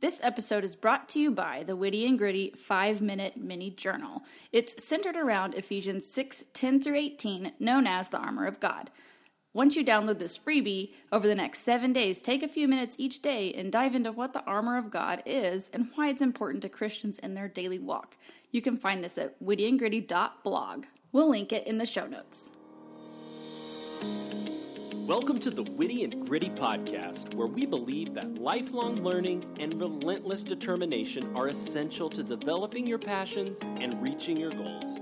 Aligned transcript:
This 0.00 0.20
episode 0.22 0.62
is 0.62 0.76
brought 0.76 1.08
to 1.08 1.18
you 1.18 1.32
by 1.32 1.64
the 1.64 1.74
Witty 1.74 2.06
and 2.06 2.16
Gritty 2.16 2.50
5 2.50 3.02
Minute 3.02 3.36
Mini 3.36 3.68
Journal. 3.68 4.22
It's 4.52 4.84
centered 4.84 5.16
around 5.16 5.54
Ephesians 5.54 6.06
6 6.06 6.44
10 6.52 6.80
through 6.80 6.94
18, 6.94 7.54
known 7.58 7.84
as 7.88 8.08
the 8.08 8.18
Armor 8.18 8.46
of 8.46 8.60
God. 8.60 8.92
Once 9.52 9.74
you 9.74 9.84
download 9.84 10.20
this 10.20 10.38
freebie, 10.38 10.92
over 11.10 11.26
the 11.26 11.34
next 11.34 11.62
seven 11.62 11.92
days, 11.92 12.22
take 12.22 12.44
a 12.44 12.48
few 12.48 12.68
minutes 12.68 12.94
each 13.00 13.22
day 13.22 13.52
and 13.52 13.72
dive 13.72 13.96
into 13.96 14.12
what 14.12 14.34
the 14.34 14.44
armor 14.44 14.78
of 14.78 14.88
God 14.88 15.20
is 15.26 15.68
and 15.72 15.88
why 15.96 16.10
it's 16.10 16.22
important 16.22 16.62
to 16.62 16.68
Christians 16.68 17.18
in 17.18 17.34
their 17.34 17.48
daily 17.48 17.80
walk. 17.80 18.14
You 18.52 18.62
can 18.62 18.76
find 18.76 19.02
this 19.02 19.18
at 19.18 19.42
wittyandgritty.blog. 19.42 20.84
We'll 21.10 21.30
link 21.30 21.52
it 21.52 21.66
in 21.66 21.78
the 21.78 21.86
show 21.86 22.06
notes. 22.06 22.52
Welcome 25.08 25.38
to 25.40 25.50
the 25.50 25.62
Witty 25.62 26.04
and 26.04 26.26
Gritty 26.26 26.50
podcast, 26.50 27.32
where 27.32 27.46
we 27.46 27.64
believe 27.64 28.12
that 28.12 28.34
lifelong 28.34 29.02
learning 29.02 29.42
and 29.58 29.72
relentless 29.80 30.44
determination 30.44 31.34
are 31.34 31.48
essential 31.48 32.10
to 32.10 32.22
developing 32.22 32.86
your 32.86 32.98
passions 32.98 33.62
and 33.62 34.02
reaching 34.02 34.36
your 34.36 34.50
goals. 34.50 34.98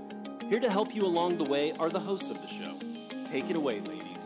Here 0.47 0.61
to 0.61 0.71
help 0.71 0.95
you 0.95 1.01
along 1.01 1.37
the 1.37 1.43
way 1.43 1.73
are 1.77 1.89
the 1.89 1.99
hosts 1.99 2.31
of 2.31 2.41
the 2.41 2.47
show. 2.47 2.73
Take 3.25 3.49
it 3.49 3.57
away, 3.57 3.81
ladies. 3.81 4.16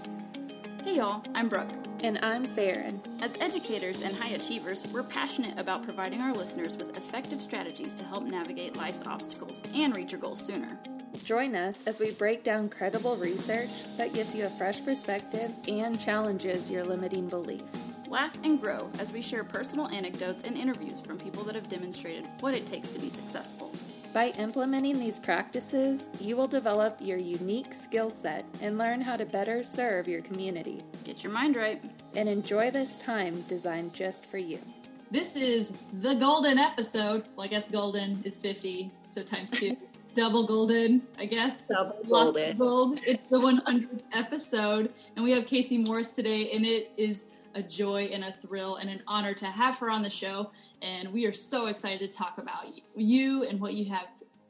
Hey 0.83 0.97
y'all, 0.97 1.23
I'm 1.35 1.47
Brooke. 1.47 1.69
And 1.99 2.17
I'm 2.23 2.45
Farron. 2.45 2.99
As 3.21 3.37
educators 3.39 4.01
and 4.01 4.15
high 4.15 4.31
achievers, 4.31 4.83
we're 4.87 5.03
passionate 5.03 5.59
about 5.59 5.83
providing 5.83 6.21
our 6.21 6.33
listeners 6.33 6.75
with 6.75 6.97
effective 6.97 7.39
strategies 7.39 7.93
to 7.93 8.03
help 8.03 8.23
navigate 8.23 8.75
life's 8.75 9.05
obstacles 9.05 9.61
and 9.75 9.95
reach 9.95 10.11
your 10.11 10.19
goals 10.19 10.43
sooner. 10.43 10.79
Join 11.23 11.53
us 11.53 11.83
as 11.85 11.99
we 11.99 12.09
break 12.09 12.43
down 12.43 12.67
credible 12.67 13.15
research 13.17 13.95
that 13.97 14.15
gives 14.15 14.33
you 14.33 14.47
a 14.47 14.49
fresh 14.49 14.83
perspective 14.83 15.51
and 15.67 15.99
challenges 15.99 16.71
your 16.71 16.83
limiting 16.83 17.29
beliefs. 17.29 17.99
Laugh 18.07 18.35
and 18.43 18.59
grow 18.59 18.89
as 18.99 19.13
we 19.13 19.21
share 19.21 19.43
personal 19.43 19.87
anecdotes 19.89 20.43
and 20.43 20.57
interviews 20.57 20.99
from 20.99 21.19
people 21.19 21.43
that 21.43 21.53
have 21.53 21.69
demonstrated 21.69 22.25
what 22.39 22.55
it 22.55 22.65
takes 22.65 22.89
to 22.89 22.99
be 22.99 23.07
successful. 23.07 23.71
By 24.13 24.33
implementing 24.37 24.99
these 24.99 25.19
practices, 25.19 26.09
you 26.19 26.35
will 26.35 26.47
develop 26.47 26.97
your 26.99 27.17
unique 27.17 27.73
skill 27.73 28.09
set 28.09 28.45
and 28.61 28.77
learn 28.77 28.99
how 28.99 29.15
to 29.15 29.25
better 29.25 29.63
serve 29.63 30.05
your 30.05 30.21
community. 30.21 30.83
Get 31.05 31.23
your 31.23 31.31
mind 31.31 31.55
right. 31.55 31.81
And 32.13 32.27
enjoy 32.27 32.71
this 32.71 32.97
time 32.97 33.39
designed 33.43 33.93
just 33.93 34.25
for 34.25 34.37
you. 34.37 34.59
This 35.11 35.37
is 35.37 35.71
the 36.01 36.15
golden 36.15 36.57
episode. 36.57 37.23
Well, 37.37 37.45
I 37.45 37.47
guess 37.47 37.69
golden 37.69 38.21
is 38.25 38.37
50, 38.37 38.91
so 39.07 39.23
times 39.23 39.51
two. 39.51 39.77
it's 39.93 40.09
double 40.09 40.43
golden, 40.43 41.03
I 41.17 41.25
guess. 41.25 41.67
Double 41.67 41.95
golden. 42.09 42.57
Gold. 42.57 42.99
It's 43.03 43.23
the 43.25 43.37
100th 43.37 44.07
episode. 44.13 44.91
And 45.15 45.23
we 45.23 45.31
have 45.31 45.45
Kayse 45.45 45.87
Morris 45.87 46.09
today, 46.09 46.49
and 46.53 46.65
it 46.65 46.91
is 46.97 47.27
a 47.55 47.63
joy 47.63 48.09
and 48.11 48.23
a 48.23 48.31
thrill 48.31 48.77
and 48.77 48.89
an 48.89 49.01
honor 49.07 49.33
to 49.33 49.45
have 49.45 49.77
her 49.79 49.89
on 49.89 50.01
the 50.01 50.09
show. 50.09 50.51
And 50.81 51.11
we 51.11 51.25
are 51.25 51.33
so 51.33 51.67
excited 51.67 51.99
to 51.99 52.07
talk 52.07 52.37
about 52.37 52.65
you 52.95 53.45
and 53.49 53.59
what 53.59 53.73
you 53.73 53.85
have 53.91 54.07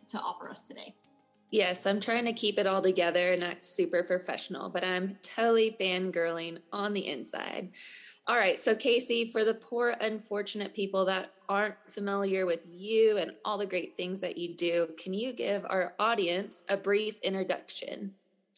to 0.09 0.19
offer 0.19 0.49
us 0.49 0.67
today. 0.67 0.95
Yes, 1.51 1.85
I'm 1.85 1.99
trying 1.99 2.25
to 2.25 2.33
keep 2.33 2.57
it 2.57 2.65
all 2.65 2.81
together 2.81 3.33
and 3.33 3.43
act 3.43 3.65
super 3.65 4.03
professional, 4.03 4.69
but 4.69 4.85
I'm 4.85 5.17
totally 5.21 5.75
fangirling 5.79 6.59
on 6.71 6.93
the 6.93 7.05
inside. 7.07 7.71
All 8.27 8.37
right, 8.37 8.59
so 8.59 8.73
Kayse, 8.73 9.31
for 9.31 9.43
the 9.43 9.55
poor, 9.55 9.95
unfortunate 9.99 10.73
people 10.73 11.03
that 11.05 11.33
aren't 11.49 11.75
familiar 11.89 12.45
with 12.45 12.63
you 12.69 13.17
and 13.17 13.33
all 13.43 13.57
the 13.57 13.65
great 13.65 13.97
things 13.97 14.21
that 14.21 14.37
you 14.37 14.55
do, 14.55 14.87
can 14.97 15.13
you 15.13 15.33
give 15.33 15.65
our 15.65 15.95
audience 15.99 16.63
a 16.69 16.77
brief 16.77 17.19
introduction? 17.21 18.13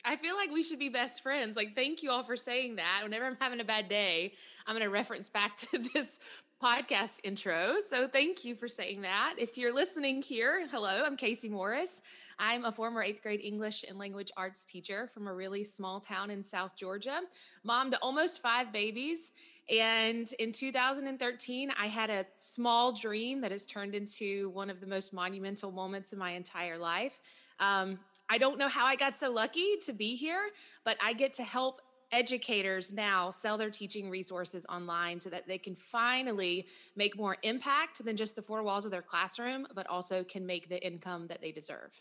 I 0.06 0.18
feel 0.18 0.36
like 0.36 0.52
we 0.52 0.64
should 0.64 0.80
be 0.80 0.90
best 0.90 1.24
friends. 1.24 1.56
Like, 1.56 1.76
thank 1.76 2.04
you 2.04 2.12
all 2.12 2.24
for 2.24 2.36
saying 2.36 2.76
that. 2.76 3.02
Whenever 3.04 3.26
I'm 3.26 3.38
having 3.40 3.62
a 3.62 3.64
bad 3.64 3.88
day, 3.88 4.34
I'm 4.68 4.76
going 4.76 4.84
to 4.84 4.90
reference 4.90 5.30
back 5.30 5.56
to 5.72 5.80
this 5.94 6.20
podcast 6.62 7.20
intro. 7.24 7.76
So, 7.88 8.08
thank 8.08 8.44
you 8.44 8.56
for 8.56 8.68
saying 8.68 9.04
that. 9.04 9.36
If 9.38 9.58
you're 9.58 9.74
listening 9.74 10.22
here, 10.22 10.68
hello, 10.72 11.04
I'm 11.06 11.16
Kayse 11.16 11.50
Morris. 11.50 12.02
I'm 12.38 12.66
a 12.66 12.72
former 12.72 13.02
eighth 13.02 13.22
grade 13.22 13.40
English 13.42 13.86
and 13.88 13.98
language 13.98 14.32
arts 14.36 14.66
teacher 14.66 15.08
from 15.08 15.28
a 15.28 15.34
really 15.34 15.64
small 15.64 16.02
town 16.02 16.30
in 16.30 16.44
South 16.44 16.76
Georgia, 16.76 17.22
mom 17.64 17.92
to 17.92 17.98
almost 17.98 18.42
five 18.42 18.74
babies. 18.74 19.32
And 19.70 20.30
in 20.40 20.52
2013, 20.52 21.72
I 21.80 21.88
had 21.88 22.10
a 22.10 22.26
small 22.38 22.92
dream 22.92 23.40
that 23.40 23.52
has 23.52 23.66
turned 23.66 23.96
into 23.96 24.50
one 24.50 24.70
of 24.70 24.82
the 24.82 24.88
most 24.88 25.14
monumental 25.14 25.72
moments 25.72 26.12
in 26.12 26.20
my 26.20 26.32
entire 26.32 26.78
life. 26.78 27.22
Um, 27.62 28.00
I 28.30 28.38
don't 28.38 28.58
know 28.58 28.68
how 28.68 28.86
I 28.86 28.96
got 28.96 29.18
so 29.18 29.32
lucky 29.32 29.78
to 29.86 29.94
be 29.94 30.16
here, 30.16 30.50
but 30.86 30.98
I 31.02 31.14
get 31.14 31.34
to 31.34 31.44
help 31.44 31.82
educators 32.12 32.94
now 32.94 33.30
sell 33.32 33.58
their 33.58 33.72
teaching 33.72 34.10
resources 34.10 34.66
online 34.70 35.20
so 35.20 35.30
that 35.30 35.48
they 35.48 35.58
can 35.58 35.76
finally 35.76 36.68
make 36.96 37.18
more 37.18 37.38
impact 37.44 38.06
than 38.06 38.16
just 38.16 38.36
the 38.36 38.42
four 38.42 38.64
walls 38.64 38.86
of 38.86 38.92
their 38.92 39.02
classroom, 39.02 39.66
but 39.74 39.88
also 39.88 40.24
can 40.24 40.46
make 40.46 40.70
the 40.70 40.86
income 40.86 41.28
that 41.28 41.42
they 41.42 41.52
deserve. 41.52 41.92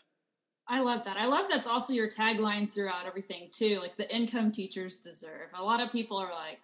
I 0.67 0.79
love 0.79 1.03
that. 1.03 1.17
I 1.17 1.27
love 1.27 1.47
that's 1.49 1.67
also 1.67 1.93
your 1.93 2.07
tagline 2.07 2.73
throughout 2.73 3.05
everything 3.05 3.49
too. 3.51 3.79
Like 3.81 3.97
the 3.97 4.13
income 4.15 4.51
teachers 4.51 4.97
deserve. 4.97 5.49
A 5.59 5.63
lot 5.63 5.81
of 5.81 5.91
people 5.91 6.17
are 6.17 6.31
like, 6.31 6.61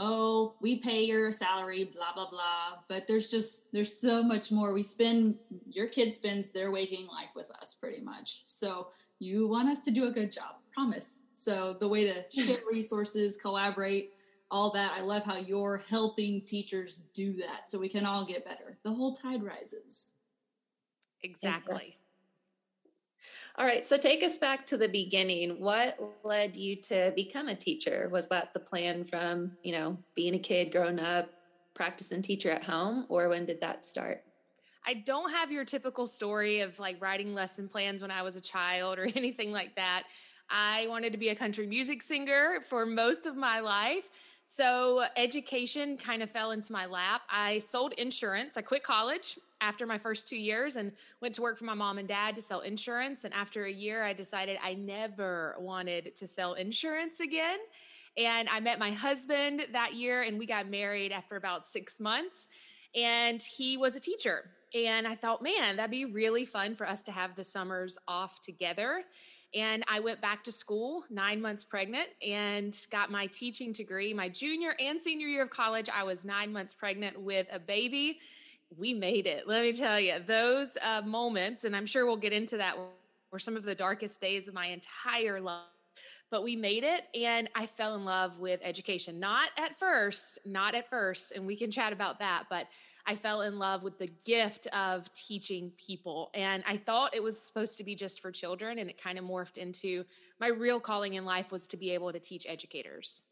"Oh, 0.00 0.54
we 0.60 0.78
pay 0.78 1.04
your 1.04 1.30
salary, 1.30 1.84
blah 1.84 2.12
blah 2.14 2.28
blah." 2.28 2.78
But 2.88 3.06
there's 3.06 3.28
just 3.28 3.72
there's 3.72 3.96
so 3.96 4.22
much 4.22 4.50
more. 4.50 4.72
We 4.72 4.82
spend 4.82 5.36
your 5.70 5.86
kid 5.86 6.12
spends 6.12 6.48
their 6.48 6.72
waking 6.72 7.06
life 7.06 7.36
with 7.36 7.50
us 7.60 7.74
pretty 7.74 8.02
much. 8.02 8.42
So 8.46 8.88
you 9.20 9.46
want 9.46 9.68
us 9.68 9.84
to 9.84 9.92
do 9.92 10.08
a 10.08 10.10
good 10.10 10.32
job, 10.32 10.56
promise. 10.72 11.22
So 11.34 11.74
the 11.74 11.88
way 11.88 12.04
to 12.06 12.24
hmm. 12.34 12.42
share 12.42 12.60
resources, 12.68 13.36
collaborate, 13.36 14.14
all 14.50 14.70
that. 14.70 14.94
I 14.96 15.02
love 15.02 15.24
how 15.24 15.36
you're 15.36 15.82
helping 15.88 16.40
teachers 16.42 17.04
do 17.12 17.34
that 17.34 17.68
so 17.68 17.78
we 17.78 17.88
can 17.88 18.04
all 18.04 18.24
get 18.24 18.44
better. 18.44 18.78
The 18.82 18.92
whole 18.92 19.12
tide 19.12 19.42
rises. 19.42 20.12
Exactly. 21.22 21.96
All 23.56 23.66
right, 23.66 23.84
so 23.84 23.96
take 23.96 24.22
us 24.22 24.38
back 24.38 24.64
to 24.66 24.76
the 24.76 24.88
beginning. 24.88 25.60
What 25.60 25.98
led 26.24 26.56
you 26.56 26.76
to 26.76 27.12
become 27.14 27.48
a 27.48 27.54
teacher? 27.54 28.08
Was 28.10 28.26
that 28.28 28.52
the 28.52 28.60
plan 28.60 29.04
from, 29.04 29.52
you 29.62 29.72
know, 29.72 29.98
being 30.14 30.34
a 30.34 30.38
kid 30.38 30.72
growing 30.72 31.00
up, 31.00 31.30
practicing 31.74 32.22
teacher 32.22 32.50
at 32.50 32.64
home, 32.64 33.06
or 33.08 33.28
when 33.28 33.44
did 33.44 33.60
that 33.60 33.84
start? 33.84 34.22
I 34.86 34.94
don't 34.94 35.30
have 35.30 35.52
your 35.52 35.64
typical 35.64 36.06
story 36.06 36.60
of 36.60 36.78
like 36.78 37.00
writing 37.00 37.34
lesson 37.34 37.68
plans 37.68 38.02
when 38.02 38.10
I 38.10 38.22
was 38.22 38.36
a 38.36 38.40
child 38.40 38.98
or 38.98 39.04
anything 39.14 39.52
like 39.52 39.76
that. 39.76 40.04
I 40.48 40.86
wanted 40.88 41.12
to 41.12 41.18
be 41.18 41.28
a 41.28 41.34
country 41.34 41.66
music 41.66 42.02
singer 42.02 42.60
for 42.68 42.84
most 42.84 43.26
of 43.26 43.36
my 43.36 43.60
life. 43.60 44.08
So 44.46 45.04
education 45.16 45.96
kind 45.96 46.22
of 46.22 46.30
fell 46.30 46.50
into 46.50 46.72
my 46.72 46.86
lap. 46.86 47.22
I 47.30 47.60
sold 47.60 47.92
insurance. 47.92 48.56
I 48.56 48.62
quit 48.62 48.82
college 48.82 49.38
after 49.60 49.86
my 49.86 49.98
first 49.98 50.28
two 50.28 50.36
years 50.36 50.76
and 50.76 50.92
went 51.20 51.34
to 51.34 51.42
work 51.42 51.58
for 51.58 51.64
my 51.64 51.74
mom 51.74 51.98
and 51.98 52.08
dad 52.08 52.36
to 52.36 52.42
sell 52.42 52.60
insurance. 52.60 53.24
And 53.24 53.34
after 53.34 53.64
a 53.64 53.72
year, 53.72 54.02
I 54.02 54.12
decided 54.12 54.58
I 54.62 54.74
never 54.74 55.56
wanted 55.58 56.14
to 56.16 56.26
sell 56.26 56.54
insurance 56.54 57.20
again. 57.20 57.58
And 58.16 58.48
I 58.48 58.60
met 58.60 58.78
my 58.78 58.90
husband 58.90 59.62
that 59.72 59.94
year 59.94 60.22
and 60.22 60.38
we 60.38 60.46
got 60.46 60.68
married 60.68 61.12
after 61.12 61.36
about 61.36 61.66
six 61.66 62.00
months. 62.00 62.46
And 62.94 63.40
he 63.40 63.76
was 63.76 63.94
a 63.94 64.00
teacher. 64.00 64.50
And 64.74 65.06
I 65.06 65.14
thought, 65.14 65.42
man, 65.42 65.76
that'd 65.76 65.90
be 65.90 66.04
really 66.04 66.44
fun 66.44 66.74
for 66.74 66.88
us 66.88 67.02
to 67.04 67.12
have 67.12 67.34
the 67.34 67.44
summers 67.44 67.98
off 68.08 68.40
together. 68.40 69.04
And 69.54 69.82
I 69.88 69.98
went 69.98 70.20
back 70.20 70.44
to 70.44 70.52
school 70.52 71.04
nine 71.10 71.40
months 71.40 71.64
pregnant 71.64 72.08
and 72.26 72.76
got 72.90 73.10
my 73.10 73.26
teaching 73.26 73.72
degree. 73.72 74.14
My 74.14 74.28
junior 74.28 74.74
and 74.78 75.00
senior 75.00 75.26
year 75.26 75.42
of 75.42 75.50
college, 75.50 75.88
I 75.92 76.04
was 76.04 76.24
nine 76.24 76.52
months 76.52 76.72
pregnant 76.72 77.20
with 77.20 77.48
a 77.52 77.58
baby. 77.58 78.20
We 78.78 78.94
made 78.94 79.26
it. 79.26 79.48
Let 79.48 79.62
me 79.62 79.72
tell 79.72 79.98
you, 79.98 80.20
those 80.24 80.76
uh, 80.80 81.02
moments, 81.04 81.64
and 81.64 81.74
I'm 81.74 81.86
sure 81.86 82.06
we'll 82.06 82.16
get 82.16 82.32
into 82.32 82.56
that, 82.58 82.76
were 83.32 83.38
some 83.38 83.56
of 83.56 83.62
the 83.62 83.74
darkest 83.74 84.20
days 84.20 84.48
of 84.48 84.54
my 84.54 84.66
entire 84.66 85.40
life 85.40 85.64
but 86.30 86.44
we 86.44 86.54
made 86.54 86.84
it 86.84 87.08
and 87.14 87.50
I 87.54 87.66
fell 87.66 87.96
in 87.96 88.04
love 88.04 88.38
with 88.38 88.60
education. 88.62 89.18
Not 89.18 89.50
at 89.58 89.78
first, 89.78 90.38
not 90.46 90.74
at 90.74 90.88
first, 90.88 91.32
and 91.32 91.46
we 91.46 91.56
can 91.56 91.70
chat 91.70 91.92
about 91.92 92.20
that, 92.20 92.44
but 92.48 92.68
I 93.06 93.16
fell 93.16 93.42
in 93.42 93.58
love 93.58 93.82
with 93.82 93.98
the 93.98 94.08
gift 94.24 94.68
of 94.68 95.12
teaching 95.12 95.72
people. 95.84 96.30
And 96.34 96.62
I 96.66 96.76
thought 96.76 97.14
it 97.14 97.22
was 97.22 97.40
supposed 97.40 97.78
to 97.78 97.84
be 97.84 97.94
just 97.94 98.20
for 98.20 98.30
children, 98.30 98.78
and 98.78 98.88
it 98.88 99.02
kind 99.02 99.18
of 99.18 99.24
morphed 99.24 99.58
into 99.58 100.04
my 100.38 100.48
real 100.48 100.78
calling 100.78 101.14
in 101.14 101.24
life 101.24 101.50
was 101.50 101.66
to 101.68 101.76
be 101.76 101.90
able 101.90 102.12
to 102.12 102.20
teach 102.20 102.46
educators. 102.48 103.22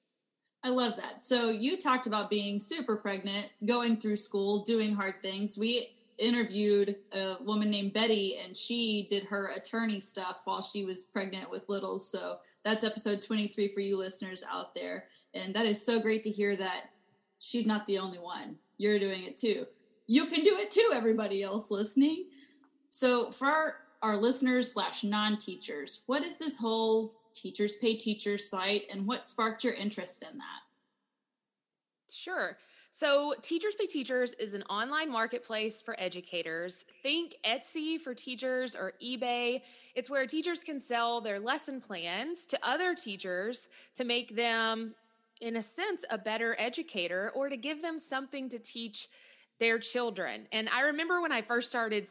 I 0.65 0.71
love 0.71 0.97
that. 0.97 1.23
So 1.23 1.51
you 1.51 1.77
talked 1.77 2.07
about 2.07 2.31
being 2.31 2.59
super 2.59 2.97
pregnant, 2.97 3.49
going 3.65 3.97
through 3.97 4.17
school, 4.17 4.65
doing 4.65 4.95
hard 4.95 5.15
things. 5.23 5.57
We 5.57 5.91
interviewed 6.19 6.97
a 7.13 7.37
woman 7.41 7.71
named 7.71 7.93
Betty, 7.93 8.39
and 8.45 8.57
she 8.57 9.07
did 9.09 9.25
her 9.25 9.53
attorney 9.53 10.01
stuff 10.01 10.43
while 10.45 10.61
she 10.61 10.85
was 10.85 11.05
pregnant 11.05 11.49
with 11.49 11.69
littles. 11.69 12.11
So 12.11 12.39
that's 12.65 12.85
episode 12.85 13.23
23 13.23 13.69
for 13.69 13.81
you 13.81 13.97
listeners 13.97 14.45
out 14.51 14.75
there. 14.75 15.05
And 15.35 15.55
that 15.55 15.67
is 15.67 15.85
so 15.85 16.01
great 16.01 16.23
to 16.25 16.31
hear 16.31 16.57
that 16.57 16.91
she's 17.39 17.67
not 17.67 17.87
the 17.87 17.99
only 17.99 18.19
one 18.19 18.57
you're 18.79 18.99
doing 18.99 19.25
it 19.25 19.37
too. 19.37 19.67
You 20.07 20.27
can 20.27 20.43
do 20.43 20.57
it 20.57 20.71
too, 20.71 20.91
everybody 20.93 21.43
else 21.43 21.71
listening. 21.71 22.27
So, 22.91 23.31
for 23.31 23.47
our, 23.47 23.75
our 24.03 24.17
listeners 24.17 24.73
slash 24.73 25.05
non 25.05 25.37
teachers, 25.37 26.03
what 26.07 26.23
is 26.23 26.37
this 26.37 26.57
whole 26.57 27.15
Teachers 27.35 27.77
Pay 27.77 27.95
Teachers 27.95 28.49
site 28.49 28.85
and 28.93 29.07
what 29.07 29.25
sparked 29.25 29.65
your 29.65 29.75
interest 29.75 30.23
in 30.23 30.39
that? 30.39 30.63
Sure. 32.11 32.57
So, 32.91 33.35
Teachers 33.43 33.75
Pay 33.77 33.87
Teachers 33.87 34.33
is 34.35 34.55
an 34.55 34.63
online 34.65 35.11
marketplace 35.11 35.83
for 35.83 35.95
educators. 35.99 36.85
Think 37.03 37.37
Etsy 37.45 38.01
for 38.01 38.15
teachers 38.15 38.75
or 38.75 38.95
eBay. 39.01 39.63
It's 39.95 40.11
where 40.11 40.27
teachers 40.27 40.65
can 40.65 40.81
sell 40.81 41.21
their 41.21 41.39
lesson 41.39 41.81
plans 41.81 42.47
to 42.47 42.59
other 42.63 42.95
teachers 42.95 43.69
to 43.97 44.05
make 44.05 44.35
them, 44.35 44.95
in 45.41 45.57
a 45.57 45.63
sense, 45.63 46.05
a 46.11 46.19
better 46.19 46.57
educator 46.59 47.31
or 47.37 47.49
to 47.49 47.57
give 47.57 47.83
them 47.83 47.99
something 47.99 48.49
to 48.49 48.59
teach 48.59 49.09
their 49.61 49.79
children. 49.79 50.47
And 50.53 50.69
I 50.71 50.81
remember 50.83 51.21
when 51.21 51.33
I 51.33 51.43
first 51.43 51.69
started 51.69 52.09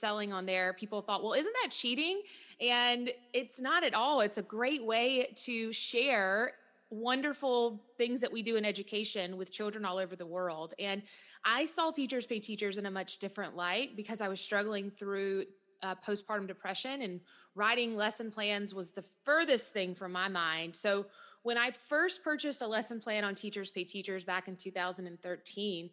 selling 0.00 0.32
on 0.32 0.46
there, 0.46 0.72
people 0.72 1.02
thought, 1.02 1.22
well, 1.22 1.34
isn't 1.34 1.54
that 1.62 1.70
cheating? 1.70 2.22
And 2.60 3.10
it's 3.32 3.60
not 3.60 3.84
at 3.84 3.94
all. 3.94 4.20
It's 4.22 4.38
a 4.38 4.42
great 4.42 4.84
way 4.84 5.32
to 5.44 5.72
share 5.72 6.54
wonderful 6.90 7.80
things 7.98 8.20
that 8.20 8.32
we 8.32 8.42
do 8.42 8.56
in 8.56 8.64
education 8.64 9.36
with 9.36 9.52
children 9.52 9.84
all 9.84 9.98
over 9.98 10.16
the 10.16 10.26
world. 10.26 10.74
And 10.78 11.02
I 11.44 11.64
saw 11.64 11.90
Teachers 11.90 12.26
Pay 12.26 12.40
Teachers 12.40 12.78
in 12.78 12.86
a 12.86 12.90
much 12.90 13.18
different 13.18 13.54
light 13.54 13.96
because 13.96 14.20
I 14.20 14.28
was 14.28 14.40
struggling 14.40 14.90
through 14.90 15.44
uh, 15.82 15.94
postpartum 16.06 16.46
depression 16.46 17.02
and 17.02 17.20
writing 17.54 17.96
lesson 17.96 18.30
plans 18.30 18.74
was 18.74 18.90
the 18.90 19.04
furthest 19.24 19.72
thing 19.72 19.94
from 19.94 20.12
my 20.12 20.28
mind. 20.28 20.74
So 20.74 21.06
when 21.42 21.56
I 21.56 21.70
first 21.70 22.22
purchased 22.22 22.60
a 22.60 22.66
lesson 22.66 23.00
plan 23.00 23.24
on 23.24 23.34
Teachers 23.34 23.70
Pay 23.70 23.84
Teachers 23.84 24.24
back 24.24 24.48
in 24.48 24.56
2013, 24.56 25.90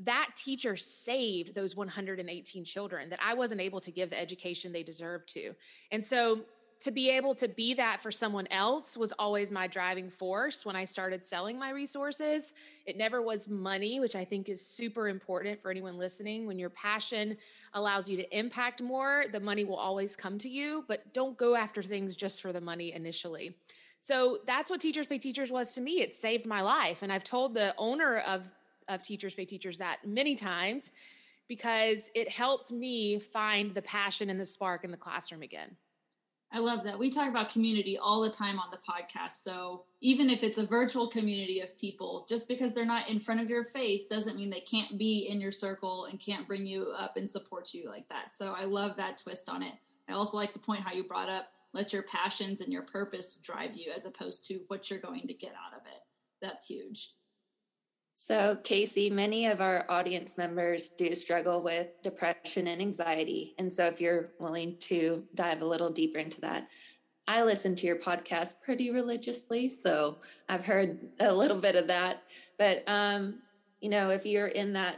that 0.00 0.30
teacher 0.36 0.76
saved 0.76 1.54
those 1.54 1.76
118 1.76 2.64
children 2.64 3.10
that 3.10 3.20
I 3.22 3.34
wasn't 3.34 3.60
able 3.60 3.80
to 3.80 3.90
give 3.90 4.10
the 4.10 4.20
education 4.20 4.72
they 4.72 4.82
deserved 4.82 5.28
to. 5.34 5.54
And 5.90 6.04
so 6.04 6.40
to 6.80 6.90
be 6.90 7.08
able 7.08 7.34
to 7.34 7.48
be 7.48 7.72
that 7.74 8.00
for 8.02 8.10
someone 8.10 8.46
else 8.50 8.96
was 8.96 9.12
always 9.12 9.50
my 9.50 9.66
driving 9.66 10.10
force 10.10 10.66
when 10.66 10.76
I 10.76 10.84
started 10.84 11.24
selling 11.24 11.58
my 11.58 11.70
resources. 11.70 12.52
It 12.84 12.98
never 12.98 13.22
was 13.22 13.48
money, 13.48 14.00
which 14.00 14.14
I 14.14 14.24
think 14.24 14.48
is 14.48 14.66
super 14.66 15.08
important 15.08 15.62
for 15.62 15.70
anyone 15.70 15.96
listening. 15.96 16.46
When 16.46 16.58
your 16.58 16.70
passion 16.70 17.38
allows 17.72 18.08
you 18.08 18.16
to 18.18 18.38
impact 18.38 18.82
more, 18.82 19.24
the 19.32 19.40
money 19.40 19.64
will 19.64 19.76
always 19.76 20.14
come 20.14 20.36
to 20.38 20.48
you, 20.48 20.84
but 20.86 21.14
don't 21.14 21.38
go 21.38 21.54
after 21.54 21.82
things 21.82 22.16
just 22.16 22.42
for 22.42 22.52
the 22.52 22.60
money 22.60 22.92
initially. 22.92 23.56
So 24.02 24.40
that's 24.44 24.70
what 24.70 24.80
Teachers 24.80 25.06
Pay 25.06 25.16
Teachers 25.16 25.50
was 25.50 25.74
to 25.76 25.80
me. 25.80 26.02
It 26.02 26.14
saved 26.14 26.44
my 26.44 26.60
life. 26.60 27.02
And 27.02 27.10
I've 27.10 27.24
told 27.24 27.54
the 27.54 27.74
owner 27.78 28.18
of 28.18 28.52
of 28.88 29.02
Teachers 29.02 29.34
Pay 29.34 29.44
Teachers 29.44 29.78
that 29.78 29.98
many 30.06 30.34
times 30.34 30.90
because 31.48 32.10
it 32.14 32.30
helped 32.30 32.72
me 32.72 33.18
find 33.18 33.74
the 33.74 33.82
passion 33.82 34.30
and 34.30 34.40
the 34.40 34.44
spark 34.44 34.84
in 34.84 34.90
the 34.90 34.96
classroom 34.96 35.42
again. 35.42 35.76
I 36.52 36.60
love 36.60 36.84
that. 36.84 36.98
We 36.98 37.10
talk 37.10 37.28
about 37.28 37.48
community 37.48 37.98
all 37.98 38.20
the 38.20 38.30
time 38.30 38.60
on 38.60 38.70
the 38.70 38.78
podcast. 38.78 39.42
So 39.42 39.82
even 40.00 40.30
if 40.30 40.44
it's 40.44 40.56
a 40.56 40.66
virtual 40.66 41.08
community 41.08 41.60
of 41.60 41.76
people, 41.76 42.24
just 42.28 42.46
because 42.46 42.72
they're 42.72 42.84
not 42.84 43.08
in 43.08 43.18
front 43.18 43.42
of 43.42 43.50
your 43.50 43.64
face 43.64 44.04
doesn't 44.04 44.36
mean 44.36 44.50
they 44.50 44.60
can't 44.60 44.96
be 44.96 45.26
in 45.28 45.40
your 45.40 45.50
circle 45.50 46.04
and 46.04 46.20
can't 46.20 46.46
bring 46.46 46.64
you 46.64 46.94
up 46.96 47.16
and 47.16 47.28
support 47.28 47.74
you 47.74 47.88
like 47.88 48.08
that. 48.08 48.30
So 48.30 48.54
I 48.56 48.64
love 48.64 48.96
that 48.96 49.18
twist 49.18 49.48
on 49.48 49.64
it. 49.64 49.72
I 50.08 50.12
also 50.12 50.36
like 50.36 50.52
the 50.52 50.60
point 50.60 50.82
how 50.82 50.92
you 50.92 51.02
brought 51.04 51.28
up 51.28 51.48
let 51.74 51.92
your 51.92 52.04
passions 52.04 52.60
and 52.60 52.72
your 52.72 52.82
purpose 52.82 53.34
drive 53.42 53.76
you 53.76 53.92
as 53.94 54.06
opposed 54.06 54.46
to 54.46 54.60
what 54.68 54.88
you're 54.88 55.00
going 55.00 55.26
to 55.26 55.34
get 55.34 55.50
out 55.50 55.78
of 55.78 55.84
it. 55.86 56.00
That's 56.40 56.66
huge. 56.66 57.10
So, 58.16 58.56
Kayse, 58.62 59.10
many 59.10 59.46
of 59.46 59.60
our 59.60 59.84
audience 59.88 60.38
members 60.38 60.90
do 60.90 61.14
struggle 61.16 61.62
with 61.62 62.00
depression 62.02 62.68
and 62.68 62.80
anxiety. 62.80 63.54
And 63.58 63.72
so, 63.72 63.86
if 63.86 64.00
you're 64.00 64.30
willing 64.38 64.76
to 64.78 65.24
dive 65.34 65.62
a 65.62 65.66
little 65.66 65.90
deeper 65.90 66.18
into 66.18 66.40
that, 66.42 66.68
I 67.26 67.42
listen 67.42 67.74
to 67.74 67.86
your 67.86 67.96
podcast 67.96 68.54
pretty 68.62 68.92
religiously. 68.92 69.68
So, 69.68 70.18
I've 70.48 70.64
heard 70.64 71.00
a 71.18 71.32
little 71.32 71.58
bit 71.58 71.74
of 71.74 71.88
that. 71.88 72.22
But, 72.56 72.84
um, 72.86 73.40
you 73.80 73.90
know, 73.90 74.10
if 74.10 74.24
you're 74.24 74.46
in 74.46 74.72
that 74.74 74.96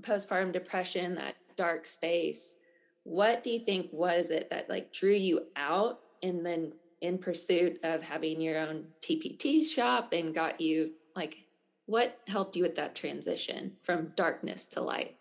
postpartum 0.00 0.52
depression, 0.52 1.16
that 1.16 1.34
dark 1.56 1.86
space, 1.86 2.56
what 3.02 3.42
do 3.42 3.50
you 3.50 3.58
think 3.58 3.88
was 3.92 4.30
it 4.30 4.48
that 4.50 4.70
like 4.70 4.92
drew 4.92 5.12
you 5.12 5.46
out 5.56 6.00
and 6.22 6.46
then 6.46 6.72
in 7.00 7.18
pursuit 7.18 7.80
of 7.82 8.00
having 8.00 8.40
your 8.40 8.58
own 8.58 8.86
TPT 9.00 9.68
shop 9.68 10.12
and 10.12 10.32
got 10.32 10.60
you 10.60 10.92
like 11.16 11.44
what 11.92 12.18
helped 12.26 12.56
you 12.56 12.62
with 12.62 12.74
that 12.76 12.94
transition 12.94 13.72
from 13.82 14.12
darkness 14.16 14.64
to 14.64 14.80
light? 14.80 15.14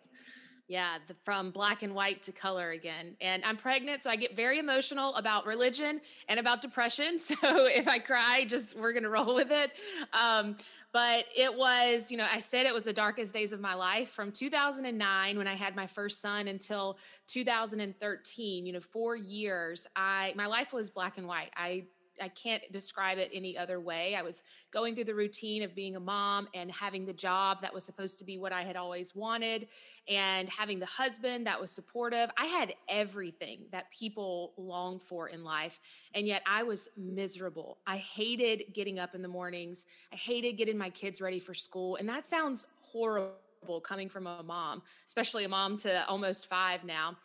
Yeah, 0.69 0.99
the, 1.05 1.15
from 1.25 1.51
black 1.51 1.83
and 1.83 1.93
white 1.93 2.21
to 2.21 2.31
color 2.31 2.71
again. 2.71 3.17
And 3.19 3.43
I'm 3.43 3.57
pregnant, 3.57 4.03
so 4.03 4.09
I 4.09 4.15
get 4.15 4.37
very 4.37 4.57
emotional 4.57 5.13
about 5.15 5.45
religion 5.45 5.99
and 6.29 6.39
about 6.39 6.61
depression. 6.61 7.19
So 7.19 7.35
if 7.43 7.89
I 7.89 7.99
cry, 7.99 8.45
just 8.47 8.77
we're 8.77 8.93
going 8.93 9.03
to 9.03 9.09
roll 9.09 9.35
with 9.35 9.51
it. 9.51 9.81
Um, 10.13 10.55
but 10.93 11.25
it 11.35 11.53
was, 11.53 12.09
you 12.09 12.15
know, 12.15 12.27
I 12.31 12.39
said 12.39 12.65
it 12.65 12.73
was 12.73 12.85
the 12.85 12.93
darkest 12.93 13.33
days 13.33 13.51
of 13.51 13.59
my 13.59 13.73
life 13.73 14.09
from 14.11 14.31
2009 14.31 15.37
when 15.37 15.47
I 15.47 15.55
had 15.55 15.75
my 15.75 15.87
first 15.87 16.21
son 16.21 16.47
until 16.47 16.97
2013, 17.27 18.65
you 18.65 18.71
know, 18.71 18.79
4 18.79 19.17
years. 19.17 19.87
I 19.97 20.33
my 20.37 20.45
life 20.45 20.71
was 20.71 20.89
black 20.89 21.17
and 21.17 21.27
white. 21.27 21.51
I 21.57 21.87
I 22.21 22.27
can't 22.29 22.63
describe 22.71 23.17
it 23.17 23.31
any 23.33 23.57
other 23.57 23.79
way. 23.79 24.15
I 24.15 24.21
was 24.21 24.43
going 24.71 24.95
through 24.95 25.05
the 25.05 25.15
routine 25.15 25.63
of 25.63 25.75
being 25.75 25.95
a 25.95 25.99
mom 25.99 26.47
and 26.53 26.71
having 26.71 27.05
the 27.05 27.13
job 27.13 27.61
that 27.61 27.73
was 27.73 27.83
supposed 27.83 28.19
to 28.19 28.25
be 28.25 28.37
what 28.37 28.51
I 28.53 28.63
had 28.63 28.75
always 28.75 29.15
wanted 29.15 29.67
and 30.07 30.49
having 30.49 30.79
the 30.79 30.85
husband 30.85 31.47
that 31.47 31.59
was 31.59 31.71
supportive. 31.71 32.29
I 32.37 32.45
had 32.45 32.73
everything 32.89 33.61
that 33.71 33.91
people 33.91 34.53
long 34.57 34.99
for 34.99 35.29
in 35.29 35.43
life. 35.43 35.79
And 36.13 36.27
yet 36.27 36.41
I 36.45 36.63
was 36.63 36.89
miserable. 36.97 37.77
I 37.87 37.97
hated 37.97 38.73
getting 38.73 38.99
up 38.99 39.15
in 39.15 39.21
the 39.21 39.27
mornings. 39.27 39.85
I 40.11 40.15
hated 40.15 40.53
getting 40.53 40.77
my 40.77 40.89
kids 40.89 41.21
ready 41.21 41.39
for 41.39 41.53
school. 41.53 41.95
And 41.95 42.07
that 42.09 42.25
sounds 42.25 42.65
horrible 42.81 43.81
coming 43.83 44.09
from 44.09 44.27
a 44.27 44.43
mom, 44.43 44.81
especially 45.05 45.43
a 45.43 45.49
mom 45.49 45.77
to 45.77 46.05
almost 46.07 46.47
five 46.47 46.83
now. 46.83 47.15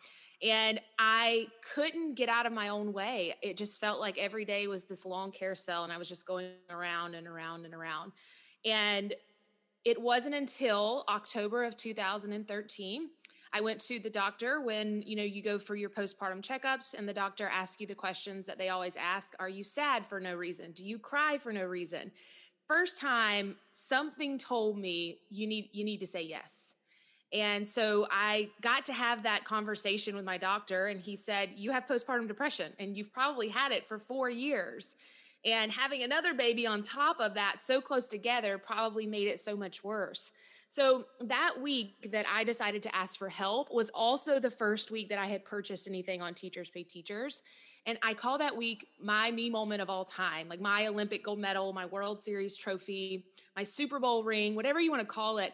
And 0.43 0.79
I 0.99 1.47
couldn't 1.73 2.13
get 2.15 2.29
out 2.29 2.45
of 2.45 2.53
my 2.53 2.69
own 2.69 2.93
way. 2.93 3.33
It 3.41 3.57
just 3.57 3.81
felt 3.81 3.99
like 3.99 4.17
every 4.17 4.45
day 4.45 4.67
was 4.67 4.83
this 4.83 5.05
long 5.05 5.31
carousel 5.31 5.83
and 5.83 5.91
I 5.91 5.97
was 5.97 6.07
just 6.07 6.25
going 6.25 6.51
around 6.69 7.15
and 7.15 7.27
around 7.27 7.65
and 7.65 7.73
around. 7.73 8.11
And 8.65 9.13
it 9.83 9.99
wasn't 9.99 10.35
until 10.35 11.05
October 11.09 11.63
of 11.63 11.75
2013 11.75 13.09
I 13.53 13.61
went 13.61 13.79
to 13.81 13.99
the 13.99 14.09
doctor 14.09 14.61
when 14.61 15.01
you 15.03 15.15
know 15.15 15.23
you 15.23 15.41
go 15.41 15.57
for 15.57 15.75
your 15.75 15.89
postpartum 15.89 16.45
checkups 16.45 16.93
and 16.93 17.07
the 17.07 17.13
doctor 17.13 17.49
asks 17.51 17.79
you 17.79 17.87
the 17.87 17.95
questions 17.95 18.45
that 18.45 18.57
they 18.57 18.69
always 18.69 18.95
ask 18.95 19.33
are 19.39 19.49
you 19.49 19.63
sad 19.63 20.05
for 20.05 20.19
no 20.19 20.35
reason 20.35 20.71
do 20.71 20.85
you 20.85 20.99
cry 20.99 21.37
for 21.37 21.53
no 21.53 21.65
reason 21.65 22.11
first 22.67 22.97
time 22.97 23.55
something 23.71 24.37
told 24.37 24.77
me 24.77 25.19
you 25.29 25.47
need 25.47 25.69
you 25.71 25.83
need 25.83 25.99
to 25.99 26.07
say 26.07 26.21
yes 26.21 26.66
and 27.33 27.67
so 27.67 28.07
I 28.09 28.49
got 28.61 28.85
to 28.85 28.93
have 28.93 29.23
that 29.23 29.43
conversation 29.43 30.15
with 30.15 30.23
my 30.23 30.37
doctor, 30.37 30.87
and 30.87 30.99
he 30.99 31.15
said, 31.15 31.49
You 31.55 31.71
have 31.71 31.85
postpartum 31.85 32.27
depression, 32.27 32.71
and 32.79 32.95
you've 32.95 33.11
probably 33.11 33.49
had 33.49 33.71
it 33.71 33.85
for 33.85 33.99
four 33.99 34.29
years. 34.29 34.95
And 35.45 35.71
having 35.71 36.03
another 36.03 36.33
baby 36.33 36.65
on 36.65 36.81
top 36.81 37.19
of 37.19 37.33
that, 37.35 37.61
so 37.61 37.79
close 37.79 38.07
together, 38.07 38.57
probably 38.57 39.05
made 39.05 39.27
it 39.27 39.39
so 39.39 39.55
much 39.55 39.83
worse. 39.83 40.31
So 40.69 41.05
that 41.21 41.55
week 41.61 42.09
that 42.11 42.25
I 42.31 42.43
decided 42.43 42.81
to 42.83 42.95
ask 42.95 43.17
for 43.17 43.29
help 43.29 43.73
was 43.73 43.89
also 43.89 44.39
the 44.39 44.51
first 44.51 44.91
week 44.91 45.09
that 45.09 45.19
I 45.19 45.27
had 45.27 45.45
purchased 45.45 45.87
anything 45.87 46.21
on 46.21 46.33
Teachers 46.33 46.69
Pay 46.69 46.83
Teachers. 46.83 47.41
And 47.85 47.97
I 48.03 48.13
call 48.13 48.37
that 48.39 48.55
week 48.55 48.87
my 49.01 49.31
me 49.31 49.49
moment 49.49 49.81
of 49.81 49.89
all 49.89 50.03
time, 50.03 50.49
like 50.49 50.59
my 50.59 50.87
Olympic 50.87 51.23
gold 51.23 51.39
medal, 51.39 51.71
my 51.71 51.85
World 51.85 52.19
Series 52.19 52.57
trophy, 52.57 53.23
my 53.55 53.63
Super 53.63 53.97
Bowl 53.97 54.23
ring, 54.23 54.55
whatever 54.55 54.81
you 54.81 54.91
want 54.91 55.01
to 55.01 55.07
call 55.07 55.37
it 55.37 55.53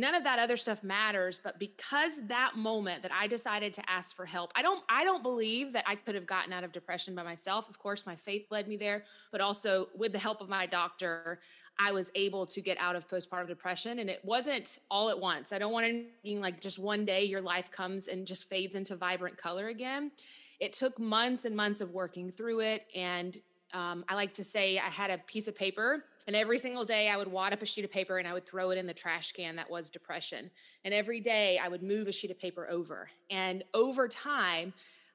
none 0.00 0.14
of 0.14 0.24
that 0.24 0.38
other 0.38 0.56
stuff 0.56 0.82
matters 0.82 1.40
but 1.42 1.58
because 1.58 2.18
that 2.26 2.56
moment 2.56 3.02
that 3.02 3.12
i 3.12 3.26
decided 3.26 3.72
to 3.72 3.90
ask 3.90 4.16
for 4.16 4.24
help 4.24 4.50
i 4.56 4.62
don't 4.62 4.82
i 4.88 5.04
don't 5.04 5.22
believe 5.22 5.72
that 5.72 5.84
i 5.86 5.94
could 5.94 6.14
have 6.14 6.26
gotten 6.26 6.52
out 6.52 6.64
of 6.64 6.72
depression 6.72 7.14
by 7.14 7.22
myself. 7.22 7.68
Of 7.68 7.78
course 7.78 8.06
my 8.06 8.16
faith 8.16 8.46
led 8.50 8.66
me 8.66 8.76
there 8.76 9.04
but 9.30 9.40
also 9.40 9.88
with 9.96 10.12
the 10.12 10.18
help 10.18 10.40
of 10.40 10.48
my 10.48 10.66
doctor 10.66 11.40
i 11.78 11.92
was 11.92 12.10
able 12.14 12.46
to 12.46 12.60
get 12.60 12.78
out 12.78 12.96
of 12.96 13.08
postpartum 13.08 13.48
depression 13.48 13.98
and 13.98 14.08
it 14.08 14.24
wasn't 14.24 14.78
all 14.90 15.08
at 15.10 15.18
once. 15.18 15.52
I 15.52 15.58
don't 15.58 15.72
want 15.72 15.86
anything 15.86 16.40
like 16.40 16.60
just 16.60 16.78
one 16.78 17.04
day 17.04 17.24
your 17.24 17.40
life 17.40 17.70
comes 17.70 18.08
and 18.08 18.26
just 18.26 18.48
fades 18.48 18.74
into 18.74 18.96
vibrant 18.96 19.36
color 19.36 19.68
again. 19.68 20.10
It 20.58 20.72
took 20.72 20.98
months 20.98 21.44
and 21.44 21.56
months 21.56 21.80
of 21.80 21.92
working 21.92 22.30
through 22.30 22.60
it 22.60 22.86
and 22.94 23.38
um, 23.72 24.04
i 24.08 24.14
like 24.14 24.32
to 24.34 24.44
say 24.44 24.78
i 24.78 24.90
had 25.02 25.10
a 25.10 25.18
piece 25.18 25.46
of 25.48 25.54
paper 25.54 26.04
and 26.30 26.36
every 26.36 26.58
single 26.58 26.84
day, 26.84 27.08
I 27.08 27.16
would 27.16 27.26
wad 27.26 27.52
up 27.52 27.60
a 27.60 27.66
sheet 27.66 27.84
of 27.84 27.90
paper 27.90 28.18
and 28.18 28.28
I 28.28 28.32
would 28.32 28.46
throw 28.46 28.70
it 28.70 28.78
in 28.78 28.86
the 28.86 28.94
trash 28.94 29.32
can 29.32 29.56
that 29.56 29.68
was 29.68 29.90
depression. 29.90 30.48
And 30.84 30.94
every 30.94 31.18
day, 31.18 31.58
I 31.58 31.66
would 31.66 31.82
move 31.82 32.06
a 32.06 32.12
sheet 32.12 32.30
of 32.30 32.38
paper 32.38 32.68
over. 32.70 33.10
And 33.30 33.64
over 33.74 34.06
time, 34.06 34.72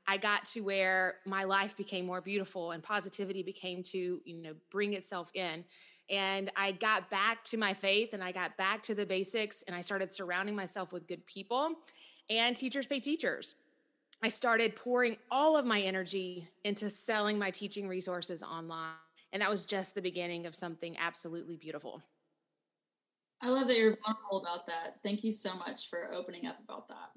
I 0.07 0.17
got 0.17 0.43
to 0.47 0.59
where 0.59 1.19
my 1.25 1.45
life 1.45 1.77
became 1.77 2.05
more 2.05 2.19
beautiful 2.19 2.71
and 2.71 2.83
positivity 2.83 3.43
became 3.43 3.81
to, 3.83 4.19
you 4.25 4.41
know, 4.41 4.55
bring 4.69 4.93
itself 4.93 5.31
in. 5.33 5.63
And 6.09 6.51
I 6.57 6.73
got 6.73 7.09
back 7.09 7.45
to 7.45 7.55
my 7.55 7.73
faith 7.73 8.13
and 8.13 8.21
I 8.21 8.33
got 8.33 8.57
back 8.57 8.81
to 8.83 8.93
the 8.93 9.05
basics 9.05 9.63
and 9.67 9.73
I 9.73 9.79
started 9.79 10.11
surrounding 10.11 10.53
myself 10.53 10.91
with 10.91 11.07
good 11.07 11.25
people 11.25 11.75
and 12.29 12.57
teachers 12.57 12.87
pay 12.87 12.99
teachers. 12.99 13.55
I 14.21 14.27
started 14.27 14.75
pouring 14.75 15.15
all 15.31 15.55
of 15.55 15.63
my 15.63 15.79
energy 15.79 16.49
into 16.65 16.89
selling 16.89 17.39
my 17.39 17.51
teaching 17.51 17.87
resources 17.87 18.43
online. 18.43 18.95
And 19.33 19.41
that 19.41 19.49
was 19.49 19.65
just 19.65 19.95
the 19.95 20.01
beginning 20.01 20.45
of 20.45 20.55
something 20.55 20.95
absolutely 20.97 21.57
beautiful. 21.57 22.01
I 23.41 23.49
love 23.49 23.67
that 23.67 23.77
you're 23.77 23.97
vulnerable 24.05 24.41
about 24.41 24.65
that. 24.67 24.97
Thank 25.03 25.23
you 25.23 25.31
so 25.31 25.55
much 25.55 25.89
for 25.89 26.13
opening 26.13 26.47
up 26.47 26.57
about 26.63 26.87
that. 26.87 27.11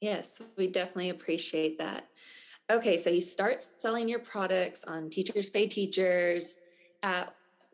Yes, 0.00 0.42
we 0.56 0.66
definitely 0.66 1.10
appreciate 1.10 1.78
that. 1.78 2.08
Okay, 2.70 2.96
so 2.96 3.10
you 3.10 3.20
start 3.20 3.66
selling 3.78 4.08
your 4.08 4.18
products 4.18 4.84
on 4.84 5.10
Teachers 5.10 5.50
Pay 5.50 5.68
Teachers. 5.68 6.58
Uh, 7.02 7.24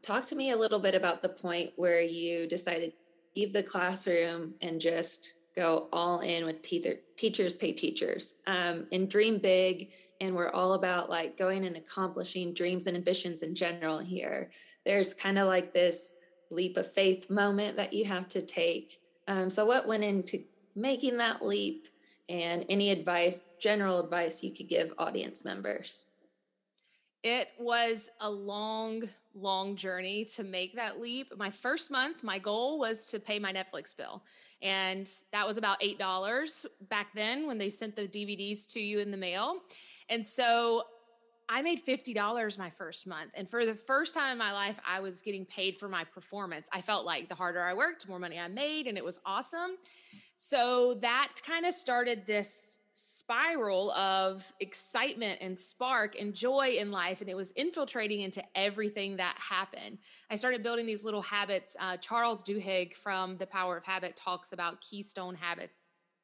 talk 0.02 0.24
to 0.24 0.34
me 0.34 0.50
a 0.50 0.56
little 0.56 0.78
bit 0.78 0.94
about 0.94 1.22
the 1.22 1.28
point 1.28 1.70
where 1.76 2.00
you 2.00 2.46
decided 2.46 2.92
to 2.92 2.96
leave 3.40 3.52
the 3.52 3.62
classroom 3.62 4.54
and 4.60 4.80
just 4.80 5.32
go 5.56 5.88
all 5.92 6.20
in 6.20 6.46
with 6.46 6.62
te- 6.62 7.00
Teachers 7.16 7.54
Pay 7.54 7.72
Teachers 7.72 8.36
um, 8.46 8.86
and 8.92 9.10
dream 9.10 9.38
big. 9.38 9.90
And 10.20 10.34
we're 10.34 10.50
all 10.50 10.74
about 10.74 11.10
like 11.10 11.36
going 11.36 11.64
and 11.64 11.76
accomplishing 11.76 12.52
dreams 12.52 12.86
and 12.86 12.96
ambitions 12.96 13.42
in 13.42 13.54
general 13.54 13.98
here. 13.98 14.50
There's 14.84 15.14
kind 15.14 15.38
of 15.38 15.46
like 15.46 15.72
this 15.72 16.12
leap 16.50 16.76
of 16.76 16.92
faith 16.92 17.30
moment 17.30 17.76
that 17.76 17.92
you 17.92 18.04
have 18.06 18.28
to 18.28 18.42
take. 18.42 19.00
Um, 19.28 19.50
so, 19.50 19.64
what 19.64 19.86
went 19.86 20.04
into 20.04 20.42
making 20.74 21.18
that 21.18 21.44
leap? 21.44 21.88
and 22.28 22.64
any 22.68 22.90
advice, 22.90 23.42
general 23.60 24.00
advice 24.00 24.42
you 24.42 24.52
could 24.52 24.68
give 24.68 24.92
audience 24.98 25.44
members? 25.44 26.04
It 27.22 27.48
was 27.58 28.08
a 28.20 28.30
long, 28.30 29.04
long 29.34 29.76
journey 29.76 30.24
to 30.36 30.44
make 30.44 30.74
that 30.74 31.00
leap. 31.00 31.32
My 31.36 31.50
first 31.50 31.90
month, 31.90 32.22
my 32.22 32.38
goal 32.38 32.78
was 32.78 33.04
to 33.06 33.18
pay 33.18 33.38
my 33.38 33.52
Netflix 33.52 33.96
bill. 33.96 34.22
And 34.60 35.08
that 35.32 35.46
was 35.46 35.56
about 35.56 35.80
$8 35.80 36.66
back 36.88 37.08
then 37.14 37.46
when 37.46 37.58
they 37.58 37.68
sent 37.68 37.96
the 37.96 38.06
DVDs 38.06 38.70
to 38.72 38.80
you 38.80 38.98
in 38.98 39.10
the 39.10 39.16
mail. 39.16 39.56
And 40.08 40.24
so 40.24 40.84
I 41.48 41.62
made 41.62 41.84
$50 41.84 42.58
my 42.58 42.68
first 42.68 43.06
month. 43.06 43.30
And 43.34 43.48
for 43.48 43.64
the 43.64 43.74
first 43.74 44.14
time 44.14 44.32
in 44.32 44.38
my 44.38 44.52
life, 44.52 44.78
I 44.86 45.00
was 45.00 45.22
getting 45.22 45.46
paid 45.46 45.76
for 45.76 45.88
my 45.88 46.04
performance. 46.04 46.68
I 46.72 46.82
felt 46.82 47.06
like 47.06 47.28
the 47.28 47.34
harder 47.34 47.62
I 47.62 47.72
worked, 47.72 48.04
the 48.04 48.10
more 48.10 48.18
money 48.18 48.38
I 48.38 48.48
made, 48.48 48.86
and 48.86 48.98
it 48.98 49.04
was 49.04 49.18
awesome. 49.24 49.76
So 50.36 50.94
that 51.00 51.32
kind 51.46 51.64
of 51.64 51.72
started 51.72 52.26
this 52.26 52.78
spiral 52.92 53.92
of 53.92 54.44
excitement 54.60 55.38
and 55.40 55.56
spark 55.56 56.16
and 56.20 56.34
joy 56.34 56.76
in 56.78 56.90
life. 56.90 57.20
And 57.20 57.30
it 57.30 57.36
was 57.36 57.52
infiltrating 57.52 58.20
into 58.20 58.42
everything 58.54 59.16
that 59.16 59.36
happened. 59.38 59.98
I 60.30 60.34
started 60.34 60.62
building 60.62 60.86
these 60.86 61.04
little 61.04 61.22
habits. 61.22 61.76
Uh, 61.78 61.96
Charles 61.96 62.42
Duhigg 62.42 62.94
from 62.94 63.36
The 63.36 63.46
Power 63.46 63.76
of 63.76 63.84
Habit 63.84 64.16
talks 64.16 64.52
about 64.52 64.80
keystone 64.80 65.34
habits 65.34 65.72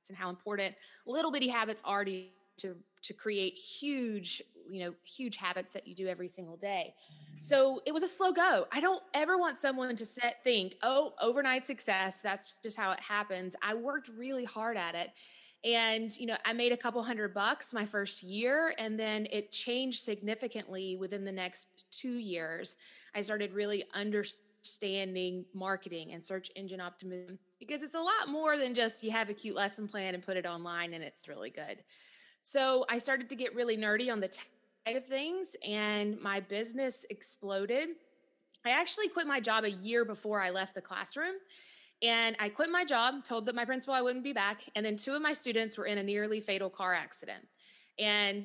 and 0.08 0.18
how 0.18 0.28
important 0.28 0.74
little 1.06 1.30
bitty 1.30 1.48
habits 1.48 1.82
are 1.84 2.04
to, 2.04 2.24
to, 2.58 2.76
to 3.02 3.12
create 3.12 3.58
huge 3.58 4.42
you 4.70 4.84
know 4.84 4.94
huge 5.04 5.36
habits 5.36 5.72
that 5.72 5.86
you 5.86 5.94
do 5.94 6.06
every 6.06 6.28
single 6.28 6.56
day. 6.56 6.94
So 7.40 7.82
it 7.84 7.92
was 7.92 8.02
a 8.02 8.08
slow 8.08 8.32
go. 8.32 8.66
I 8.72 8.80
don't 8.80 9.02
ever 9.12 9.36
want 9.36 9.58
someone 9.58 9.94
to 9.96 10.06
set 10.06 10.42
think 10.42 10.76
oh 10.82 11.14
overnight 11.20 11.64
success 11.64 12.20
that's 12.22 12.56
just 12.62 12.76
how 12.76 12.90
it 12.92 13.00
happens. 13.00 13.54
I 13.62 13.74
worked 13.74 14.10
really 14.16 14.44
hard 14.44 14.76
at 14.76 14.94
it. 14.94 15.10
And 15.64 16.14
you 16.18 16.26
know 16.26 16.36
i 16.44 16.52
made 16.52 16.72
a 16.72 16.76
couple 16.76 17.02
hundred 17.02 17.32
bucks 17.32 17.72
my 17.72 17.86
first 17.86 18.22
year 18.22 18.74
and 18.78 18.98
then 18.98 19.26
it 19.30 19.50
changed 19.50 20.02
significantly 20.02 20.96
within 20.96 21.24
the 21.24 21.32
next 21.32 21.86
two 21.90 22.16
years. 22.16 22.76
I 23.14 23.20
started 23.20 23.52
really 23.52 23.84
understanding 23.94 25.44
marketing 25.54 26.12
and 26.12 26.22
search 26.22 26.50
engine 26.56 26.80
optimization 26.80 27.38
because 27.58 27.82
it's 27.82 27.94
a 27.94 28.00
lot 28.00 28.28
more 28.28 28.58
than 28.58 28.74
just 28.74 29.02
you 29.02 29.10
have 29.10 29.28
a 29.28 29.34
cute 29.34 29.56
lesson 29.56 29.86
plan 29.86 30.14
and 30.14 30.22
put 30.22 30.36
it 30.36 30.46
online 30.46 30.94
and 30.94 31.04
it's 31.04 31.28
really 31.28 31.50
good 31.50 31.82
so 32.44 32.84
I 32.90 32.98
started 32.98 33.28
to 33.30 33.34
get 33.34 33.54
really 33.54 33.76
nerdy 33.76 34.12
on 34.12 34.20
the 34.20 34.30
side 34.30 34.96
of 34.96 35.04
things 35.04 35.56
and 35.66 36.20
my 36.20 36.40
business 36.40 37.06
exploded. 37.08 37.88
I 38.66 38.70
actually 38.70 39.08
quit 39.08 39.26
my 39.26 39.40
job 39.40 39.64
a 39.64 39.70
year 39.70 40.04
before 40.04 40.42
I 40.42 40.50
left 40.50 40.74
the 40.74 40.82
classroom. 40.82 41.36
And 42.02 42.36
I 42.38 42.50
quit 42.50 42.70
my 42.70 42.84
job, 42.84 43.24
told 43.24 43.46
that 43.46 43.54
my 43.54 43.64
principal 43.64 43.94
I 43.94 44.02
wouldn't 44.02 44.24
be 44.24 44.34
back. 44.34 44.62
And 44.76 44.84
then 44.84 44.96
two 44.96 45.14
of 45.14 45.22
my 45.22 45.32
students 45.32 45.78
were 45.78 45.86
in 45.86 45.96
a 45.96 46.02
nearly 46.02 46.38
fatal 46.38 46.68
car 46.68 46.92
accident. 46.92 47.48
And 47.98 48.44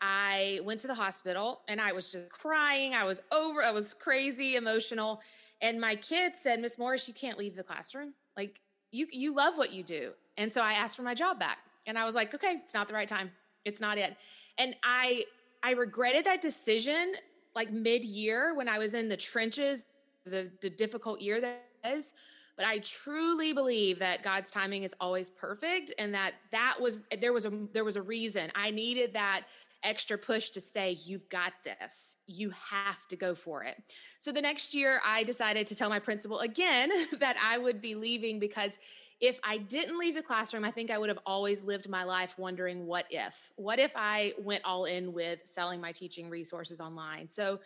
I 0.00 0.60
went 0.64 0.80
to 0.80 0.86
the 0.86 0.94
hospital 0.94 1.60
and 1.68 1.82
I 1.82 1.92
was 1.92 2.10
just 2.10 2.30
crying. 2.30 2.94
I 2.94 3.04
was 3.04 3.20
over, 3.30 3.62
I 3.62 3.72
was 3.72 3.92
crazy 3.92 4.56
emotional. 4.56 5.20
And 5.60 5.78
my 5.78 5.96
kid 5.96 6.32
said, 6.34 6.60
Miss 6.60 6.78
Morris, 6.78 7.06
you 7.06 7.12
can't 7.12 7.36
leave 7.36 7.56
the 7.56 7.62
classroom. 7.62 8.14
Like 8.38 8.62
you 8.90 9.06
you 9.10 9.34
love 9.34 9.58
what 9.58 9.70
you 9.72 9.82
do. 9.82 10.12
And 10.38 10.50
so 10.50 10.62
I 10.62 10.72
asked 10.72 10.96
for 10.96 11.02
my 11.02 11.14
job 11.14 11.38
back. 11.38 11.58
And 11.86 11.98
I 11.98 12.04
was 12.04 12.14
like, 12.14 12.34
okay, 12.34 12.58
it's 12.62 12.74
not 12.74 12.88
the 12.88 12.94
right 12.94 13.08
time. 13.08 13.30
It's 13.64 13.80
not 13.80 13.98
it. 13.98 14.16
And 14.58 14.74
I 14.82 15.24
I 15.62 15.72
regretted 15.72 16.24
that 16.26 16.42
decision 16.42 17.14
like 17.54 17.72
mid 17.72 18.04
year 18.04 18.54
when 18.54 18.68
I 18.68 18.78
was 18.78 18.94
in 18.94 19.08
the 19.08 19.16
trenches, 19.16 19.84
the, 20.24 20.50
the 20.60 20.68
difficult 20.68 21.20
year 21.20 21.40
that 21.40 21.62
is. 21.84 22.12
But 22.56 22.66
I 22.66 22.78
truly 22.78 23.52
believe 23.52 23.98
that 23.98 24.22
God's 24.22 24.48
timing 24.48 24.84
is 24.84 24.94
always 25.00 25.28
perfect, 25.28 25.92
and 25.98 26.14
that 26.14 26.34
that 26.52 26.76
was 26.80 27.02
there 27.20 27.32
was 27.32 27.46
a 27.46 27.52
there 27.72 27.82
was 27.82 27.96
a 27.96 28.02
reason 28.02 28.52
I 28.54 28.70
needed 28.70 29.14
that 29.14 29.42
extra 29.84 30.16
push 30.16 30.50
to 30.50 30.60
say, 30.60 30.96
You've 31.04 31.28
got 31.28 31.52
this. 31.62 32.16
You 32.26 32.50
have 32.70 33.06
to 33.08 33.16
go 33.16 33.34
for 33.34 33.62
it. 33.62 33.76
So 34.18 34.32
the 34.32 34.40
next 34.40 34.74
year, 34.74 35.00
I 35.04 35.22
decided 35.22 35.66
to 35.68 35.74
tell 35.74 35.88
my 35.88 35.98
principal 35.98 36.40
again 36.40 36.90
that 37.20 37.36
I 37.42 37.58
would 37.58 37.80
be 37.80 37.94
leaving 37.94 38.38
because 38.38 38.78
if 39.24 39.40
I 39.42 39.56
didn't 39.56 39.98
leave 39.98 40.14
the 40.14 40.22
classroom, 40.22 40.64
I 40.64 40.70
think 40.70 40.90
I 40.90 40.98
would 40.98 41.08
have 41.08 41.18
always 41.24 41.64
lived 41.64 41.88
my 41.88 42.04
life 42.04 42.38
wondering 42.38 42.84
what 42.84 43.06
if? 43.08 43.52
What 43.56 43.78
if 43.78 43.92
I 43.96 44.34
went 44.38 44.62
all 44.66 44.84
in 44.84 45.14
with 45.14 45.46
selling 45.46 45.80
my 45.80 45.92
teaching 45.92 46.28
resources 46.28 46.78
online? 46.78 47.26
So 47.30 47.58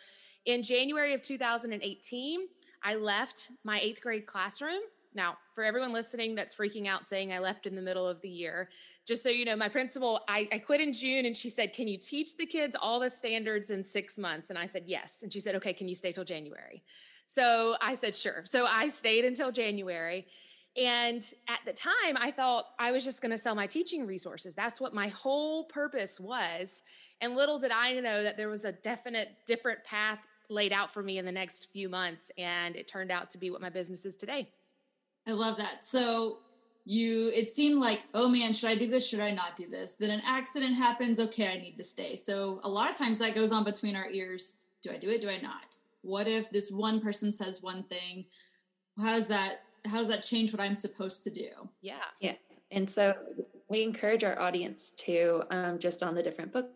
in 0.45 0.63
January 0.63 1.15
of 1.15 1.21
2018, 1.21 2.43
I 2.85 2.95
left 2.95 3.51
my 3.65 3.81
eighth 3.81 4.01
grade 4.01 4.25
classroom. 4.25 4.79
Now, 5.15 5.37
for 5.53 5.65
everyone 5.65 5.93
listening 5.93 6.37
that's 6.37 6.55
freaking 6.55 6.87
out 6.87 7.09
saying 7.09 7.33
I 7.33 7.41
left 7.41 7.67
in 7.67 7.75
the 7.75 7.83
middle 7.83 8.07
of 8.07 8.21
the 8.21 8.29
year, 8.29 8.69
just 9.05 9.25
so 9.25 9.29
you 9.29 9.45
know, 9.45 9.57
my 9.57 9.69
principal, 9.69 10.21
I, 10.29 10.49
I, 10.53 10.59
quit 10.59 10.81
in 10.81 10.93
June 10.93 11.27
and 11.27 11.37
she 11.37 11.49
said, 11.49 11.73
Can 11.73 11.89
you 11.89 11.99
teach 11.99 12.37
the 12.37 12.47
kids 12.47 12.77
all 12.81 13.01
the 13.01 13.11
standards 13.11 13.71
in 13.71 13.83
six 13.83 14.17
months? 14.17 14.51
And 14.51 14.59
I 14.59 14.67
said, 14.67 14.85
Yes. 14.87 15.25
And 15.25 15.33
she 15.33 15.41
said, 15.41 15.57
Okay, 15.57 15.73
can 15.73 15.89
you 15.89 15.97
stay 15.97 16.13
till 16.13 16.25
January? 16.25 16.85
So 17.27 17.75
I 17.81 17.95
said, 17.95 18.15
Sure. 18.15 18.43
So 18.45 18.67
I 18.67 18.89
stayed 18.89 19.25
until 19.25 19.51
January. 19.51 20.29
And 20.77 21.25
at 21.49 21.61
the 21.67 21.73
time, 21.73 22.17
I 22.17 22.31
thought 22.31 22.67
I 22.79 22.93
was 22.93 23.05
just 23.05 23.21
going 23.21 23.33
to 23.33 23.39
sell 23.39 23.55
my 23.55 23.67
teaching 23.67 24.07
resources. 24.07 24.55
That's 24.55 24.81
what 24.81 24.95
my 24.95 25.09
whole 25.09 25.65
purpose 25.65 26.21
was. 26.21 26.83
And 27.21 27.35
little 27.35 27.59
did 27.59 27.73
I 27.73 27.95
know 27.95 28.23
that 28.23 28.37
there 28.37 28.49
was 28.49 28.65
a 28.65 28.73
definite 28.73 29.31
different 29.47 29.83
path 29.83 30.27
laid 30.51 30.73
out 30.73 30.91
for 30.91 31.03
me 31.03 31.19
in 31.19 31.25
the 31.25 31.33
next 31.33 31.69
few 31.73 31.89
months. 31.89 32.31
And 32.39 32.77
it 32.77 32.87
turned 32.87 33.11
out 33.11 33.29
to 33.31 33.39
be 33.39 33.51
what 33.51 33.61
my 33.61 33.71
business 33.71 34.05
is 34.05 34.17
today. 34.17 34.51
I 35.27 35.33
love 35.33 35.57
that. 35.59 35.85
So 35.85 36.39
you, 36.85 37.31
it 37.35 37.51
seemed 37.51 37.81
like, 37.81 38.05
oh 38.15 38.29
man, 38.29 38.53
should 38.53 38.71
I 38.71 38.75
do 38.75 38.87
this? 38.87 39.07
Should 39.07 39.21
I 39.21 39.31
not 39.31 39.57
do 39.57 39.69
this? 39.69 39.95
Then 39.95 40.11
an 40.11 40.23
accident 40.25 40.75
happens. 40.75 41.21
Okay, 41.21 41.53
I 41.53 41.59
need 41.59 41.77
to 41.77 41.85
stay. 41.85 42.17
So 42.17 42.61
a 42.65 42.69
lot 42.69 42.89
of 42.89 42.97
times 42.97 43.19
that 43.19 43.35
goes 43.35 43.53
on 43.53 43.65
between 43.65 43.97
our 43.97 44.11
ears. 44.11 44.57
Do 44.83 44.93
I 44.93 44.97
do 44.97 45.11
it? 45.11 45.21
Do 45.21 45.29
I 45.29 45.39
not? 45.41 45.77
What 46.03 46.29
if 46.29 46.51
this 46.51 46.71
one 46.71 47.01
person 47.01 47.33
says 47.33 47.63
one 47.63 47.83
thing? 47.85 48.25
How 48.99 49.11
does 49.11 49.27
that 49.29 49.61
how 49.89 49.99
does 49.99 50.09
that 50.09 50.23
change 50.23 50.53
what 50.53 50.61
I'm 50.61 50.75
supposed 50.75 51.23
to 51.25 51.31
do? 51.31 51.49
Yeah. 51.81 51.95
Yeah. 52.21 52.35
And 52.71 52.89
so 52.89 53.15
we 53.69 53.83
encourage 53.83 54.25
our 54.25 54.39
audience 54.39 54.93
to 54.99 55.43
um, 55.51 55.79
just 55.79 56.03
on 56.03 56.15
the 56.15 56.23
different 56.23 56.53
book 56.53 56.71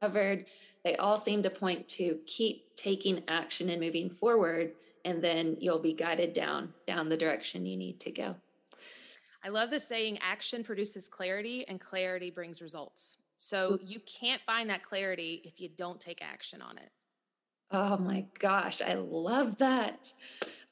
covered, 0.00 0.46
they 0.84 0.96
all 0.96 1.16
seem 1.16 1.42
to 1.42 1.50
point 1.50 1.88
to 1.88 2.18
keep 2.26 2.74
taking 2.76 3.22
action 3.28 3.70
and 3.70 3.80
moving 3.80 4.10
forward, 4.10 4.72
and 5.04 5.22
then 5.22 5.56
you'll 5.60 5.80
be 5.80 5.92
guided 5.92 6.32
down 6.32 6.72
down 6.86 7.08
the 7.08 7.16
direction 7.16 7.66
you 7.66 7.76
need 7.76 7.98
to 8.00 8.10
go. 8.10 8.36
I 9.44 9.48
love 9.48 9.70
the 9.70 9.80
saying 9.80 10.18
action 10.22 10.64
produces 10.64 11.08
clarity 11.08 11.66
and 11.68 11.80
clarity 11.80 12.30
brings 12.30 12.60
results. 12.60 13.16
So 13.36 13.78
you 13.82 14.00
can't 14.00 14.42
find 14.42 14.68
that 14.70 14.82
clarity 14.82 15.42
if 15.44 15.60
you 15.60 15.68
don't 15.68 16.00
take 16.00 16.22
action 16.22 16.62
on 16.62 16.78
it. 16.78 16.90
Oh 17.70 17.98
my 17.98 18.26
gosh, 18.38 18.80
I 18.80 18.94
love 18.94 19.58
that. 19.58 20.12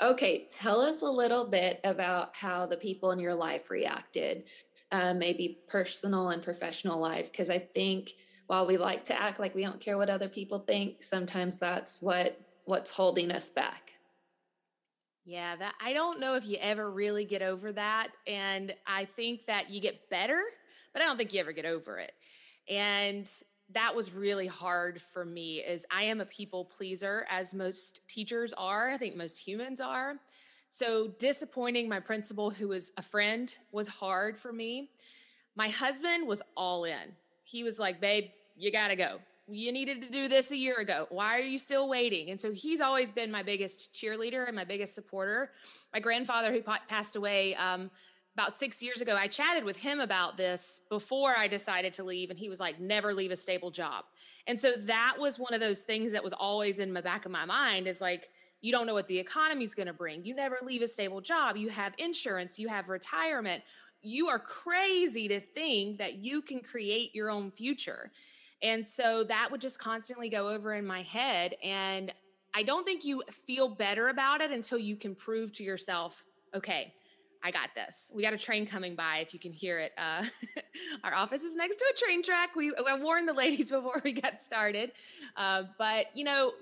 Okay, 0.01 0.47
tell 0.51 0.81
us 0.81 1.03
a 1.03 1.07
little 1.11 1.47
bit 1.49 1.81
about 1.85 2.37
how 2.37 2.67
the 2.67 2.77
people 2.77 3.11
in 3.11 3.19
your 3.19 3.35
life 3.35 3.71
reacted, 3.71 4.49
uh, 4.93 5.13
maybe 5.15 5.61
personal 5.69 6.29
and 6.31 6.43
professional 6.43 7.01
life, 7.01 7.33
because 7.33 7.51
I 7.51 7.59
think 7.59 8.13
while 8.47 8.67
we 8.67 8.77
like 8.77 9.05
to 9.05 9.21
act 9.21 9.41
like 9.41 9.55
we 9.55 9.63
don't 9.63 9.81
care 9.81 9.99
what 9.99 10.11
other 10.11 10.29
people 10.29 10.61
think, 10.61 11.03
sometimes 11.03 11.59
that's 11.59 12.01
what 12.01 12.41
what's 12.65 12.91
holding 12.91 13.31
us 13.33 13.51
back. 13.51 13.95
Yeah, 15.25 15.57
that 15.57 15.75
I 15.81 15.95
don't 15.95 16.21
know 16.21 16.35
if 16.35 16.47
you 16.47 16.59
ever 16.59 16.91
really 16.91 17.25
get 17.25 17.41
over 17.41 17.73
that, 17.73 18.13
and 18.27 18.75
I 18.87 19.07
think 19.07 19.47
that 19.47 19.71
you 19.71 19.81
get 19.81 20.11
better, 20.11 20.43
but 20.93 21.01
I 21.01 21.07
don't 21.07 21.17
think 21.17 21.33
you 21.33 21.41
ever 21.41 21.53
get 21.53 21.65
over 21.65 21.99
it. 21.99 22.13
And 22.69 23.31
that 23.73 23.95
was 23.95 24.13
really 24.13 24.47
hard 24.47 25.01
for 25.01 25.25
me 25.25 25.59
is 25.59 25.87
I 25.91 26.05
am 26.05 26.21
a 26.21 26.27
people 26.27 26.65
pleaser 26.65 27.27
as 27.31 27.55
most 27.55 28.01
teachers 28.09 28.53
are. 28.53 28.91
I 28.91 28.97
think 28.99 29.17
most 29.17 29.39
humans 29.39 29.81
are. 29.81 30.17
So 30.69 31.09
disappointing 31.19 31.89
my 31.89 32.01
principal 32.01 32.51
who 32.51 32.69
was 32.69 32.93
a 32.97 33.03
friend 33.03 33.53
was 33.73 33.87
hard 33.89 34.37
for 34.37 34.53
me. 34.53 34.91
My 35.57 35.69
husband 35.69 36.27
was 36.27 36.43
all 36.57 36.85
in. 36.85 37.15
He 37.45 37.63
was 37.63 37.79
like, 37.79 38.01
"Babe, 38.01 38.31
you 38.57 38.71
got 38.73 38.89
to 38.89 38.97
go. 38.97 39.19
you 39.47 39.73
needed 39.73 40.01
to 40.01 40.11
do 40.11 40.27
this 40.27 40.51
a 40.53 40.57
year 40.57 40.77
ago. 40.77 41.07
Why 41.11 41.37
are 41.37 41.43
you 41.43 41.59
still 41.59 41.87
waiting? 41.87 42.31
And 42.31 42.41
so 42.41 42.51
he's 42.51 42.81
always 42.81 43.13
been 43.13 43.31
my 43.31 43.43
biggest 43.43 43.93
cheerleader 43.93 44.47
and 44.47 44.57
my 44.57 44.65
biggest 44.65 44.95
supporter. 44.95 45.51
My 45.93 46.01
grandfather, 46.01 46.51
who 46.51 46.63
passed 46.63 47.17
away 47.17 47.55
um, 47.57 47.91
about 48.35 48.57
six 48.57 48.83
years 48.83 49.01
ago, 49.01 49.17
I 49.17 49.29
chatted 49.29 49.65
with 49.65 49.77
him 49.77 50.01
about 50.01 50.37
this 50.37 50.81
before 50.89 51.35
I 51.39 51.47
decided 51.47 51.93
to 51.95 52.05
leave. 52.05 52.31
And 52.31 52.39
he 52.39 52.49
was 52.49 52.59
like, 52.59 52.81
never 52.81 53.15
leave 53.15 53.31
a 53.31 53.37
stable 53.37 53.71
job. 53.71 54.05
And 54.47 54.59
so 54.59 54.73
that 54.73 55.17
was 55.19 55.39
one 55.39 55.55
of 55.55 55.61
those 55.61 55.81
things 55.81 56.13
that 56.13 56.23
was 56.23 56.33
always 56.33 56.81
in 56.81 56.93
the 56.93 57.01
back 57.01 57.27
of 57.27 57.33
my 57.33 57.45
mind 57.45 57.87
is 57.87 58.01
like, 58.01 58.29
you 58.61 58.73
don't 58.73 58.87
know 58.87 58.95
what 58.95 59.07
the 59.07 59.19
economy 59.19 59.65
is 59.65 59.75
going 59.75 59.87
to 59.87 59.93
bring. 59.93 60.25
You 60.25 60.35
never 60.35 60.59
leave 60.63 60.83
a 60.83 60.87
stable 60.87 61.21
job. 61.21 61.57
You 61.57 61.69
have 61.69 61.93
insurance, 61.99 62.59
you 62.59 62.69
have 62.69 62.89
retirement. 62.89 63.63
You 64.03 64.29
are 64.29 64.39
crazy 64.39 65.29
to 65.29 65.41
think 65.41 65.99
that 65.99 66.17
you 66.17 66.43
can 66.43 66.61
create 66.61 67.15
your 67.15 67.31
own 67.31 67.51
future. 67.51 68.11
And 68.63 68.87
so 68.87 69.25
that 69.25 69.51
would 69.51 69.61
just 69.61 69.79
constantly 69.79 70.29
go 70.29 70.49
over 70.49 70.75
in 70.75 70.87
my 70.87 71.03
head. 71.03 71.55
And 71.63 72.13
I 72.55 72.63
don't 72.63 72.85
think 72.85 73.05
you 73.05 73.23
feel 73.47 73.69
better 73.69 74.09
about 74.09 74.41
it 74.41 74.51
until 74.51 74.79
you 74.79 74.97
can 74.97 75.15
prove 75.15 75.53
to 75.55 75.63
yourself, 75.63 76.25
okay, 76.55 76.95
I 77.45 77.51
got 77.51 77.75
this. 77.75 78.11
We 78.15 78.23
got 78.23 78.33
a 78.33 78.39
train 78.39 78.67
coming 78.67 78.97
by 78.97 79.19
if 79.19 79.35
you 79.35 79.39
can 79.39 79.53
hear 79.53 79.79
it. 79.79 79.93
Uh, 79.99 80.25
our 81.05 81.15
office 81.15 81.43
is 81.43 81.55
next 81.55 81.77
to 81.77 81.85
a 81.93 81.97
train 81.97 82.23
track. 82.23 82.57
We 82.57 82.73
I 82.89 82.99
warned 82.99 83.29
the 83.29 83.35
ladies 83.35 83.71
before 83.71 84.01
we 84.03 84.13
got 84.13 84.41
started. 84.41 84.93
Uh, 85.37 85.65
but, 85.79 86.07
you 86.15 86.25
know, 86.25 86.53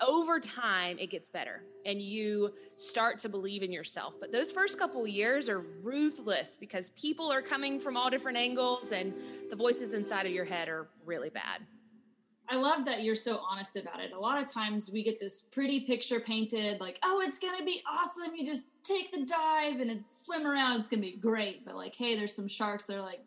over 0.00 0.40
time 0.40 0.98
it 0.98 1.10
gets 1.10 1.28
better 1.28 1.62
and 1.84 2.00
you 2.00 2.54
start 2.76 3.18
to 3.18 3.28
believe 3.28 3.62
in 3.62 3.70
yourself 3.70 4.16
but 4.18 4.32
those 4.32 4.50
first 4.50 4.78
couple 4.78 5.06
years 5.06 5.46
are 5.46 5.60
ruthless 5.82 6.56
because 6.58 6.88
people 6.90 7.30
are 7.30 7.42
coming 7.42 7.78
from 7.78 7.98
all 7.98 8.08
different 8.08 8.38
angles 8.38 8.92
and 8.92 9.12
the 9.50 9.56
voices 9.56 9.92
inside 9.92 10.24
of 10.24 10.32
your 10.32 10.46
head 10.46 10.70
are 10.70 10.88
really 11.04 11.28
bad 11.28 11.60
I 12.52 12.56
love 12.56 12.84
that 12.86 13.04
you're 13.04 13.14
so 13.14 13.40
honest 13.48 13.76
about 13.76 14.00
it. 14.00 14.10
A 14.10 14.18
lot 14.18 14.42
of 14.42 14.52
times 14.52 14.90
we 14.92 15.04
get 15.04 15.20
this 15.20 15.42
pretty 15.42 15.78
picture 15.78 16.18
painted 16.18 16.80
like, 16.80 16.98
oh, 17.04 17.22
it's 17.24 17.38
going 17.38 17.56
to 17.56 17.64
be 17.64 17.80
awesome. 17.88 18.34
You 18.34 18.44
just 18.44 18.69
take 18.82 19.12
the 19.12 19.24
dive 19.24 19.80
and 19.80 19.90
it's 19.90 20.24
swim 20.24 20.46
around. 20.46 20.80
It's 20.80 20.90
to 20.90 20.98
be 20.98 21.16
great. 21.16 21.64
But 21.64 21.76
like, 21.76 21.94
hey, 21.94 22.16
there's 22.16 22.34
some 22.34 22.48
sharks 22.48 22.86
that 22.86 22.96
are 22.96 23.02
like, 23.02 23.20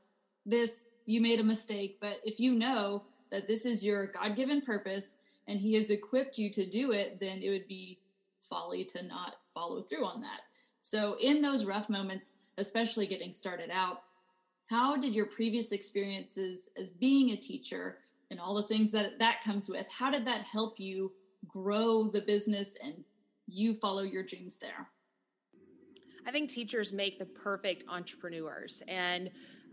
this, 0.45 0.86
you 1.05 1.22
made 1.22 1.39
a 1.39 1.43
mistake. 1.43 1.98
But 2.01 2.19
if 2.24 2.39
you 2.39 2.53
know 2.53 3.03
that 3.31 3.48
this 3.48 3.65
is 3.65 3.83
your 3.83 4.07
God 4.07 4.36
given 4.36 4.62
purpose 4.62 5.17
and 5.48 5.60
he 5.60 5.74
has 5.75 5.89
equipped 5.89 6.38
you 6.38 6.50
to 6.51 6.65
do 6.65 6.91
it, 6.91 7.19
then 7.19 7.41
it 7.41 7.50
would 7.50 7.67
be 7.67 8.00
folly 8.39 8.83
to 8.86 9.03
not 9.03 9.38
follow 9.53 9.81
through 9.81 10.05
on 10.05 10.22
that. 10.22 10.41
So, 10.81 11.17
in 11.22 11.41
those 11.41 11.65
rough 11.65 11.89
moments, 11.89 12.33
especially 12.57 13.07
getting 13.07 13.31
started 13.31 13.69
out, 13.72 14.03
how 14.69 14.98
did 14.98 15.15
your 15.15 15.27
previous 15.27 15.72
experiences 15.72 16.69
as 16.77 16.91
being 16.91 17.31
a 17.31 17.38
teacher 17.38 18.00
and 18.31 18.39
all 18.39 18.55
the 18.55 18.63
things 18.63 18.91
that 18.91 19.19
that 19.19 19.41
comes 19.41 19.69
with, 19.69 19.89
how 19.91 20.12
did 20.12 20.25
that 20.25 20.41
help 20.41 20.79
you 20.79 21.12
grow 21.48 22.05
the 22.07 22.22
business 22.22 22.77
and 22.83 23.03
you 23.48 23.74
follow 23.75 24.01
your 24.01 24.24
dreams 24.24 24.55
there? 24.55 24.88
I 26.25 26.32
think 26.32 26.50
teachers 26.50 26.94
make 26.94 27.20
the 27.20 27.25
perfect 27.25 27.86
entrepreneurs. 27.89 28.82
And 28.88 29.30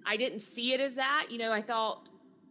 I 0.07 0.17
didn't 0.17 0.41
see 0.41 0.73
it 0.73 0.81
as 0.81 0.95
that. 0.95 1.27
You 1.31 1.39
know, 1.39 1.53
I 1.53 1.63
thought 1.63 2.09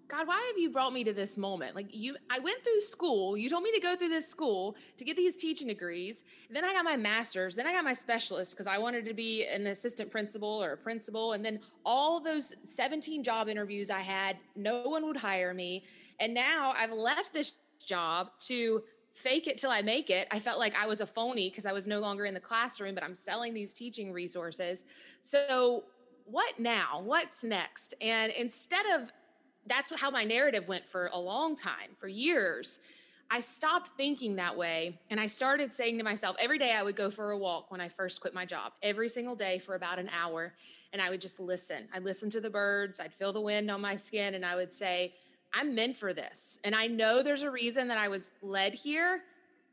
God, 0.10 0.25
why 0.25 0.44
have 0.48 0.58
you 0.58 0.72
brought 0.72 0.91
me 0.91 1.03
to 1.03 1.13
this 1.13 1.38
moment? 1.38 1.75
Like 1.75 1.86
you, 1.91 2.18
I 2.32 2.39
went 2.39 2.63
through 2.63 2.79
school. 2.79 3.38
You 3.38 3.48
told 3.48 3.62
me 3.62 3.72
to 3.74 3.79
go 3.79 3.96
through 3.96 4.10
this 4.10 4.27
school 4.27 4.75
to 4.98 5.06
get 5.06 5.15
these 5.15 5.36
teaching 5.36 5.68
degrees. 5.68 6.24
Then 6.50 6.65
I 6.65 6.74
got 6.74 6.84
my 6.84 6.98
master's. 6.98 7.53
Then 7.53 7.68
I 7.68 7.74
got 7.74 7.84
my 7.84 7.94
specialist 7.94 8.51
because 8.51 8.65
I 8.65 8.79
wanted 8.79 9.06
to 9.06 9.13
be 9.13 9.46
an 9.46 9.68
assistant 9.68 10.10
principal 10.10 10.63
or 10.63 10.74
a 10.74 10.77
principal. 10.77 11.34
And 11.34 11.46
then 11.46 11.60
all 11.86 12.20
those 12.20 12.53
17 12.63 13.24
job 13.24 13.50
interviews 13.50 13.91
I 13.91 14.00
had, 14.00 14.38
no 14.56 14.82
one 14.89 15.06
would 15.06 15.18
hire 15.18 15.53
me. 15.53 15.84
And 16.20 16.34
now 16.34 16.74
I've 16.75 16.91
left 16.91 17.32
this 17.32 17.53
job 17.86 18.32
to 18.48 18.82
fake 19.19 19.47
it 19.47 19.57
till 19.57 19.71
I 19.71 19.81
make 19.81 20.09
it. 20.09 20.27
I 20.31 20.39
felt 20.39 20.59
like 20.59 20.75
I 20.75 20.88
was 20.88 21.01
a 21.01 21.05
phony 21.05 21.49
because 21.49 21.65
I 21.65 21.73
was 21.73 21.88
no 21.88 21.99
longer 21.99 22.25
in 22.25 22.33
the 22.33 22.39
classroom, 22.39 22.95
but 22.95 23.03
I'm 23.03 23.15
selling 23.15 23.53
these 23.53 23.73
teaching 23.73 24.13
resources. 24.13 24.85
So 25.21 25.83
what 26.25 26.59
now? 26.59 27.01
What's 27.03 27.43
next? 27.43 27.93
And 28.01 28.31
instead 28.31 28.85
of 28.95 29.11
that's 29.65 29.93
how 29.99 30.09
my 30.09 30.23
narrative 30.23 30.67
went 30.67 30.87
for 30.87 31.09
a 31.13 31.20
long 31.20 31.55
time, 31.55 31.91
for 31.98 32.07
years. 32.07 32.79
I 33.31 33.41
stopped 33.41 33.91
thinking 33.96 34.37
that 34.37 34.57
way 34.57 35.00
and 35.11 35.20
I 35.20 35.27
started 35.27 35.72
saying 35.72 36.00
to 36.00 36.03
myself 36.03 36.35
every 36.39 36.57
day 36.57 36.72
I 36.72 36.81
would 36.81 36.96
go 36.96 37.11
for 37.11 37.29
a 37.29 37.37
walk 37.37 37.70
when 37.70 37.79
I 37.79 37.87
first 37.87 38.22
quit 38.22 38.33
my 38.33 38.46
job, 38.46 38.72
every 38.81 39.07
single 39.07 39.35
day 39.35 39.59
for 39.59 39.75
about 39.75 40.00
an 40.00 40.09
hour. 40.09 40.55
And 40.94 41.01
I 41.01 41.11
would 41.11 41.22
just 41.22 41.39
listen. 41.39 41.87
I'd 41.94 42.03
listen 42.03 42.31
to 42.31 42.41
the 42.41 42.50
birds, 42.50 43.00
I'd 43.00 43.13
feel 43.13 43.31
the 43.31 43.41
wind 43.41 43.70
on 43.70 43.81
my 43.81 43.96
skin, 43.96 44.33
and 44.33 44.44
I 44.44 44.55
would 44.55 44.74
say, 44.74 45.13
I'm 45.53 45.75
meant 45.75 45.96
for 45.96 46.14
this. 46.14 46.59
And 46.64 46.75
I 46.75 46.88
know 46.88 47.24
there's 47.24 47.44
a 47.44 47.51
reason 47.51 47.88
that 47.88 47.98
I 47.98 48.07
was 48.07 48.31
led 48.42 48.74
here, 48.74 49.22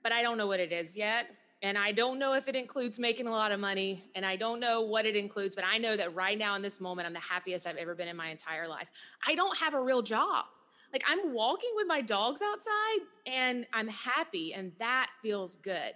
but 0.02 0.12
I 0.12 0.22
don't 0.22 0.38
know 0.38 0.46
what 0.46 0.60
it 0.60 0.72
is 0.72 0.96
yet. 0.96 1.26
And 1.62 1.78
I 1.78 1.92
don't 1.92 2.18
know 2.18 2.34
if 2.34 2.48
it 2.48 2.54
includes 2.54 2.98
making 2.98 3.26
a 3.26 3.30
lot 3.30 3.50
of 3.50 3.58
money, 3.58 4.04
and 4.14 4.26
I 4.26 4.36
don't 4.36 4.60
know 4.60 4.82
what 4.82 5.06
it 5.06 5.16
includes, 5.16 5.54
but 5.54 5.64
I 5.64 5.78
know 5.78 5.96
that 5.96 6.14
right 6.14 6.38
now 6.38 6.54
in 6.54 6.62
this 6.62 6.80
moment, 6.80 7.06
I'm 7.06 7.14
the 7.14 7.20
happiest 7.20 7.66
I've 7.66 7.76
ever 7.76 7.94
been 7.94 8.08
in 8.08 8.16
my 8.16 8.28
entire 8.28 8.68
life. 8.68 8.90
I 9.26 9.34
don't 9.34 9.56
have 9.56 9.74
a 9.74 9.80
real 9.80 10.02
job. 10.02 10.44
Like 10.92 11.02
I'm 11.08 11.32
walking 11.32 11.70
with 11.74 11.86
my 11.86 12.00
dogs 12.00 12.40
outside 12.42 12.98
and 13.26 13.66
I'm 13.72 13.88
happy, 13.88 14.54
and 14.54 14.72
that 14.78 15.10
feels 15.22 15.56
good. 15.56 15.92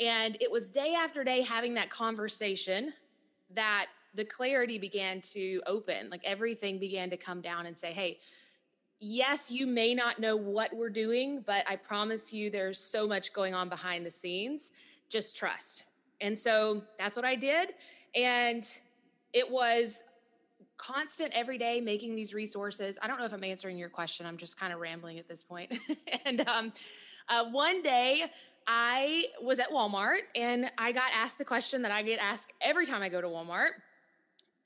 And 0.00 0.36
it 0.40 0.50
was 0.50 0.68
day 0.68 0.94
after 0.94 1.24
day 1.24 1.42
having 1.42 1.74
that 1.74 1.90
conversation 1.90 2.92
that 3.54 3.86
the 4.14 4.24
clarity 4.24 4.78
began 4.78 5.20
to 5.20 5.60
open. 5.66 6.10
Like 6.10 6.22
everything 6.24 6.78
began 6.78 7.10
to 7.10 7.16
come 7.16 7.40
down 7.40 7.66
and 7.66 7.76
say, 7.76 7.92
hey, 7.92 8.18
yes, 9.00 9.50
you 9.50 9.66
may 9.66 9.94
not 9.94 10.18
know 10.18 10.36
what 10.36 10.74
we're 10.74 10.90
doing, 10.90 11.42
but 11.46 11.64
I 11.68 11.76
promise 11.76 12.32
you 12.32 12.50
there's 12.50 12.78
so 12.78 13.06
much 13.06 13.32
going 13.32 13.54
on 13.54 13.68
behind 13.68 14.04
the 14.04 14.10
scenes. 14.10 14.72
Just 15.08 15.36
trust. 15.36 15.84
And 16.20 16.38
so 16.38 16.82
that's 16.98 17.16
what 17.16 17.24
I 17.24 17.36
did. 17.36 17.74
And 18.14 18.66
it 19.32 19.48
was 19.48 20.02
constant 20.76 21.32
every 21.34 21.58
day 21.58 21.80
making 21.80 22.14
these 22.14 22.34
resources. 22.34 22.98
I 23.02 23.06
don't 23.06 23.18
know 23.18 23.24
if 23.24 23.32
I'm 23.32 23.44
answering 23.44 23.78
your 23.78 23.88
question. 23.88 24.26
I'm 24.26 24.36
just 24.36 24.58
kind 24.58 24.72
of 24.72 24.80
rambling 24.80 25.18
at 25.18 25.28
this 25.28 25.42
point. 25.42 25.76
and 26.24 26.46
um, 26.48 26.72
uh, 27.28 27.44
one 27.50 27.82
day 27.82 28.24
I 28.66 29.24
was 29.42 29.58
at 29.58 29.70
Walmart 29.70 30.20
and 30.34 30.70
I 30.78 30.92
got 30.92 31.10
asked 31.14 31.38
the 31.38 31.44
question 31.44 31.82
that 31.82 31.90
I 31.90 32.02
get 32.02 32.20
asked 32.20 32.48
every 32.60 32.86
time 32.86 33.02
I 33.02 33.08
go 33.08 33.20
to 33.20 33.28
Walmart 33.28 33.70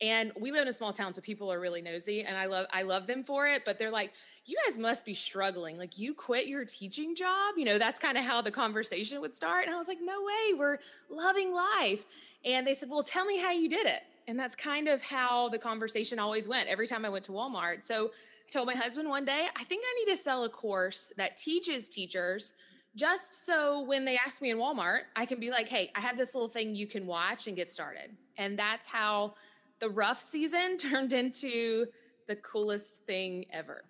and 0.02 0.32
we 0.36 0.50
live 0.50 0.62
in 0.62 0.68
a 0.68 0.72
small 0.72 0.92
town, 0.92 1.14
so 1.14 1.20
people 1.20 1.50
are 1.50 1.60
really 1.60 1.80
nosy, 1.80 2.24
and 2.24 2.36
I 2.36 2.46
love 2.46 2.66
I 2.72 2.82
love 2.82 3.06
them 3.06 3.22
for 3.22 3.46
it. 3.46 3.64
But 3.64 3.78
they're 3.78 3.90
like, 3.90 4.12
"You 4.44 4.58
guys 4.66 4.76
must 4.76 5.06
be 5.06 5.14
struggling. 5.14 5.78
Like, 5.78 5.98
you 5.98 6.12
quit 6.12 6.48
your 6.48 6.64
teaching 6.64 7.14
job. 7.14 7.54
You 7.56 7.64
know, 7.64 7.78
that's 7.78 8.00
kind 8.00 8.18
of 8.18 8.24
how 8.24 8.42
the 8.42 8.50
conversation 8.50 9.20
would 9.20 9.34
start." 9.34 9.64
And 9.64 9.74
I 9.74 9.78
was 9.78 9.86
like, 9.86 10.00
"No 10.02 10.22
way, 10.22 10.54
we're 10.58 10.78
loving 11.08 11.54
life." 11.54 12.04
And 12.44 12.66
they 12.66 12.74
said, 12.74 12.90
"Well, 12.90 13.04
tell 13.04 13.24
me 13.24 13.38
how 13.38 13.52
you 13.52 13.68
did 13.68 13.86
it." 13.86 14.02
And 14.26 14.38
that's 14.38 14.56
kind 14.56 14.88
of 14.88 15.02
how 15.02 15.48
the 15.48 15.58
conversation 15.58 16.18
always 16.18 16.48
went 16.48 16.68
every 16.68 16.88
time 16.88 17.04
I 17.04 17.08
went 17.08 17.24
to 17.26 17.32
Walmart. 17.32 17.84
So 17.84 18.08
I 18.08 18.50
told 18.50 18.66
my 18.66 18.74
husband 18.74 19.08
one 19.08 19.24
day, 19.24 19.48
I 19.56 19.64
think 19.64 19.84
I 19.86 20.04
need 20.04 20.16
to 20.16 20.20
sell 20.20 20.44
a 20.44 20.48
course 20.48 21.12
that 21.16 21.36
teaches 21.36 21.88
teachers 21.88 22.54
just 22.94 23.46
so 23.46 23.80
when 23.80 24.04
they 24.04 24.18
ask 24.18 24.42
me 24.42 24.50
in 24.50 24.58
Walmart, 24.58 25.02
I 25.16 25.24
can 25.24 25.40
be 25.40 25.50
like, 25.50 25.68
hey, 25.68 25.90
I 25.94 26.00
have 26.00 26.18
this 26.18 26.34
little 26.34 26.48
thing 26.48 26.74
you 26.74 26.86
can 26.86 27.06
watch 27.06 27.46
and 27.46 27.56
get 27.56 27.70
started. 27.70 28.14
And 28.36 28.58
that's 28.58 28.86
how 28.86 29.34
the 29.82 29.90
rough 29.90 30.20
season 30.20 30.76
turned 30.78 31.12
into 31.12 31.84
the 32.28 32.36
coolest 32.36 33.04
thing 33.04 33.44
ever. 33.52 33.84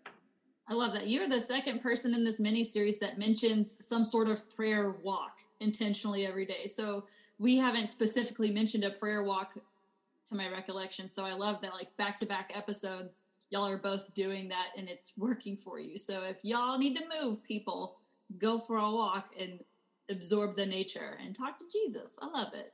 I 0.69 0.75
love 0.75 0.95
that. 0.95 1.09
You're 1.09 1.29
the 1.29 1.39
second 1.39 1.81
person 1.81 2.15
in 2.15 2.25
this 2.25 2.41
mini 2.41 2.65
series 2.65 2.99
that 3.01 3.19
mentions 3.19 3.85
some 3.85 4.05
sort 4.05 4.29
of 4.29 4.49
prayer 4.57 4.93
walk 5.03 5.41
intentionally 5.61 6.25
every 6.25 6.47
day. 6.47 6.65
So 6.67 7.05
we 7.39 7.59
haven't 7.59 7.89
specifically 7.89 8.51
mentioned 8.51 8.85
a 8.85 8.91
prayer 8.91 9.23
walk 9.23 9.55
to 10.27 10.35
my 10.35 10.49
recollection. 10.49 11.09
So 11.09 11.25
I 11.25 11.35
love 11.35 11.61
that, 11.61 11.75
like 11.75 11.95
back 11.99 12.17
to 12.21 12.27
back 12.27 12.53
episodes, 12.57 13.23
y'all 13.51 13.69
are 13.69 13.77
both 13.77 14.15
doing 14.15 14.49
that 14.49 14.71
and 14.79 14.89
it's 14.89 15.13
working 15.19 15.57
for 15.57 15.79
you. 15.79 15.99
So 15.99 16.23
if 16.25 16.39
y'all 16.43 16.79
need 16.79 16.97
to 16.97 17.05
move, 17.21 17.45
people, 17.45 17.99
go 18.39 18.59
for 18.59 18.79
a 18.79 18.91
walk 18.91 19.35
and 19.39 19.61
absorb 20.09 20.55
the 20.55 20.65
nature 20.65 21.19
and 21.23 21.35
talk 21.35 21.59
to 21.59 21.65
Jesus. 21.71 22.17
I 22.23 22.27
love 22.29 22.55
it. 22.55 22.73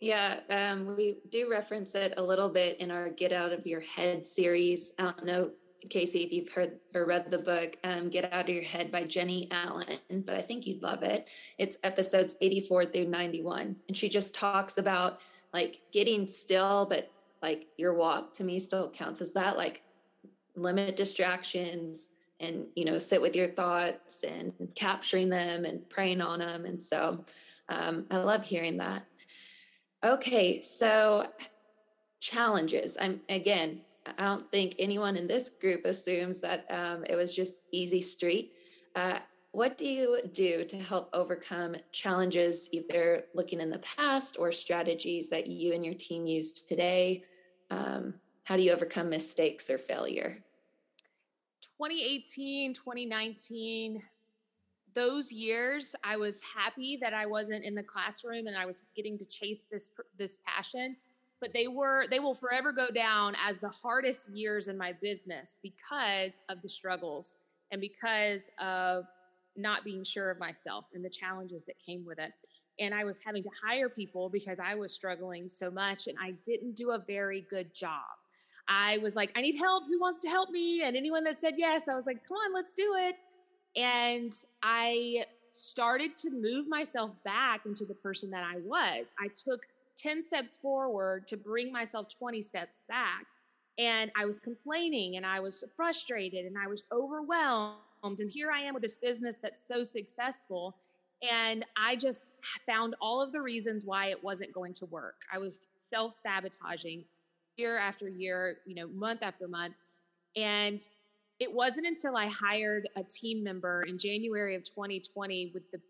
Yeah, 0.00 0.40
um, 0.48 0.96
we 0.96 1.18
do 1.28 1.50
reference 1.50 1.94
it 1.94 2.14
a 2.16 2.22
little 2.22 2.48
bit 2.48 2.80
in 2.80 2.90
our 2.90 3.10
Get 3.10 3.32
Out 3.32 3.52
of 3.52 3.66
Your 3.66 3.80
Head 3.80 4.24
series. 4.24 4.92
I 4.98 5.02
don't 5.02 5.26
know, 5.26 5.50
Kayse, 5.88 6.14
if 6.14 6.32
you've 6.32 6.48
heard 6.48 6.78
or 6.94 7.04
read 7.04 7.30
the 7.30 7.38
book, 7.38 7.76
um, 7.84 8.08
Get 8.08 8.32
Out 8.32 8.48
of 8.48 8.48
Your 8.48 8.62
Head 8.62 8.90
by 8.90 9.04
Jennie 9.04 9.48
Allen, 9.50 9.98
but 10.24 10.36
I 10.36 10.40
think 10.40 10.66
you'd 10.66 10.82
love 10.82 11.02
it. 11.02 11.28
It's 11.58 11.76
episodes 11.84 12.36
84 12.40 12.86
through 12.86 13.08
91. 13.08 13.76
And 13.88 13.96
she 13.96 14.08
just 14.08 14.32
talks 14.32 14.78
about 14.78 15.20
like 15.52 15.82
getting 15.92 16.26
still, 16.26 16.86
but 16.86 17.10
like 17.42 17.66
your 17.76 17.92
walk 17.92 18.32
to 18.34 18.44
me 18.44 18.58
still 18.58 18.88
counts 18.88 19.20
as 19.20 19.34
that, 19.34 19.58
like 19.58 19.82
limit 20.56 20.96
distractions 20.96 22.08
and, 22.40 22.64
you 22.74 22.86
know, 22.86 22.96
sit 22.96 23.20
with 23.20 23.36
your 23.36 23.48
thoughts 23.48 24.22
and 24.22 24.54
capturing 24.74 25.28
them 25.28 25.66
and 25.66 25.86
praying 25.90 26.22
on 26.22 26.38
them. 26.38 26.64
And 26.64 26.82
so 26.82 27.22
um, 27.68 28.06
I 28.10 28.16
love 28.16 28.46
hearing 28.46 28.78
that. 28.78 29.04
Okay, 30.02 30.60
so 30.62 31.26
challenges. 32.20 32.96
I'm 32.98 33.20
again, 33.28 33.82
I 34.18 34.24
don't 34.24 34.50
think 34.50 34.74
anyone 34.78 35.16
in 35.16 35.26
this 35.26 35.50
group 35.50 35.84
assumes 35.84 36.40
that 36.40 36.64
um, 36.70 37.04
it 37.04 37.16
was 37.16 37.34
just 37.34 37.60
easy 37.70 38.00
street. 38.00 38.52
Uh, 38.96 39.18
what 39.52 39.76
do 39.76 39.84
you 39.84 40.20
do 40.32 40.64
to 40.64 40.76
help 40.76 41.10
overcome 41.12 41.76
challenges, 41.92 42.68
either 42.72 43.24
looking 43.34 43.60
in 43.60 43.68
the 43.68 43.80
past 43.80 44.36
or 44.38 44.52
strategies 44.52 45.28
that 45.28 45.48
you 45.48 45.74
and 45.74 45.84
your 45.84 45.94
team 45.94 46.26
use 46.26 46.62
today? 46.62 47.24
Um, 47.70 48.14
how 48.44 48.56
do 48.56 48.62
you 48.62 48.72
overcome 48.72 49.10
mistakes 49.10 49.68
or 49.68 49.76
failure? 49.76 50.42
2018, 51.78 52.72
2019, 52.72 54.02
those 54.94 55.32
years 55.32 55.94
I 56.04 56.16
was 56.16 56.40
happy 56.56 56.98
that 57.00 57.14
I 57.14 57.26
wasn't 57.26 57.64
in 57.64 57.74
the 57.74 57.82
classroom 57.82 58.46
and 58.46 58.56
I 58.56 58.66
was 58.66 58.82
getting 58.96 59.18
to 59.18 59.26
chase 59.26 59.66
this 59.70 59.90
this 60.18 60.40
passion 60.46 60.96
but 61.40 61.52
they 61.52 61.68
were 61.68 62.06
they 62.10 62.20
will 62.20 62.34
forever 62.34 62.72
go 62.72 62.88
down 62.90 63.34
as 63.44 63.58
the 63.58 63.68
hardest 63.68 64.28
years 64.30 64.68
in 64.68 64.76
my 64.76 64.92
business 65.00 65.58
because 65.62 66.40
of 66.48 66.60
the 66.62 66.68
struggles 66.68 67.38
and 67.72 67.80
because 67.80 68.44
of 68.58 69.04
not 69.56 69.84
being 69.84 70.04
sure 70.04 70.30
of 70.30 70.38
myself 70.38 70.86
and 70.94 71.04
the 71.04 71.10
challenges 71.10 71.64
that 71.64 71.74
came 71.84 72.04
with 72.04 72.18
it 72.18 72.32
and 72.80 72.94
I 72.94 73.04
was 73.04 73.20
having 73.24 73.42
to 73.42 73.50
hire 73.62 73.88
people 73.88 74.28
because 74.30 74.58
I 74.58 74.74
was 74.74 74.92
struggling 74.92 75.46
so 75.46 75.70
much 75.70 76.06
and 76.06 76.16
I 76.20 76.32
didn't 76.44 76.74
do 76.74 76.92
a 76.92 76.98
very 76.98 77.46
good 77.50 77.74
job. 77.74 78.00
I 78.68 78.98
was 78.98 79.16
like, 79.16 79.32
I 79.36 79.42
need 79.42 79.58
help. 79.58 79.84
Who 79.86 80.00
wants 80.00 80.20
to 80.20 80.28
help 80.28 80.50
me? 80.50 80.82
And 80.82 80.96
anyone 80.96 81.24
that 81.24 81.40
said 81.40 81.54
yes, 81.58 81.88
I 81.88 81.94
was 81.94 82.06
like, 82.06 82.26
come 82.26 82.36
on, 82.36 82.54
let's 82.54 82.72
do 82.72 82.94
it. 82.98 83.16
And 83.76 84.34
I 84.62 85.24
started 85.52 86.14
to 86.16 86.30
move 86.30 86.68
myself 86.68 87.10
back 87.24 87.66
into 87.66 87.84
the 87.84 87.94
person 87.94 88.30
that 88.30 88.44
I 88.44 88.58
was. 88.58 89.14
I 89.18 89.28
took 89.28 89.62
10 89.98 90.22
steps 90.22 90.56
forward 90.56 91.26
to 91.28 91.36
bring 91.36 91.72
myself 91.72 92.08
20 92.08 92.40
steps 92.42 92.82
back. 92.88 93.26
And 93.78 94.10
I 94.16 94.24
was 94.26 94.40
complaining 94.40 95.16
and 95.16 95.24
I 95.24 95.40
was 95.40 95.64
frustrated 95.76 96.44
and 96.46 96.56
I 96.58 96.68
was 96.68 96.84
overwhelmed. 96.92 97.78
And 98.02 98.30
here 98.30 98.50
I 98.50 98.60
am 98.60 98.74
with 98.74 98.82
this 98.82 98.96
business 98.96 99.36
that's 99.40 99.66
so 99.66 99.82
successful. 99.84 100.74
And 101.28 101.64
I 101.76 101.96
just 101.96 102.30
found 102.66 102.94
all 103.00 103.20
of 103.20 103.32
the 103.32 103.40
reasons 103.40 103.84
why 103.84 104.06
it 104.06 104.22
wasn't 104.22 104.52
going 104.52 104.74
to 104.74 104.86
work. 104.86 105.16
I 105.32 105.38
was 105.38 105.60
self 105.80 106.14
sabotaging 106.14 107.04
year 107.56 107.76
after 107.76 108.08
year, 108.08 108.58
you 108.66 108.74
know, 108.74 108.88
month 108.88 109.22
after 109.22 109.48
month. 109.48 109.74
And 110.36 110.86
it 111.40 111.52
wasn't 111.52 111.86
until 111.86 112.16
I 112.16 112.26
hired 112.26 112.88
a 112.96 113.02
team 113.02 113.42
member 113.42 113.82
in 113.82 113.98
January 113.98 114.54
of 114.54 114.62
2020 114.62 115.50
with 115.54 115.70
the 115.72 115.80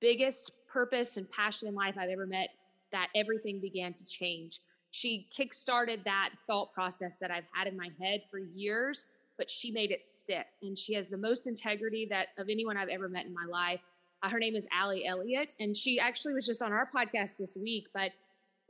biggest 0.00 0.52
purpose 0.68 1.16
and 1.16 1.28
passion 1.30 1.68
in 1.68 1.74
life 1.74 1.96
I've 1.98 2.10
ever 2.10 2.26
met 2.26 2.50
that 2.92 3.08
everything 3.16 3.60
began 3.60 3.92
to 3.94 4.04
change. 4.06 4.60
She 4.92 5.26
kickstarted 5.36 6.04
that 6.04 6.30
thought 6.46 6.72
process 6.72 7.16
that 7.20 7.30
I've 7.30 7.44
had 7.52 7.66
in 7.66 7.76
my 7.76 7.90
head 8.00 8.22
for 8.30 8.38
years, 8.38 9.06
but 9.36 9.50
she 9.50 9.72
made 9.72 9.90
it 9.90 10.06
stick. 10.06 10.46
And 10.62 10.78
she 10.78 10.94
has 10.94 11.08
the 11.08 11.16
most 11.16 11.48
integrity 11.48 12.06
that 12.06 12.28
of 12.38 12.48
anyone 12.48 12.76
I've 12.76 12.88
ever 12.88 13.08
met 13.08 13.26
in 13.26 13.34
my 13.34 13.46
life. 13.50 13.86
Uh, 14.22 14.28
her 14.28 14.38
name 14.38 14.54
is 14.54 14.66
Allie 14.72 15.06
Elliott, 15.06 15.56
and 15.60 15.76
she 15.76 15.98
actually 15.98 16.34
was 16.34 16.46
just 16.46 16.62
on 16.62 16.72
our 16.72 16.88
podcast 16.94 17.36
this 17.36 17.56
week. 17.56 17.88
But 17.94 18.12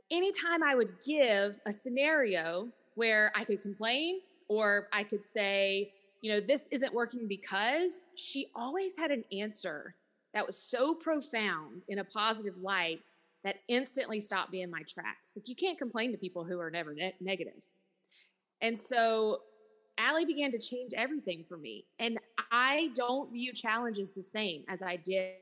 anytime 0.09 0.63
I 0.63 0.75
would 0.75 0.93
give 1.05 1.59
a 1.65 1.71
scenario 1.71 2.67
where 2.95 3.31
I 3.35 3.43
could 3.43 3.61
complain 3.61 4.21
or 4.47 4.87
I 4.91 5.03
could 5.03 5.25
say, 5.25 5.91
you 6.21 6.31
know, 6.31 6.39
this 6.39 6.63
isn't 6.71 6.93
working 6.93 7.27
because 7.27 8.03
she 8.15 8.47
always 8.55 8.95
had 8.97 9.11
an 9.11 9.23
answer 9.31 9.95
that 10.33 10.45
was 10.45 10.57
so 10.57 10.95
profound 10.95 11.81
in 11.89 11.99
a 11.99 12.03
positive 12.03 12.57
light 12.61 13.01
that 13.43 13.57
instantly 13.67 14.19
stopped 14.19 14.51
me 14.51 14.61
in 14.61 14.69
my 14.69 14.81
tracks. 14.83 15.31
Like 15.35 15.49
you 15.49 15.55
can't 15.55 15.77
complain 15.77 16.11
to 16.11 16.17
people 16.17 16.43
who 16.43 16.59
are 16.59 16.69
never 16.69 16.93
ne- 16.93 17.15
negative. 17.19 17.65
And 18.61 18.79
so 18.79 19.41
Allie 19.97 20.25
began 20.25 20.51
to 20.51 20.59
change 20.59 20.91
everything 20.95 21.43
for 21.43 21.57
me. 21.57 21.85
And 21.99 22.19
I 22.51 22.91
don't 22.95 23.31
view 23.31 23.51
challenges 23.51 24.11
the 24.11 24.23
same 24.23 24.63
as 24.69 24.83
I 24.83 24.97
did 24.97 25.33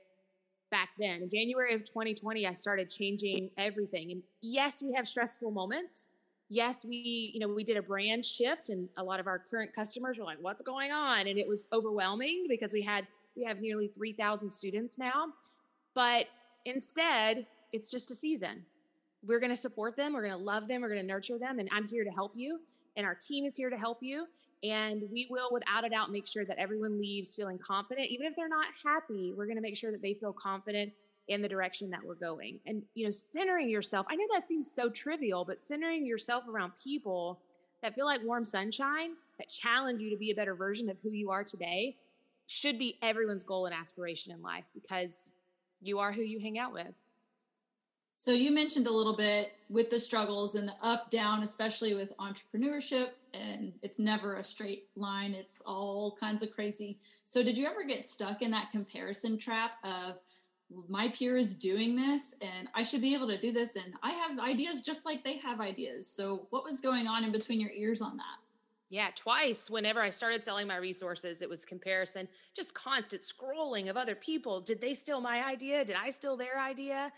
back 0.72 0.90
then. 1.00 1.24
In 1.24 1.30
January 1.30 1.74
of 1.74 1.84
2020, 1.84 2.48
I 2.48 2.54
started 2.54 2.90
changing 2.90 3.50
everything. 3.58 4.12
And 4.12 4.24
yes, 4.42 4.82
we 4.82 4.94
have 4.94 5.08
stressful 5.08 5.52
moments. 5.52 6.08
Yes, 6.50 6.84
we, 6.84 7.32
you 7.34 7.40
know, 7.40 7.48
we 7.48 7.64
did 7.64 7.78
a 7.78 7.82
brand 7.82 8.26
shift 8.26 8.70
and 8.70 8.90
a 8.98 9.04
lot 9.04 9.20
of 9.20 9.28
our 9.28 9.38
current 9.38 9.72
customers 9.72 10.18
were 10.18 10.26
like, 10.26 10.40
what's 10.42 10.64
going 10.64 10.92
on? 10.92 11.28
And 11.28 11.38
it 11.38 11.48
was 11.48 11.68
overwhelming 11.72 12.46
because 12.50 12.74
we 12.74 12.82
had 12.82 13.06
we 13.36 13.44
have 13.46 13.62
nearly 13.62 13.88
3,000 13.88 14.50
students 14.50 14.98
now. 14.98 15.28
But 15.94 16.26
instead, 16.66 17.46
it's 17.72 17.90
just 17.90 18.12
a 18.12 18.16
season. 18.16 18.66
We're 19.26 19.40
going 19.40 19.52
to 19.52 19.56
support 19.56 19.96
them. 19.96 20.14
We're 20.14 20.24
going 20.24 20.38
to 20.38 20.44
love 20.44 20.68
them. 20.68 20.82
We're 20.82 20.90
going 20.90 21.02
to 21.02 21.08
nurture 21.08 21.38
them. 21.38 21.60
And 21.60 21.70
I'm 21.72 21.88
here 21.88 22.04
to 22.04 22.10
help 22.10 22.34
you. 22.36 22.60
And 22.98 23.06
our 23.06 23.16
team 23.16 23.46
is 23.46 23.56
here 23.56 23.70
to 23.70 23.78
help 23.78 24.00
you. 24.02 24.26
And 24.64 25.04
we 25.12 25.28
will, 25.30 25.50
without 25.52 25.86
a 25.86 25.90
doubt, 25.90 26.12
make 26.12 26.28
sure 26.28 26.46
that 26.46 26.58
everyone 26.58 27.00
leaves 27.00 27.34
feeling 27.34 27.58
confident. 27.60 28.10
Even 28.10 28.26
if 28.26 28.36
they're 28.36 28.50
not 28.50 28.68
happy, 28.84 29.34
we're 29.36 29.46
going 29.46 29.56
to 29.56 29.62
make 29.62 29.78
sure 29.78 29.92
that 29.92 30.02
they 30.02 30.14
feel 30.14 30.34
confident 30.34 30.92
in 31.30 31.42
the 31.42 31.48
direction 31.48 31.90
that 31.92 32.04
we're 32.04 32.16
going. 32.16 32.60
And, 32.66 32.84
you 32.96 33.06
know, 33.06 33.12
centering 33.12 33.70
yourself, 33.70 34.06
I 34.10 34.16
know 34.16 34.26
that 34.34 34.50
seems 34.50 34.70
so 34.70 34.90
trivial, 34.90 35.46
but 35.46 35.62
centering 35.62 36.06
yourself 36.06 36.44
around 36.50 36.74
people 36.84 37.40
that 37.82 37.96
feel 37.96 38.06
like 38.06 38.22
warm 38.24 38.44
sunshine, 38.44 39.12
that 39.38 39.48
challenge 39.48 40.02
you 40.02 40.10
to 40.10 40.18
be 40.18 40.32
a 40.32 40.36
better 40.36 40.56
version 40.56 40.90
of 40.90 40.98
who 41.02 41.12
you 41.12 41.30
are 41.30 41.44
today, 41.44 41.96
should 42.48 42.80
be 42.80 42.98
everyone's 43.04 43.44
goal 43.44 43.68
and 43.68 43.76
aspiration 43.76 44.34
in 44.34 44.42
life 44.42 44.66
because 44.74 45.32
you 45.82 46.00
are 46.00 46.12
who 46.12 46.24
you 46.24 46.40
hang 46.40 46.58
out 46.58 46.74
with. 46.74 46.94
So 48.16 48.32
you 48.32 48.52
mentioned 48.52 48.88
a 48.88 48.92
little 48.92 49.16
bit 49.16 49.54
with 49.70 49.90
the 49.90 50.00
struggles 50.00 50.56
and 50.56 50.68
the 50.68 50.74
up 50.82 51.10
down, 51.10 51.42
especially 51.42 51.94
with 51.94 52.18
entrepreneurship, 52.18 53.12
and 53.34 53.72
it's 53.82 53.98
never 53.98 54.36
a 54.36 54.44
straight 54.44 54.88
line. 54.98 55.34
It's 55.34 55.62
all 55.66 56.18
kinds 56.20 56.44
of 56.44 56.52
crazy. 56.52 56.98
So 57.24 57.44
did 57.44 57.58
you 57.58 57.66
ever 57.66 57.86
get 57.86 58.04
stuck 58.04 58.42
in 58.42 58.52
that 58.52 58.72
comparison 58.72 59.38
trap 59.38 59.76
of 59.86 60.20
my 60.88 61.08
peer 61.10 61.36
is 61.36 61.56
doing 61.56 61.96
this 61.96 62.36
and 62.42 62.68
I 62.76 62.84
should 62.84 63.02
be 63.02 63.14
able 63.14 63.28
to 63.28 63.38
do 63.38 63.52
this 63.52 63.76
and 63.76 63.94
I 64.04 64.12
have 64.12 64.40
ideas 64.40 64.82
just 64.82 65.06
like 65.06 65.24
they 65.24 65.38
have 65.40 65.60
ideas. 65.60 66.08
So 66.08 66.48
what 66.52 66.64
was 66.64 66.80
going 66.80 67.08
on 67.08 67.24
in 67.24 67.32
between 67.32 67.60
your 67.60 67.72
ears 67.72 68.02
on 68.02 68.18
that? 68.18 68.38
Yeah, 68.92 69.10
twice. 69.16 69.70
Whenever 69.70 70.02
I 70.02 70.10
started 70.10 70.44
selling 70.44 70.68
my 70.68 70.78
resources, 70.78 71.42
it 71.42 71.50
was 71.50 71.64
comparison, 71.64 72.28
just 72.56 72.74
constant 72.74 73.22
scrolling 73.22 73.90
of 73.90 73.98
other 73.98 74.16
people. 74.16 74.62
Did 74.62 74.82
they 74.82 74.94
steal 74.94 75.22
my 75.22 75.46
idea? 75.46 75.86
Did 75.86 75.96
I 75.96 76.10
steal 76.10 76.36
their 76.36 76.60
idea? 76.60 77.12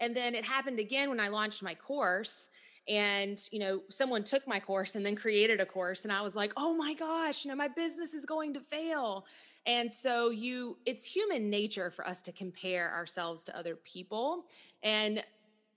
And 0.00 0.14
then 0.14 0.34
it 0.34 0.44
happened 0.44 0.78
again 0.78 1.08
when 1.08 1.20
I 1.20 1.28
launched 1.28 1.62
my 1.62 1.74
course 1.74 2.48
and 2.86 3.48
you 3.50 3.58
know 3.58 3.80
someone 3.88 4.22
took 4.22 4.46
my 4.46 4.60
course 4.60 4.94
and 4.94 5.06
then 5.06 5.16
created 5.16 5.58
a 5.58 5.64
course 5.64 6.04
and 6.04 6.12
i 6.12 6.20
was 6.20 6.36
like 6.36 6.52
oh 6.56 6.76
my 6.76 6.92
gosh 6.92 7.44
you 7.44 7.50
know 7.50 7.56
my 7.56 7.68
business 7.68 8.12
is 8.12 8.26
going 8.26 8.52
to 8.52 8.60
fail 8.60 9.24
and 9.66 9.92
so 9.92 10.30
you 10.30 10.76
it's 10.86 11.04
human 11.04 11.48
nature 11.50 11.90
for 11.90 12.06
us 12.06 12.20
to 12.20 12.32
compare 12.32 12.92
ourselves 12.92 13.44
to 13.44 13.56
other 13.56 13.76
people 13.76 14.46
and 14.82 15.22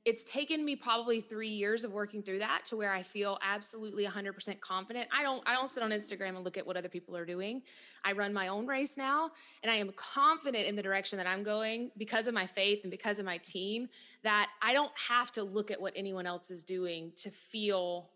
it's 0.08 0.24
taken 0.24 0.64
me 0.64 0.74
probably 0.74 1.20
three 1.20 1.50
years 1.50 1.84
of 1.84 1.92
working 1.92 2.24
through 2.24 2.40
that 2.40 2.64
to 2.64 2.78
where 2.78 2.94
I 2.94 3.02
feel 3.02 3.38
absolutely 3.44 4.06
100% 4.06 4.62
confident. 4.62 5.06
I 5.12 5.22
don't 5.22 5.44
I 5.46 5.54
don't 5.54 5.68
sit 5.68 5.84
on 5.84 5.92
Instagram 5.92 6.30
and 6.30 6.46
look 6.46 6.58
at 6.58 6.66
what 6.66 6.78
other 6.78 6.88
people 6.88 7.18
are 7.18 7.26
doing. 7.26 7.62
I 8.06 8.14
run 8.14 8.34
my 8.34 8.48
own 8.48 8.66
race 8.68 8.96
now, 8.96 9.32
and 9.64 9.70
I 9.70 9.76
am 9.76 9.92
confident 9.98 10.66
in 10.66 10.78
the 10.78 10.82
direction 10.82 11.18
that 11.18 11.28
I'm 11.28 11.44
going 11.44 11.92
because 11.98 12.28
of 12.28 12.34
my 12.34 12.46
faith 12.46 12.84
and 12.84 12.90
because 12.90 13.20
of 13.20 13.26
my 13.26 13.38
team. 13.40 13.90
That 14.24 14.50
I 14.62 14.72
don't 14.72 14.94
have 15.10 15.34
to 15.34 15.44
look 15.44 15.72
at 15.72 15.82
what 15.82 15.92
anyone 15.94 16.26
else 16.26 16.52
is 16.52 16.64
doing 16.64 17.12
to 17.18 17.30
feel 17.30 18.10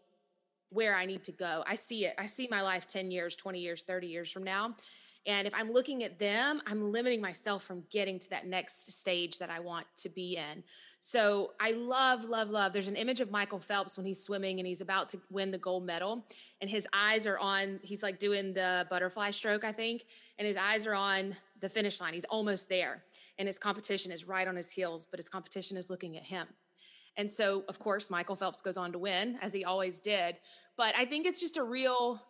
where 0.70 0.96
I 0.96 1.06
need 1.06 1.26
to 1.26 1.34
go. 1.34 1.66
I 1.68 1.76
see 1.76 2.06
it. 2.06 2.16
I 2.18 2.26
see 2.26 2.48
my 2.50 2.62
life 2.62 2.88
10 2.88 3.12
years, 3.12 3.36
20 3.36 3.60
years, 3.60 3.82
30 3.84 4.08
years 4.08 4.32
from 4.32 4.44
now. 4.44 4.76
And 5.28 5.46
if 5.46 5.54
I'm 5.54 5.72
looking 5.72 6.04
at 6.04 6.18
them, 6.18 6.62
I'm 6.66 6.92
limiting 6.92 7.22
myself 7.22 7.64
from 7.64 7.84
getting 7.92 8.18
to 8.18 8.30
that 8.32 8.48
next 8.48 8.92
stage 8.92 9.38
that 9.38 9.52
I 9.52 9.60
want 9.60 9.86
to 9.98 10.10
be 10.10 10.38
in. 10.38 10.64
So 11.00 11.52
I 11.60 11.72
love, 11.72 12.26
love, 12.26 12.50
love. 12.50 12.74
There's 12.74 12.88
an 12.88 12.96
image 12.96 13.20
of 13.20 13.30
Michael 13.30 13.60
Phelps 13.60 13.98
when 13.98 14.06
he's 14.06 14.24
swimming 14.24 14.60
and 14.60 14.68
he's 14.68 14.82
about 14.82 15.10
to 15.10 15.20
win 15.30 15.52
the 15.52 15.60
gold 15.60 15.86
medal, 15.86 16.26
and 16.60 16.70
his 16.70 16.88
eyes 16.92 17.28
are 17.28 17.38
on, 17.38 17.80
he's 17.84 18.02
like 18.02 18.18
doing 18.18 18.54
the 18.54 18.88
butterfly 18.90 19.30
stroke, 19.32 19.64
I 19.64 19.72
think, 19.72 20.06
and 20.40 20.48
his 20.48 20.58
eyes 20.58 20.88
are 20.88 20.96
on 20.96 21.36
the 21.60 21.70
finish 21.70 22.02
line. 22.02 22.14
He's 22.14 22.26
almost 22.26 22.68
there. 22.68 23.04
And 23.38 23.48
his 23.48 23.60
competition 23.60 24.12
is 24.12 24.28
right 24.28 24.48
on 24.48 24.56
his 24.56 24.70
heels, 24.70 25.08
but 25.10 25.20
his 25.20 25.30
competition 25.30 25.78
is 25.78 25.90
looking 25.90 26.18
at 26.18 26.24
him. 26.24 26.48
And 27.18 27.30
so, 27.30 27.64
of 27.68 27.78
course, 27.78 28.10
Michael 28.10 28.36
Phelps 28.36 28.62
goes 28.62 28.78
on 28.78 28.92
to 28.92 29.00
win, 29.00 29.38
as 29.42 29.54
he 29.54 29.66
always 29.66 30.00
did. 30.00 30.40
But 30.78 30.96
I 30.96 31.06
think 31.06 31.26
it's 31.26 31.40
just 31.40 31.58
a 31.58 31.64
real 31.64 32.22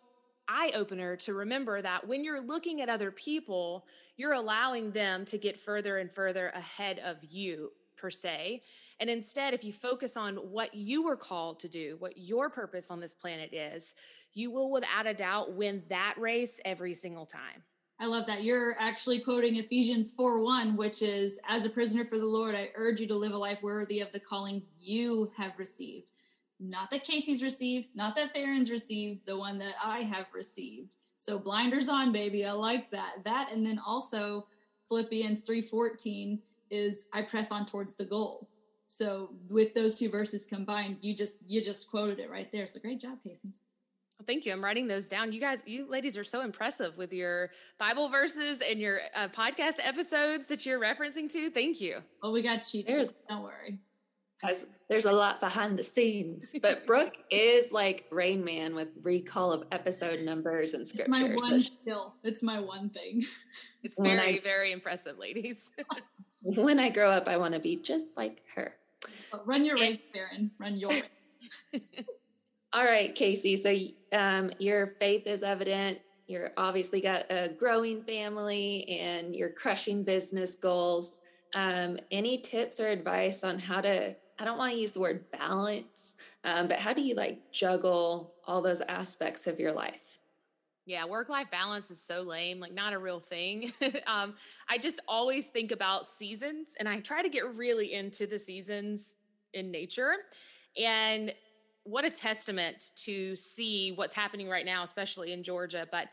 eye 0.52 0.70
opener 0.74 1.16
to 1.16 1.32
remember 1.32 1.80
that 1.80 2.06
when 2.06 2.22
you're 2.22 2.40
looking 2.40 2.82
at 2.82 2.90
other 2.90 3.10
people, 3.10 3.86
you're 4.16 4.34
allowing 4.34 4.90
them 4.92 5.24
to 5.24 5.38
get 5.38 5.58
further 5.58 5.98
and 5.98 6.12
further 6.12 6.48
ahead 6.54 6.98
of 6.98 7.16
you, 7.24 7.72
per 7.96 8.10
se. 8.10 8.62
And 9.00 9.08
instead, 9.08 9.54
if 9.54 9.64
you 9.64 9.72
focus 9.72 10.16
on 10.16 10.36
what 10.36 10.74
you 10.74 11.02
were 11.02 11.16
called 11.16 11.58
to 11.60 11.68
do, 11.68 11.96
what 11.98 12.18
your 12.18 12.50
purpose 12.50 12.90
on 12.90 13.00
this 13.00 13.14
planet 13.14 13.52
is, 13.52 13.94
you 14.34 14.50
will 14.50 14.70
without 14.70 15.06
a 15.06 15.14
doubt 15.14 15.54
win 15.54 15.82
that 15.88 16.14
race 16.18 16.60
every 16.64 16.94
single 16.94 17.26
time. 17.26 17.62
I 17.98 18.06
love 18.06 18.26
that. 18.26 18.44
You're 18.44 18.76
actually 18.78 19.20
quoting 19.20 19.56
Ephesians 19.56 20.12
4 20.12 20.42
1, 20.42 20.76
which 20.76 21.02
is, 21.02 21.40
As 21.48 21.64
a 21.64 21.70
prisoner 21.70 22.04
for 22.04 22.18
the 22.18 22.26
Lord, 22.26 22.54
I 22.54 22.70
urge 22.74 23.00
you 23.00 23.06
to 23.08 23.16
live 23.16 23.32
a 23.32 23.38
life 23.38 23.62
worthy 23.62 24.00
of 24.00 24.12
the 24.12 24.20
calling 24.20 24.62
you 24.78 25.32
have 25.36 25.58
received 25.58 26.11
not 26.62 26.90
that 26.90 27.04
Kayse's 27.04 27.42
received, 27.42 27.90
not 27.94 28.14
that 28.16 28.32
Farron's 28.32 28.70
received, 28.70 29.26
the 29.26 29.36
one 29.36 29.58
that 29.58 29.74
I 29.84 30.02
have 30.02 30.26
received. 30.32 30.96
So 31.16 31.38
blinders 31.38 31.88
on, 31.88 32.12
baby. 32.12 32.44
I 32.46 32.52
like 32.52 32.90
that. 32.90 33.24
That 33.24 33.50
and 33.52 33.64
then 33.64 33.80
also 33.86 34.46
Philippians 34.88 35.42
3:14 35.42 36.40
is 36.70 37.08
I 37.12 37.22
press 37.22 37.52
on 37.52 37.66
towards 37.66 37.92
the 37.94 38.04
goal. 38.04 38.48
So 38.86 39.30
with 39.48 39.74
those 39.74 39.94
two 39.94 40.08
verses 40.08 40.46
combined, 40.46 40.98
you 41.00 41.14
just 41.14 41.38
you 41.46 41.62
just 41.62 41.90
quoted 41.90 42.18
it 42.18 42.30
right 42.30 42.50
there. 42.50 42.66
So 42.66 42.80
great 42.80 43.00
job, 43.00 43.18
Kayse. 43.26 43.40
Well, 43.44 44.26
thank 44.26 44.46
you. 44.46 44.52
I'm 44.52 44.62
writing 44.62 44.86
those 44.86 45.08
down. 45.08 45.32
You 45.32 45.40
guys, 45.40 45.62
you 45.66 45.88
ladies 45.88 46.16
are 46.16 46.24
so 46.24 46.42
impressive 46.42 46.96
with 46.96 47.12
your 47.12 47.50
Bible 47.78 48.08
verses 48.08 48.60
and 48.60 48.78
your 48.78 49.00
uh, 49.14 49.28
podcast 49.28 49.78
episodes 49.82 50.46
that 50.48 50.66
you're 50.66 50.80
referencing 50.80 51.30
to. 51.32 51.50
Thank 51.50 51.80
you. 51.80 52.02
Oh, 52.22 52.30
we 52.30 52.42
got 52.42 52.58
cheat 52.58 52.88
sheets. 52.88 53.12
Don't 53.28 53.42
worry. 53.42 53.78
Guys, 54.42 54.66
there's 54.88 55.04
a 55.04 55.12
lot 55.12 55.38
behind 55.38 55.78
the 55.78 55.82
scenes, 55.84 56.52
but 56.62 56.84
Brooke 56.84 57.16
is 57.30 57.70
like 57.70 58.06
Rain 58.10 58.44
Man 58.44 58.74
with 58.74 58.88
recall 59.02 59.52
of 59.52 59.64
episode 59.70 60.20
numbers 60.20 60.74
and 60.74 60.86
scripture. 60.86 61.10
my 61.10 61.22
one 61.22 61.60
so 61.60 61.70
skill. 61.82 62.14
It's 62.24 62.42
my 62.42 62.60
one 62.60 62.90
thing. 62.90 63.24
It's 63.84 63.98
very, 63.98 64.38
I, 64.38 64.40
very 64.44 64.70
impressive, 64.70 65.18
ladies. 65.18 65.68
when 66.42 66.78
I 66.78 66.88
grow 66.88 67.10
up, 67.10 67.26
I 67.26 67.36
want 67.36 67.54
to 67.54 67.58
be 67.58 67.74
just 67.74 68.06
like 68.16 68.42
her. 68.54 68.76
Run 69.44 69.64
your 69.64 69.76
race, 69.76 70.06
Farron. 70.14 70.52
Run 70.60 70.76
your 70.76 70.90
race. 70.90 71.82
All 72.72 72.84
right, 72.84 73.12
Kayse. 73.12 73.58
So 73.58 74.16
um, 74.16 74.52
your 74.60 74.86
faith 74.86 75.26
is 75.26 75.42
evident. 75.42 75.98
You're 76.28 76.52
obviously 76.56 77.00
got 77.00 77.26
a 77.28 77.48
growing 77.48 78.02
family 78.02 78.88
and 78.88 79.34
you're 79.34 79.50
crushing 79.50 80.04
business 80.04 80.54
goals. 80.54 81.20
Um, 81.54 81.98
any 82.12 82.38
tips 82.38 82.78
or 82.78 82.86
advice 82.86 83.42
on 83.42 83.58
how 83.58 83.80
to, 83.80 84.14
I 84.42 84.44
don't 84.44 84.58
want 84.58 84.72
to 84.72 84.78
use 84.78 84.90
the 84.90 84.98
word 84.98 85.30
balance, 85.30 86.16
um, 86.42 86.66
but 86.66 86.80
how 86.80 86.92
do 86.92 87.00
you 87.00 87.14
like 87.14 87.52
juggle 87.52 88.34
all 88.44 88.60
those 88.60 88.80
aspects 88.80 89.46
of 89.46 89.60
your 89.60 89.70
life? 89.70 90.18
Yeah, 90.84 91.04
work 91.04 91.28
life 91.28 91.48
balance 91.48 91.92
is 91.92 92.02
so 92.02 92.22
lame, 92.22 92.58
like 92.58 92.74
not 92.74 92.92
a 92.92 92.98
real 92.98 93.20
thing. 93.20 93.72
um, 94.08 94.34
I 94.68 94.78
just 94.78 94.98
always 95.06 95.46
think 95.46 95.70
about 95.70 96.08
seasons 96.08 96.70
and 96.80 96.88
I 96.88 96.98
try 96.98 97.22
to 97.22 97.28
get 97.28 97.54
really 97.54 97.92
into 97.92 98.26
the 98.26 98.36
seasons 98.36 99.14
in 99.54 99.70
nature. 99.70 100.14
And 100.76 101.32
what 101.84 102.04
a 102.04 102.10
testament 102.10 102.90
to 103.04 103.36
see 103.36 103.92
what's 103.92 104.14
happening 104.14 104.48
right 104.48 104.66
now, 104.66 104.82
especially 104.82 105.32
in 105.32 105.44
Georgia. 105.44 105.86
But 105.92 106.08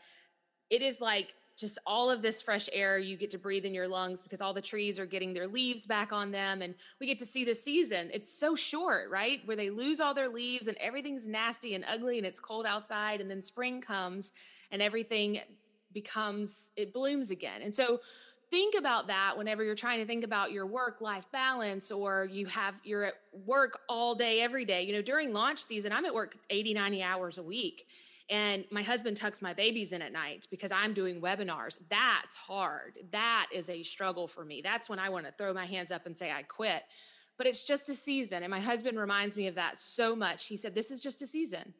it 0.70 0.82
is 0.82 1.00
like 1.00 1.34
just 1.60 1.78
all 1.86 2.10
of 2.10 2.22
this 2.22 2.40
fresh 2.40 2.68
air 2.72 2.98
you 2.98 3.16
get 3.16 3.30
to 3.30 3.38
breathe 3.38 3.64
in 3.64 3.74
your 3.74 3.86
lungs 3.86 4.22
because 4.22 4.40
all 4.40 4.54
the 4.54 4.62
trees 4.62 4.98
are 4.98 5.06
getting 5.06 5.34
their 5.34 5.46
leaves 5.46 5.86
back 5.86 6.12
on 6.12 6.30
them. 6.30 6.62
And 6.62 6.74
we 6.98 7.06
get 7.06 7.18
to 7.18 7.26
see 7.26 7.44
the 7.44 7.54
season. 7.54 8.10
It's 8.12 8.32
so 8.32 8.54
short, 8.54 9.10
right? 9.10 9.40
Where 9.44 9.56
they 9.56 9.68
lose 9.68 10.00
all 10.00 10.14
their 10.14 10.28
leaves 10.28 10.66
and 10.66 10.76
everything's 10.78 11.28
nasty 11.28 11.74
and 11.74 11.84
ugly 11.86 12.16
and 12.16 12.26
it's 12.26 12.40
cold 12.40 12.64
outside. 12.64 13.20
And 13.20 13.30
then 13.30 13.42
spring 13.42 13.80
comes 13.80 14.32
and 14.72 14.80
everything 14.80 15.40
becomes, 15.92 16.70
it 16.76 16.94
blooms 16.94 17.30
again. 17.30 17.60
And 17.62 17.74
so, 17.74 18.00
think 18.50 18.74
about 18.76 19.06
that 19.06 19.38
whenever 19.38 19.62
you're 19.62 19.76
trying 19.76 20.00
to 20.00 20.06
think 20.06 20.24
about 20.24 20.50
your 20.50 20.66
work 20.66 21.00
life 21.00 21.30
balance 21.30 21.92
or 21.92 22.28
you 22.32 22.46
have 22.46 22.80
you're 22.82 23.04
at 23.04 23.14
work 23.46 23.78
all 23.88 24.14
day 24.14 24.40
every 24.40 24.64
day 24.64 24.82
you 24.82 24.92
know 24.92 25.00
during 25.00 25.32
launch 25.32 25.62
season 25.62 25.92
i'm 25.92 26.04
at 26.04 26.12
work 26.12 26.36
80 26.50 26.74
90 26.74 27.02
hours 27.02 27.38
a 27.38 27.42
week 27.44 27.86
and 28.30 28.64
my 28.70 28.82
husband 28.82 29.16
tucks 29.16 29.42
my 29.42 29.52
babies 29.52 29.92
in 29.92 30.00
at 30.00 30.12
night 30.12 30.46
because 30.50 30.72
i'm 30.72 30.94
doing 30.94 31.20
webinars. 31.20 31.78
That's 31.90 32.34
hard. 32.34 32.98
That 33.10 33.48
is 33.52 33.68
a 33.68 33.82
struggle 33.82 34.26
for 34.28 34.44
me. 34.44 34.62
That's 34.62 34.88
when 34.88 34.98
i 34.98 35.08
want 35.08 35.26
to 35.26 35.32
throw 35.32 35.52
my 35.52 35.66
hands 35.66 35.90
up 35.90 36.06
and 36.06 36.16
say 36.16 36.30
i 36.30 36.42
quit. 36.42 36.84
But 37.36 37.46
it's 37.46 37.64
just 37.64 37.88
a 37.88 37.94
season. 37.94 38.42
And 38.42 38.50
my 38.50 38.60
husband 38.60 38.98
reminds 38.98 39.36
me 39.36 39.46
of 39.46 39.54
that 39.54 39.78
so 39.78 40.14
much. 40.14 40.46
He 40.46 40.56
said 40.56 40.74
this 40.74 40.90
is 40.90 41.02
just 41.02 41.20
a 41.22 41.26
season. 41.26 41.74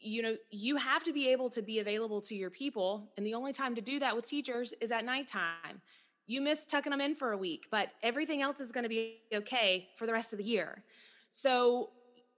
You 0.00 0.22
know 0.22 0.36
you 0.50 0.76
have 0.76 1.04
to 1.04 1.12
be 1.12 1.28
able 1.28 1.48
to 1.50 1.62
be 1.62 1.78
available 1.78 2.20
to 2.22 2.34
your 2.34 2.50
people. 2.50 3.08
And 3.16 3.24
the 3.24 3.34
only 3.34 3.52
time 3.52 3.74
to 3.76 3.80
do 3.80 3.98
that 4.00 4.14
with 4.14 4.26
teachers 4.26 4.74
is 4.80 4.90
at 4.90 5.04
nighttime. 5.04 5.80
You 6.26 6.40
miss 6.40 6.66
tucking 6.66 6.90
them 6.90 7.00
in 7.00 7.14
for 7.14 7.32
a 7.32 7.38
week 7.38 7.68
but 7.70 7.90
everything 8.02 8.42
else 8.42 8.60
is 8.60 8.72
going 8.72 8.82
to 8.82 8.88
be 8.88 9.20
okay 9.32 9.88
for 9.96 10.06
the 10.06 10.12
rest 10.12 10.32
of 10.32 10.38
the 10.38 10.44
year. 10.44 10.82
So 11.30 11.90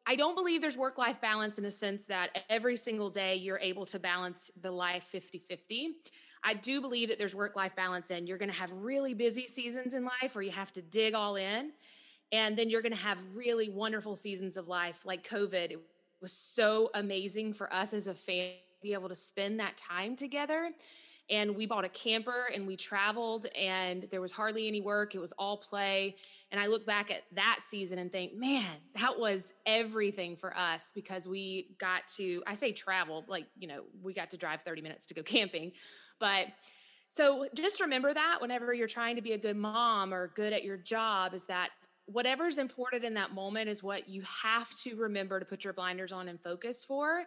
i 0.08 0.16
don't 0.16 0.34
believe 0.34 0.60
there's 0.60 0.76
work 0.76 0.98
life 0.98 1.20
balance 1.20 1.58
in 1.58 1.64
a 1.64 1.70
sense 1.70 2.04
that 2.06 2.44
every 2.50 2.74
single 2.74 3.10
day 3.10 3.36
you're 3.36 3.60
able 3.60 3.86
to 3.86 3.98
balance 3.98 4.50
the 4.62 4.70
life 4.70 5.08
50-50 5.14 5.90
i 6.42 6.54
do 6.54 6.80
believe 6.80 7.08
that 7.08 7.18
there's 7.18 7.34
work 7.34 7.54
life 7.54 7.76
balance 7.76 8.10
and 8.10 8.26
you're 8.26 8.38
going 8.38 8.50
to 8.50 8.58
have 8.58 8.72
really 8.72 9.14
busy 9.14 9.46
seasons 9.46 9.94
in 9.94 10.04
life 10.04 10.34
where 10.34 10.42
you 10.42 10.50
have 10.50 10.72
to 10.72 10.82
dig 10.82 11.14
all 11.14 11.36
in 11.36 11.70
and 12.32 12.58
then 12.58 12.68
you're 12.68 12.82
going 12.82 12.92
to 12.92 12.98
have 12.98 13.22
really 13.34 13.68
wonderful 13.68 14.16
seasons 14.16 14.56
of 14.56 14.66
life 14.66 15.06
like 15.06 15.22
covid 15.22 15.76
was 16.20 16.32
so 16.32 16.90
amazing 16.94 17.52
for 17.52 17.72
us 17.72 17.92
as 17.92 18.06
a 18.06 18.14
family 18.14 18.62
to 18.80 18.82
be 18.82 18.92
able 18.92 19.08
to 19.08 19.14
spend 19.14 19.60
that 19.60 19.76
time 19.76 20.16
together. 20.16 20.70
And 21.30 21.54
we 21.54 21.66
bought 21.66 21.84
a 21.84 21.90
camper 21.90 22.48
and 22.54 22.66
we 22.66 22.76
traveled, 22.76 23.46
and 23.54 24.06
there 24.10 24.20
was 24.20 24.32
hardly 24.32 24.66
any 24.66 24.80
work. 24.80 25.14
It 25.14 25.18
was 25.18 25.32
all 25.32 25.58
play. 25.58 26.16
And 26.50 26.60
I 26.60 26.66
look 26.66 26.86
back 26.86 27.10
at 27.10 27.24
that 27.32 27.60
season 27.68 27.98
and 27.98 28.10
think, 28.10 28.34
man, 28.34 28.76
that 28.94 29.18
was 29.18 29.52
everything 29.66 30.36
for 30.36 30.56
us 30.56 30.90
because 30.94 31.28
we 31.28 31.76
got 31.78 32.06
to, 32.16 32.42
I 32.46 32.54
say 32.54 32.72
travel, 32.72 33.24
like, 33.28 33.46
you 33.58 33.68
know, 33.68 33.82
we 34.02 34.14
got 34.14 34.30
to 34.30 34.38
drive 34.38 34.62
30 34.62 34.80
minutes 34.80 35.06
to 35.06 35.14
go 35.14 35.22
camping. 35.22 35.72
But 36.18 36.46
so 37.10 37.46
just 37.54 37.80
remember 37.80 38.12
that 38.12 38.38
whenever 38.40 38.72
you're 38.72 38.88
trying 38.88 39.16
to 39.16 39.22
be 39.22 39.32
a 39.32 39.38
good 39.38 39.56
mom 39.56 40.12
or 40.12 40.28
good 40.28 40.52
at 40.52 40.64
your 40.64 40.76
job, 40.76 41.34
is 41.34 41.44
that 41.44 41.70
whatever's 42.06 42.56
important 42.56 43.04
in 43.04 43.14
that 43.14 43.32
moment 43.34 43.68
is 43.68 43.82
what 43.82 44.08
you 44.08 44.22
have 44.22 44.74
to 44.76 44.96
remember 44.96 45.38
to 45.38 45.44
put 45.44 45.62
your 45.62 45.74
blinders 45.74 46.10
on 46.10 46.28
and 46.28 46.40
focus 46.40 46.84
for. 46.84 47.24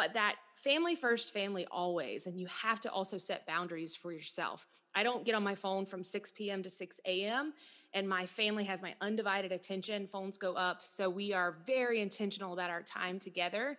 But 0.00 0.14
that 0.14 0.36
family 0.54 0.94
first, 0.94 1.30
family 1.30 1.66
always. 1.70 2.26
And 2.26 2.40
you 2.40 2.46
have 2.46 2.80
to 2.80 2.90
also 2.90 3.18
set 3.18 3.46
boundaries 3.46 3.94
for 3.94 4.12
yourself. 4.12 4.66
I 4.94 5.02
don't 5.02 5.26
get 5.26 5.34
on 5.34 5.42
my 5.42 5.54
phone 5.54 5.84
from 5.84 6.02
6 6.02 6.30
p.m. 6.30 6.62
to 6.62 6.70
6 6.70 7.00
a.m. 7.04 7.52
And 7.92 8.08
my 8.08 8.24
family 8.24 8.64
has 8.64 8.80
my 8.80 8.94
undivided 9.02 9.52
attention. 9.52 10.06
Phones 10.06 10.38
go 10.38 10.54
up. 10.54 10.82
So 10.82 11.10
we 11.10 11.34
are 11.34 11.58
very 11.66 12.00
intentional 12.00 12.54
about 12.54 12.70
our 12.70 12.80
time 12.80 13.18
together. 13.18 13.76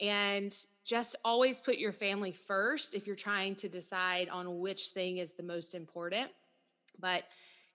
And 0.00 0.56
just 0.86 1.16
always 1.22 1.60
put 1.60 1.76
your 1.76 1.92
family 1.92 2.32
first 2.32 2.94
if 2.94 3.06
you're 3.06 3.14
trying 3.14 3.54
to 3.56 3.68
decide 3.68 4.30
on 4.30 4.60
which 4.60 4.92
thing 4.94 5.18
is 5.18 5.34
the 5.34 5.42
most 5.42 5.74
important. 5.74 6.30
But 6.98 7.24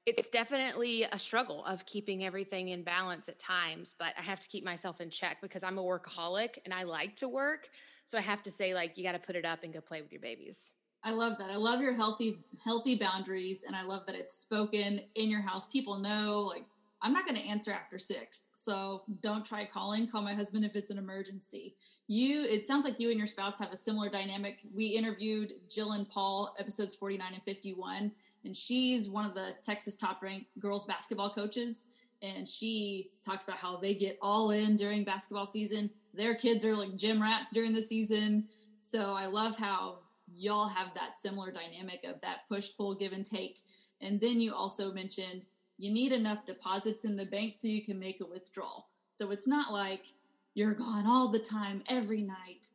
it's 0.06 0.30
definitely 0.30 1.04
a 1.04 1.18
struggle 1.18 1.64
of 1.66 1.86
keeping 1.86 2.26
everything 2.26 2.70
in 2.70 2.84
balance 2.84 3.30
at 3.30 3.40
times, 3.40 3.96
but 3.98 4.14
I 4.18 4.22
have 4.22 4.40
to 4.42 4.50
keep 4.50 4.66
myself 4.66 5.00
in 5.00 5.10
check 5.10 5.38
because 5.42 5.64
I'm 5.64 5.78
a 5.78 5.84
workaholic 5.84 6.58
and 6.66 6.74
I 6.74 6.84
like 6.84 7.16
to 7.18 7.30
work. 7.30 7.70
So 8.06 8.18
I 8.18 8.22
have 8.22 8.44
to 8.44 8.52
say, 8.52 8.74
like, 8.74 8.98
you 8.98 9.04
got 9.04 9.14
to 9.14 9.20
put 9.20 9.36
it 9.36 9.46
up 9.46 9.64
and 9.64 9.74
go 9.74 9.80
play 9.80 10.02
with 10.02 10.12
your 10.12 10.22
babies. 10.22 10.74
I 11.06 11.12
love 11.12 11.38
that. 11.38 11.50
I 11.50 11.56
love 11.56 11.82
your 11.82 11.94
healthy, 11.94 12.40
healthy 12.64 12.96
boundaries, 12.96 13.64
and 13.66 13.76
I 13.76 13.84
love 13.84 14.06
that 14.06 14.16
it's 14.16 14.34
spoken 14.34 15.02
in 15.16 15.30
your 15.30 15.42
house. 15.42 15.68
People 15.68 15.98
know, 15.98 16.50
like, 16.54 16.64
I'm 17.02 17.12
not 17.12 17.26
going 17.26 17.38
to 17.38 17.46
answer 17.46 17.72
after 17.72 17.98
six, 17.98 18.48
so 18.54 19.04
don't 19.22 19.44
try 19.44 19.66
calling. 19.66 20.08
Call 20.08 20.22
my 20.22 20.34
husband 20.34 20.64
if 20.64 20.78
it's 20.78 20.90
an 20.90 20.98
emergency. 20.98 21.76
You, 22.08 22.44
it 22.44 22.66
sounds 22.66 22.86
like 22.86 23.00
you 23.00 23.10
and 23.10 23.18
your 23.18 23.28
spouse 23.28 23.60
have 23.60 23.72
a 23.72 23.76
similar 23.76 24.08
dynamic. 24.10 24.60
We 24.74 24.86
interviewed 24.88 25.54
Jill 25.70 25.94
and 25.94 26.10
Paul, 26.10 26.56
episodes 26.58 26.96
49 26.96 27.34
and 27.34 27.44
51 27.44 28.12
and 28.46 28.56
she's 28.56 29.10
one 29.10 29.26
of 29.26 29.36
the 29.36 29.56
Texas 29.62 29.96
top 29.96 30.22
ranked 30.22 30.48
girls 30.60 30.86
basketball 30.86 31.30
coaches. 31.30 31.86
And 32.22 32.48
she 32.48 33.10
talks 33.26 33.46
about 33.46 33.58
how 33.58 33.78
they 33.78 33.94
get 33.94 34.18
all 34.22 34.52
in 34.52 34.76
during 34.76 35.04
basketball 35.04 35.46
season. 35.46 35.90
Their 36.14 36.36
kids 36.36 36.64
are 36.64 36.76
like 36.76 36.96
gym 36.96 37.22
rats 37.22 37.52
during 37.52 37.74
the 37.74 37.82
season. 37.82 38.46
So 38.80 39.16
I 39.16 39.26
love 39.26 39.58
how 39.58 40.00
y'all 40.36 40.68
have 40.68 40.94
that 40.94 41.18
similar 41.18 41.52
dynamic 41.52 42.06
of 42.06 42.22
that 42.22 42.48
push 42.48 42.70
pull 42.78 42.96
give 42.96 43.12
and 43.12 43.26
take. 43.26 43.60
And 44.02 44.20
then 44.22 44.40
you 44.40 44.54
also 44.54 44.94
mentioned 44.94 45.46
you 45.78 45.92
need 45.92 46.14
enough 46.14 46.46
deposits 46.46 47.04
in 47.04 47.16
the 47.16 47.26
bank 47.26 47.56
so 47.56 47.68
you 47.68 47.84
can 47.84 48.00
make 48.00 48.22
a 48.22 48.26
withdrawal. 48.26 48.88
So 49.10 49.32
it's 49.32 49.48
not 49.48 49.74
like 49.74 50.08
you're 50.54 50.74
gone 50.74 51.06
all 51.06 51.28
the 51.28 51.40
time 51.40 51.84
every 51.90 52.22
night 52.22 52.70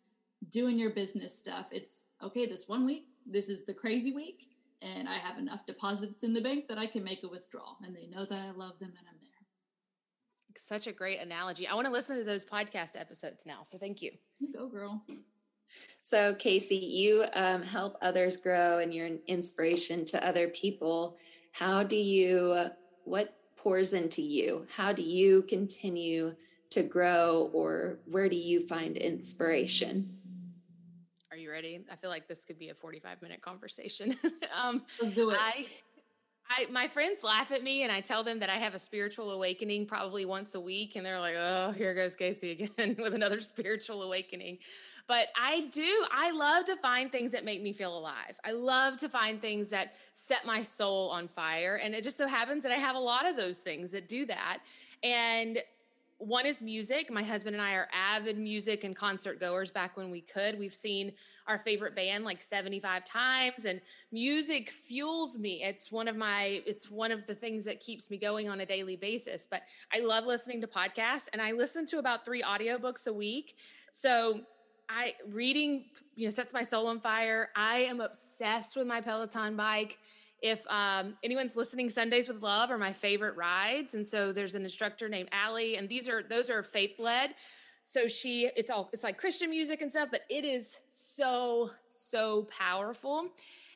doing 0.51 0.79
your 0.79 0.91
business 0.91 1.37
stuff. 1.37 1.69
It's 1.73 2.03
okay, 2.23 2.47
this 2.47 2.69
one 2.69 2.85
week, 2.85 3.09
this 3.27 3.49
is 3.49 3.65
the 3.65 3.75
crazy 3.75 4.13
week 4.13 4.49
and 4.83 5.09
I 5.09 5.15
have 5.15 5.39
enough 5.39 5.67
deposits 5.67 6.23
in 6.23 6.33
the 6.33 6.41
bank 6.41 6.69
that 6.69 6.79
I 6.79 6.87
can 6.87 7.05
make 7.05 7.25
a 7.25 7.29
withdrawal 7.29 7.77
and 7.85 7.95
they 7.95 8.07
know 8.07 8.25
that 8.25 8.41
I 8.41 8.51
love 8.51 8.79
them 8.79 8.93
and 8.97 9.07
I'm 9.09 9.19
there. 9.21 9.29
Such 10.57 10.87
a 10.87 10.93
great 10.93 11.21
analogy. 11.21 11.67
I 11.67 11.75
want 11.75 11.87
to 11.87 11.93
listen 11.93 12.17
to 12.19 12.25
those 12.25 12.45
podcast 12.45 12.97
episodes 12.97 13.45
now. 13.47 13.61
So 13.71 13.79
thank 13.79 14.03
you. 14.03 14.13
You 14.39 14.53
go, 14.53 14.69
girl. 14.69 15.05
So, 16.03 16.35
Kayse, 16.35 16.71
you 16.71 17.27
um, 17.35 17.63
help 17.63 17.97
others 18.01 18.37
grow 18.37 18.79
and 18.79 18.93
you're 18.93 19.07
an 19.07 19.21
inspiration 19.27 20.05
to 20.07 20.27
other 20.27 20.49
people. 20.49 21.17
How 21.53 21.83
do 21.83 21.97
you, 21.97 22.67
what 23.05 23.37
pours 23.57 23.93
into 23.93 24.23
you? 24.23 24.67
How 24.75 24.93
do 24.93 25.03
you 25.03 25.43
continue 25.43 26.35
to 26.71 26.83
grow 26.83 27.51
or 27.53 27.99
where 28.07 28.29
do 28.29 28.37
you 28.37 28.67
find 28.67 28.97
inspiration? 28.97 30.18
You 31.39 31.51
ready? 31.51 31.81
I 31.91 31.97
feel 31.97 32.11
like 32.11 32.29
this 32.29 32.45
could 32.45 32.59
be 32.59 32.69
a 32.71 32.75
45 32.75 33.23
minute 33.23 33.41
conversation. 33.41 34.17
um, 34.63 34.83
Let's 35.01 35.15
do 35.15 35.31
it. 35.31 35.39
I, 35.41 35.67
I 36.51 36.67
my 36.71 36.89
friends 36.89 37.23
laugh 37.23 37.53
at 37.53 37.63
me 37.63 37.83
and 37.83 37.93
I 37.93 38.01
tell 38.01 38.25
them 38.25 38.39
that 38.41 38.51
I 38.51 38.57
have 38.57 38.75
a 38.75 38.79
spiritual 38.79 39.31
awakening 39.31 39.87
probably 39.87 40.25
once 40.25 40.55
a 40.55 40.61
week 40.61 40.97
and 40.97 41.05
they're 41.05 41.21
like, 41.21 41.35
"Oh, 41.37 41.73
here 41.73 41.95
goes 41.95 42.17
Kayse 42.17 42.53
again 42.53 42.97
with 42.99 43.15
another 43.15 43.41
spiritual 43.41 44.03
awakening." 44.03 44.59
But 45.07 45.29
I 45.37 45.69
do 45.73 46.07
I 46.13 46.31
love 46.33 46.65
to 46.67 46.77
find 46.77 47.11
things 47.11 47.33
that 47.33 47.45
make 47.45 47.63
me 47.63 47.73
feel 47.73 47.97
alive. 47.97 48.39
I 48.45 48.53
love 48.53 48.97
to 48.99 49.09
find 49.09 49.41
things 49.41 49.69
that 49.69 49.95
set 50.15 50.45
my 50.45 50.63
soul 50.63 51.09
on 51.11 51.29
fire 51.29 51.77
and 51.83 51.95
it 51.95 52.05
just 52.05 52.17
so 52.17 52.27
happens 52.27 52.63
that 52.63 52.73
I 52.73 52.77
have 52.77 52.97
a 52.97 53.01
lot 53.01 53.29
of 53.29 53.37
those 53.37 53.59
things 53.59 53.91
that 53.91 54.09
do 54.09 54.27
that. 54.27 54.59
And 55.03 55.59
one 56.19 56.47
is 56.47 56.61
music. 56.61 57.13
My 57.13 57.23
husband 57.23 57.55
and 57.55 57.63
I 57.63 57.75
are 57.75 57.89
avid 57.93 58.39
music 58.39 58.83
and 58.83 58.95
concert 58.95 59.39
goers 59.39 59.71
back 59.71 59.97
when 59.97 60.11
we 60.11 60.21
could. 60.21 60.59
We've 60.59 60.73
seen 60.73 61.13
our 61.47 61.59
favorite 61.59 61.95
band 61.95 62.25
like 62.25 62.43
75 62.43 63.05
times 63.05 63.65
and 63.65 63.81
music 64.11 64.71
fuels 64.71 65.39
me. 65.39 65.63
It's 65.63 65.93
one 65.93 66.09
of 66.09 66.17
my 66.17 66.63
it's 66.67 66.91
one 66.91 67.13
of 67.13 67.25
the 67.27 67.35
things 67.35 67.65
that 67.65 67.79
keeps 67.79 68.11
me 68.11 68.19
going 68.19 68.49
on 68.49 68.61
a 68.61 68.67
daily 68.67 68.97
basis. 68.97 69.47
But 69.49 69.63
I 69.93 70.01
love 70.01 70.27
listening 70.27 70.61
to 70.63 70.67
podcasts 70.67 71.29
and 71.33 71.41
I 71.41 71.53
listen 71.53 71.87
to 71.87 71.99
about 71.99 72.25
3 72.25 72.43
audiobooks 72.43 73.07
a 73.07 73.13
week. 73.13 73.57
So 73.93 74.41
I 74.89 75.15
reading, 75.29 75.85
you 76.17 76.27
know, 76.27 76.31
sets 76.31 76.53
my 76.53 76.65
soul 76.65 76.89
on 76.89 76.99
fire. 77.01 77.51
I 77.55 77.79
am 77.79 78.01
obsessed 78.01 78.75
with 78.75 78.87
my 78.87 79.01
Peloton 79.01 79.55
bike 79.55 79.99
if 80.41 80.65
um, 80.69 81.17
anyone's 81.23 81.57
listening 81.57 81.89
sundays 81.89 82.29
with 82.29 82.43
love 82.43 82.71
are 82.71 82.79
my 82.79 82.93
favorite 82.93 83.37
rides 83.37 83.95
and 83.95 84.07
so 84.07 84.33
there's 84.33 84.55
an 84.55 84.63
instructor 84.63 85.09
named 85.09 85.29
Allie 85.33 85.77
and 85.77 85.89
these 85.89 86.09
are 86.09 86.23
those 86.23 86.49
are 86.49 86.63
faith 86.63 86.99
led 86.99 87.35
so 87.85 88.07
she 88.07 88.51
it's 88.57 88.71
all 88.71 88.89
it's 88.93 89.03
like 89.03 89.19
christian 89.19 89.51
music 89.51 89.83
and 89.83 89.91
stuff 89.91 90.09
but 90.11 90.23
it 90.29 90.45
is 90.45 90.77
so 90.89 91.71
so 92.09 92.45
powerful. 92.45 93.29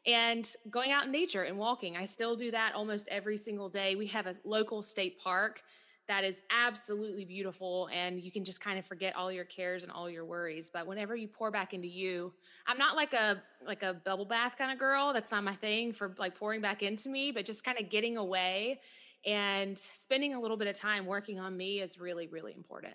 And 0.04 0.48
going 0.70 0.90
out 0.90 1.06
in 1.06 1.12
nature 1.12 1.42
and 1.42 1.56
walking 1.56 1.96
i 1.96 2.04
still 2.04 2.34
do 2.34 2.50
that 2.50 2.74
almost 2.74 3.08
every 3.08 3.36
single 3.36 3.68
day. 3.68 3.94
We 3.94 4.06
have 4.08 4.26
a 4.26 4.34
local 4.44 4.82
state 4.82 5.20
park 5.20 5.62
that 6.08 6.24
is 6.24 6.42
absolutely 6.50 7.24
beautiful 7.24 7.88
and 7.92 8.20
you 8.20 8.30
can 8.30 8.44
just 8.44 8.60
kind 8.60 8.78
of 8.78 8.84
forget 8.84 9.14
all 9.14 9.30
your 9.30 9.44
cares 9.44 9.82
and 9.82 9.92
all 9.92 10.10
your 10.10 10.24
worries 10.24 10.68
but 10.68 10.86
whenever 10.86 11.14
you 11.14 11.28
pour 11.28 11.50
back 11.50 11.72
into 11.72 11.88
you 11.88 12.32
i'm 12.66 12.78
not 12.78 12.96
like 12.96 13.12
a 13.14 13.40
like 13.66 13.82
a 13.82 13.94
bubble 13.94 14.24
bath 14.24 14.56
kind 14.58 14.72
of 14.72 14.78
girl 14.78 15.12
that's 15.12 15.30
not 15.30 15.44
my 15.44 15.54
thing 15.54 15.92
for 15.92 16.12
like 16.18 16.34
pouring 16.34 16.60
back 16.60 16.82
into 16.82 17.08
me 17.08 17.30
but 17.30 17.44
just 17.44 17.64
kind 17.64 17.78
of 17.78 17.88
getting 17.88 18.16
away 18.16 18.78
and 19.24 19.78
spending 19.78 20.34
a 20.34 20.40
little 20.40 20.56
bit 20.56 20.68
of 20.68 20.76
time 20.76 21.06
working 21.06 21.38
on 21.38 21.56
me 21.56 21.80
is 21.80 21.98
really 21.98 22.26
really 22.26 22.52
important. 22.54 22.94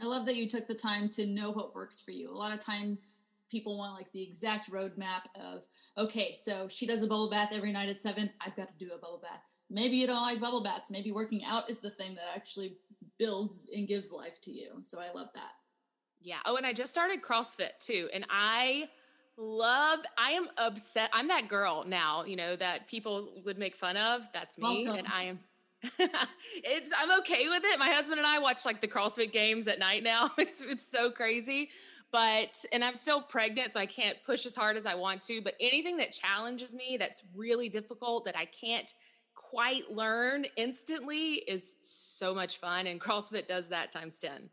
I 0.00 0.06
love 0.06 0.24
that 0.26 0.36
you 0.36 0.48
took 0.48 0.66
the 0.66 0.74
time 0.74 1.08
to 1.10 1.26
know 1.26 1.50
what 1.50 1.74
works 1.74 2.00
for 2.00 2.10
you. 2.10 2.30
A 2.30 2.32
lot 2.32 2.54
of 2.54 2.60
time 2.60 2.96
people 3.50 3.76
want 3.76 3.94
like 3.94 4.10
the 4.12 4.22
exact 4.22 4.70
roadmap 4.70 5.24
of 5.34 5.62
okay 5.98 6.32
so 6.32 6.68
she 6.68 6.86
does 6.86 7.02
a 7.02 7.06
bubble 7.06 7.28
bath 7.28 7.50
every 7.52 7.72
night 7.72 7.90
at 7.90 8.00
seven 8.00 8.30
i've 8.40 8.54
got 8.54 8.68
to 8.68 8.84
do 8.84 8.92
a 8.94 8.98
bubble 8.98 9.20
bath 9.20 9.42
maybe 9.70 9.96
you 9.96 10.06
don't 10.06 10.22
like 10.22 10.40
bubble 10.40 10.62
baths. 10.62 10.90
Maybe 10.90 11.12
working 11.12 11.44
out 11.44 11.70
is 11.70 11.78
the 11.78 11.90
thing 11.90 12.14
that 12.16 12.24
actually 12.34 12.76
builds 13.18 13.68
and 13.74 13.86
gives 13.86 14.12
life 14.12 14.40
to 14.42 14.50
you. 14.50 14.70
So 14.82 15.00
I 15.00 15.16
love 15.16 15.28
that. 15.34 15.52
Yeah. 16.20 16.38
Oh, 16.44 16.56
and 16.56 16.66
I 16.66 16.72
just 16.72 16.90
started 16.90 17.22
CrossFit 17.22 17.78
too. 17.78 18.08
And 18.12 18.26
I 18.28 18.88
love, 19.36 20.00
I 20.18 20.32
am 20.32 20.48
upset. 20.58 21.10
I'm 21.14 21.28
that 21.28 21.48
girl 21.48 21.84
now, 21.86 22.24
you 22.24 22.36
know, 22.36 22.56
that 22.56 22.88
people 22.88 23.42
would 23.44 23.58
make 23.58 23.74
fun 23.74 23.96
of. 23.96 24.28
That's 24.34 24.58
me. 24.58 24.84
Welcome. 24.84 25.04
And 25.04 25.08
I 25.12 25.22
am. 25.24 25.38
it's 26.62 26.90
I'm 26.98 27.18
okay 27.20 27.48
with 27.48 27.62
it. 27.64 27.78
My 27.78 27.88
husband 27.88 28.18
and 28.18 28.26
I 28.26 28.38
watch 28.38 28.66
like 28.66 28.82
the 28.82 28.88
CrossFit 28.88 29.32
games 29.32 29.66
at 29.66 29.78
night 29.78 30.02
now. 30.02 30.30
It's 30.38 30.60
it's 30.62 30.86
so 30.86 31.10
crazy. 31.10 31.70
But 32.12 32.64
and 32.72 32.84
I'm 32.84 32.96
still 32.96 33.22
pregnant, 33.22 33.72
so 33.72 33.80
I 33.80 33.86
can't 33.86 34.16
push 34.26 34.44
as 34.44 34.54
hard 34.54 34.76
as 34.76 34.84
I 34.84 34.94
want 34.94 35.22
to. 35.22 35.40
But 35.40 35.54
anything 35.58 35.96
that 35.98 36.12
challenges 36.12 36.74
me 36.74 36.96
that's 36.98 37.22
really 37.34 37.70
difficult 37.70 38.26
that 38.26 38.36
I 38.36 38.44
can't 38.46 38.92
quite 39.50 39.90
learn 39.90 40.46
instantly 40.56 41.34
is 41.48 41.76
so 41.82 42.32
much 42.32 42.58
fun. 42.58 42.86
And 42.86 43.00
CrossFit 43.00 43.48
does 43.48 43.68
that 43.68 43.90
times 43.90 44.18
10. 44.18 44.48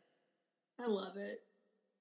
I 0.84 0.88
love 0.88 1.18
it. 1.18 1.42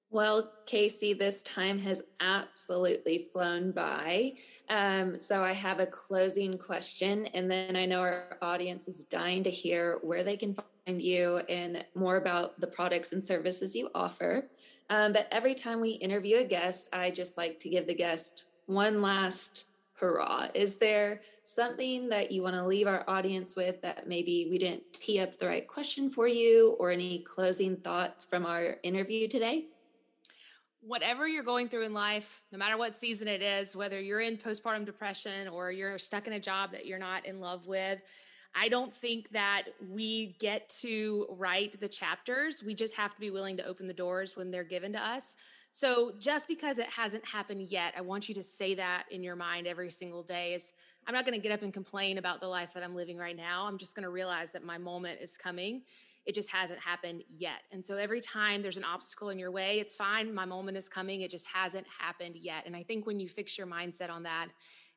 Well, 0.09 0.53
Kayse, 0.65 1.19
this 1.19 1.41
time 1.43 1.77
has 1.79 2.01
absolutely 2.21 3.27
flown 3.31 3.71
by. 3.71 4.35
Um, 4.69 5.19
so 5.19 5.43
I 5.43 5.51
have 5.51 5.79
a 5.79 5.85
closing 5.85 6.57
question, 6.57 7.25
and 7.27 7.51
then 7.51 7.75
I 7.75 7.85
know 7.85 7.99
our 7.99 8.37
audience 8.41 8.87
is 8.87 9.03
dying 9.03 9.43
to 9.43 9.49
hear 9.49 9.99
where 10.01 10.23
they 10.23 10.37
can 10.37 10.55
find 10.55 11.01
you 11.01 11.41
and 11.49 11.83
more 11.93 12.15
about 12.15 12.59
the 12.61 12.67
products 12.67 13.11
and 13.11 13.23
services 13.23 13.75
you 13.75 13.89
offer. 13.93 14.47
Um, 14.89 15.11
but 15.11 15.27
every 15.29 15.53
time 15.53 15.81
we 15.81 15.91
interview 15.91 16.37
a 16.37 16.45
guest, 16.45 16.87
I 16.93 17.11
just 17.11 17.37
like 17.37 17.59
to 17.59 17.69
give 17.69 17.85
the 17.85 17.93
guest 17.93 18.45
one 18.65 19.01
last 19.01 19.65
hurrah. 19.97 20.47
Is 20.53 20.75
there 20.75 21.21
something 21.43 22.07
that 22.09 22.31
you 22.31 22.43
want 22.43 22.55
to 22.55 22.65
leave 22.65 22.87
our 22.87 23.03
audience 23.07 23.55
with 23.55 23.81
that 23.81 24.07
maybe 24.07 24.47
we 24.49 24.57
didn't 24.57 24.83
tee 24.93 25.19
up 25.19 25.37
the 25.37 25.47
right 25.47 25.67
question 25.67 26.09
for 26.09 26.27
you 26.27 26.75
or 26.79 26.91
any 26.91 27.19
closing 27.19 27.75
thoughts 27.75 28.25
from 28.25 28.45
our 28.45 28.77
interview 28.83 29.27
today? 29.27 29.65
Whatever 30.81 31.27
you're 31.27 31.43
going 31.43 31.67
through 31.67 31.83
in 31.83 31.93
life, 31.93 32.43
no 32.51 32.57
matter 32.57 32.77
what 32.77 32.95
season 32.95 33.27
it 33.27 33.41
is, 33.41 33.75
whether 33.75 33.99
you're 33.99 34.21
in 34.21 34.37
postpartum 34.37 34.85
depression 34.85 35.47
or 35.47 35.71
you're 35.71 35.97
stuck 35.97 36.27
in 36.27 36.33
a 36.33 36.39
job 36.39 36.71
that 36.71 36.85
you're 36.85 36.99
not 36.99 37.25
in 37.25 37.39
love 37.39 37.67
with, 37.67 37.99
I 38.55 38.69
don't 38.69 38.95
think 38.95 39.29
that 39.29 39.63
we 39.89 40.35
get 40.39 40.69
to 40.81 41.27
write 41.31 41.79
the 41.79 41.87
chapters. 41.87 42.63
We 42.63 42.73
just 42.73 42.93
have 42.93 43.13
to 43.13 43.19
be 43.19 43.31
willing 43.31 43.57
to 43.57 43.65
open 43.65 43.85
the 43.87 43.93
doors 43.93 44.35
when 44.35 44.49
they're 44.51 44.63
given 44.63 44.93
to 44.93 45.03
us. 45.03 45.35
So 45.77 46.13
just 46.17 46.47
because 46.47 46.79
it 46.79 46.87
hasn't 46.89 47.23
happened 47.23 47.61
yet, 47.69 47.93
I 47.95 48.01
want 48.01 48.27
you 48.27 48.33
to 48.33 48.41
say 48.41 48.73
that 48.73 49.03
in 49.11 49.23
your 49.23 49.35
mind 49.35 49.67
every 49.67 49.91
single 49.91 50.23
day 50.23 50.55
is 50.55 50.73
I'm 51.05 51.13
not 51.13 51.23
going 51.23 51.39
to 51.39 51.47
get 51.47 51.51
up 51.51 51.61
and 51.61 51.71
complain 51.71 52.17
about 52.17 52.39
the 52.39 52.47
life 52.47 52.73
that 52.73 52.81
I'm 52.81 52.95
living 52.95 53.15
right 53.15 53.37
now. 53.37 53.67
I'm 53.67 53.77
just 53.77 53.93
going 53.93 54.03
to 54.03 54.09
realize 54.09 54.49
that 54.53 54.63
my 54.63 54.79
moment 54.79 55.19
is 55.21 55.37
coming. 55.37 55.83
It 56.25 56.33
just 56.33 56.49
hasn't 56.49 56.79
happened 56.79 57.25
yet. 57.29 57.61
And 57.71 57.85
so 57.85 57.95
every 57.95 58.21
time 58.21 58.63
there's 58.63 58.77
an 58.77 58.85
obstacle 58.85 59.29
in 59.29 59.37
your 59.37 59.51
way, 59.51 59.79
it's 59.79 59.95
fine. 59.95 60.33
My 60.33 60.45
moment 60.45 60.77
is 60.77 60.89
coming. 60.89 61.21
It 61.21 61.29
just 61.29 61.45
hasn't 61.45 61.85
happened 61.99 62.37
yet. 62.37 62.65
And 62.65 62.75
I 62.75 62.81
think 62.81 63.05
when 63.05 63.19
you 63.19 63.29
fix 63.29 63.55
your 63.55 63.67
mindset 63.67 64.09
on 64.09 64.23
that 64.23 64.47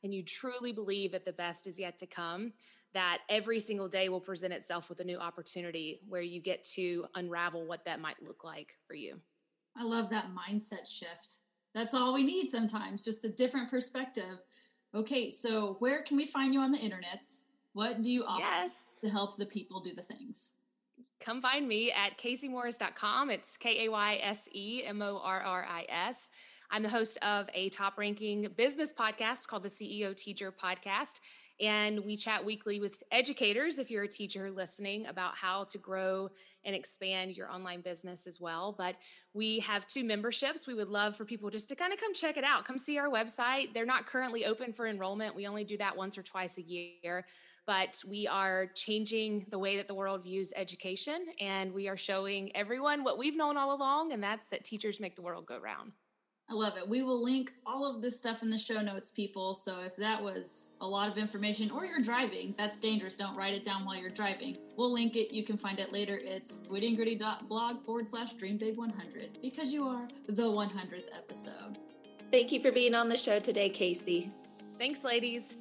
and 0.03 0.15
you 0.15 0.23
truly 0.23 0.73
believe 0.73 1.13
that 1.13 1.27
the 1.27 1.35
best 1.35 1.67
is 1.67 1.79
yet 1.79 1.99
to 1.99 2.07
come, 2.07 2.55
that 2.95 3.19
every 3.29 3.61
single 3.61 3.87
day 3.87 4.09
will 4.09 4.19
present 4.19 4.55
itself 4.55 4.89
with 4.89 5.01
a 5.01 5.05
new 5.05 5.19
opportunity 5.19 6.01
where 6.09 6.23
you 6.23 6.41
get 6.41 6.65
to 6.77 7.05
unravel 7.17 7.67
what 7.67 7.85
that 7.85 8.01
might 8.01 8.23
look 8.23 8.45
like 8.45 8.79
for 8.87 8.95
you. 8.95 9.21
I 9.77 9.85
love 9.85 10.11
that 10.11 10.29
mindset 10.35 10.87
shift. 10.87 11.37
That's 11.75 11.95
all 11.95 12.13
we 12.13 12.25
need 12.25 12.51
sometimes, 12.51 13.05
just 13.05 13.25
a 13.25 13.29
different 13.29 13.71
perspective. 13.71 14.39
Okay, 14.95 15.31
so 15.31 15.77
where 15.79 16.03
can 16.03 16.17
we 16.17 16.27
find 16.27 16.53
you 16.53 16.61
on 16.61 16.73
the 16.73 16.79
internet? 16.79 17.27
What 17.73 18.03
do 18.03 18.11
you 18.11 18.25
offer 18.25 18.45
yes. 18.45 18.79
to 19.03 19.09
help 19.09 19.37
the 19.37 19.47
people 19.47 19.81
do 19.81 19.95
the 19.95 20.03
things? 20.03 20.53
Come 21.21 21.41
find 21.41 21.69
me 21.69 21.93
at 21.93 22.19
kaysemorris.com. 22.19 23.31
It's 23.31 23.57
K 23.57 23.85
A 23.85 23.91
Y 23.91 24.19
S 24.23 24.49
E 24.53 24.83
M 24.85 25.03
O 25.03 25.21
R 25.23 25.41
R 25.41 25.67
I 25.69 25.87
S. 25.89 26.29
I'm 26.71 26.83
the 26.83 26.89
host 26.89 27.19
of 27.23 27.49
a 27.53 27.69
top 27.69 27.99
ranking 27.99 28.49
business 28.57 28.93
podcast 28.93 29.47
called 29.47 29.63
the 29.63 29.69
CEO 29.69 30.17
Teacher 30.17 30.53
Podcast. 30.53 31.21
And 31.61 32.01
we 32.05 32.17
chat 32.17 32.43
weekly 32.43 32.81
with 32.81 33.03
educators, 33.13 33.79
if 33.79 33.91
you're 33.91 34.05
a 34.05 34.09
teacher 34.09 34.51
listening, 34.51 35.07
about 35.07 35.37
how 35.37 35.65
to 35.65 35.79
grow 35.79 36.31
and 36.65 36.75
expand 36.75 37.37
your 37.37 37.51
online 37.51 37.83
business 37.83 38.27
as 38.27 38.41
well. 38.41 38.75
But 38.77 38.97
we 39.35 39.61
have 39.61 39.87
two 39.87 40.03
memberships. 40.03 40.67
We 40.67 40.75
would 40.75 40.89
love 40.89 41.17
for 41.17 41.25
people 41.25 41.51
just 41.51 41.69
to 41.69 41.77
kind 41.77 41.93
of 41.93 41.99
come 41.99 42.15
check 42.15 42.37
it 42.37 42.45
out, 42.45 42.65
come 42.65 42.79
see 42.79 42.99
our 42.99 43.09
website. 43.09 43.75
They're 43.75 43.85
not 43.85 44.07
currently 44.07 44.47
open 44.47 44.73
for 44.73 44.87
enrollment. 44.87 45.35
We 45.35 45.47
only 45.47 45.65
do 45.65 45.77
that 45.79 45.97
once 45.97 46.17
or 46.17 46.23
twice 46.23 46.57
a 46.59 46.63
year, 46.63 47.27
but 47.67 48.01
we 48.09 48.27
are 48.27 48.67
changing 48.75 49.47
the 49.51 49.59
way 49.59 49.77
that 49.77 49.89
the 49.89 49.95
world 49.95 50.23
views 50.23 50.53
education. 50.57 51.27
And 51.41 51.73
we 51.73 51.89
are 51.89 51.97
showing 51.97 52.55
everyone 52.57 53.05
what 53.05 53.19
we've 53.19 53.37
known 53.37 53.57
all 53.57 53.75
along, 53.75 54.13
and 54.13 54.23
that's 54.23 54.47
that 54.47 54.65
teachers 54.65 54.99
make 54.99 55.15
the 55.15 55.23
world 55.23 55.47
go 55.47 55.59
round. 55.59 55.93
I 56.51 56.55
love 56.55 56.77
it. 56.77 56.89
We 56.89 57.03
will 57.03 57.23
link 57.23 57.53
all 57.65 57.89
of 57.89 58.03
this 58.03 58.19
stuff 58.19 58.43
in 58.43 58.51
the 58.51 58.59
show 58.59 58.81
notes, 58.81 59.13
people. 59.13 59.55
So 59.55 59.83
if 59.83 59.95
that 59.97 60.21
was 60.21 60.71
a 60.81 60.87
lot 60.87 61.09
of 61.09 61.17
information 61.17 61.71
or 61.71 61.85
you're 61.85 62.03
driving, 62.03 62.57
that's 62.59 62.77
dangerous. 62.77 63.15
Don't 63.15 63.37
write 63.37 63.55
it 63.55 63.65
down 63.65 63.85
while 63.85 63.97
you're 63.97 64.11
driving. 64.11 64.57
We'll 64.77 64.93
link 64.93 65.15
it. 65.15 65.33
You 65.33 65.45
can 65.45 65.57
find 65.57 65.79
it 65.79 65.93
later. 65.93 66.19
It's 66.21 66.63
wittyandgritty.blog 66.69 67.85
forward 67.85 68.09
slash 68.09 68.35
dreambig100 68.35 69.41
because 69.41 69.73
you 69.73 69.87
are 69.87 70.09
the 70.27 70.43
100th 70.43 71.15
episode. 71.17 71.79
Thank 72.33 72.51
you 72.51 72.61
for 72.61 72.73
being 72.73 72.97
on 72.97 73.09
the 73.09 73.17
show 73.17 73.39
today, 73.39 73.71
Kayse. 73.71 74.29
Thanks, 74.77 75.05
ladies. 75.05 75.57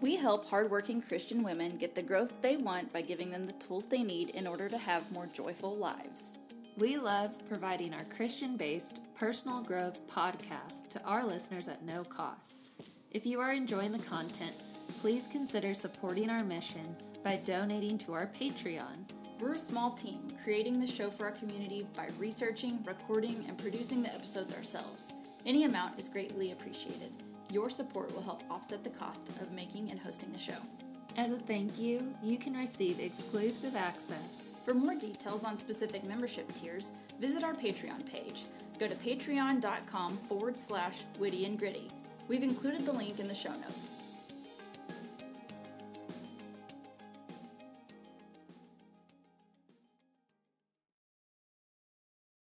We 0.00 0.14
help 0.14 0.48
hardworking 0.48 1.02
Christian 1.02 1.42
women 1.42 1.76
get 1.76 1.96
the 1.96 2.02
growth 2.02 2.40
they 2.40 2.56
want 2.56 2.92
by 2.92 3.02
giving 3.02 3.30
them 3.30 3.46
the 3.46 3.52
tools 3.54 3.86
they 3.86 4.04
need 4.04 4.30
in 4.30 4.46
order 4.46 4.68
to 4.68 4.78
have 4.78 5.10
more 5.10 5.26
joyful 5.26 5.76
lives. 5.76 6.34
We 6.80 6.96
love 6.96 7.46
providing 7.46 7.92
our 7.92 8.04
Christian 8.04 8.56
based 8.56 9.00
personal 9.14 9.62
growth 9.62 10.00
podcast 10.08 10.88
to 10.88 11.04
our 11.04 11.26
listeners 11.26 11.68
at 11.68 11.84
no 11.84 12.04
cost. 12.04 12.72
If 13.10 13.26
you 13.26 13.38
are 13.38 13.52
enjoying 13.52 13.92
the 13.92 13.98
content, 13.98 14.54
please 15.02 15.28
consider 15.30 15.74
supporting 15.74 16.30
our 16.30 16.42
mission 16.42 16.96
by 17.22 17.36
donating 17.44 17.98
to 17.98 18.14
our 18.14 18.28
Patreon. 18.28 19.12
We're 19.38 19.56
a 19.56 19.58
small 19.58 19.90
team 19.90 20.34
creating 20.42 20.80
the 20.80 20.86
show 20.86 21.10
for 21.10 21.26
our 21.26 21.32
community 21.32 21.86
by 21.94 22.08
researching, 22.18 22.82
recording, 22.86 23.44
and 23.46 23.58
producing 23.58 24.02
the 24.02 24.14
episodes 24.14 24.56
ourselves. 24.56 25.12
Any 25.44 25.64
amount 25.64 26.00
is 26.00 26.08
greatly 26.08 26.52
appreciated. 26.52 27.12
Your 27.50 27.68
support 27.68 28.14
will 28.14 28.22
help 28.22 28.42
offset 28.50 28.84
the 28.84 28.88
cost 28.88 29.28
of 29.28 29.52
making 29.52 29.90
and 29.90 30.00
hosting 30.00 30.32
the 30.32 30.38
show. 30.38 30.56
As 31.18 31.30
a 31.30 31.36
thank 31.36 31.78
you, 31.78 32.14
you 32.22 32.38
can 32.38 32.54
receive 32.54 33.00
exclusive 33.00 33.76
access. 33.76 34.44
For 34.64 34.74
more 34.74 34.94
details 34.94 35.44
on 35.44 35.58
specific 35.58 36.04
membership 36.04 36.52
tiers, 36.54 36.92
visit 37.18 37.42
our 37.42 37.54
Patreon 37.54 38.04
page. 38.06 38.44
Go 38.78 38.88
to 38.88 38.94
patreon.com 38.94 40.16
forward 40.16 40.58
slash 40.58 40.98
witty 41.18 41.44
and 41.44 41.58
gritty. 41.58 41.90
We've 42.28 42.42
included 42.42 42.84
the 42.86 42.92
link 42.92 43.18
in 43.18 43.28
the 43.28 43.34
show 43.34 43.50
notes. 43.50 43.99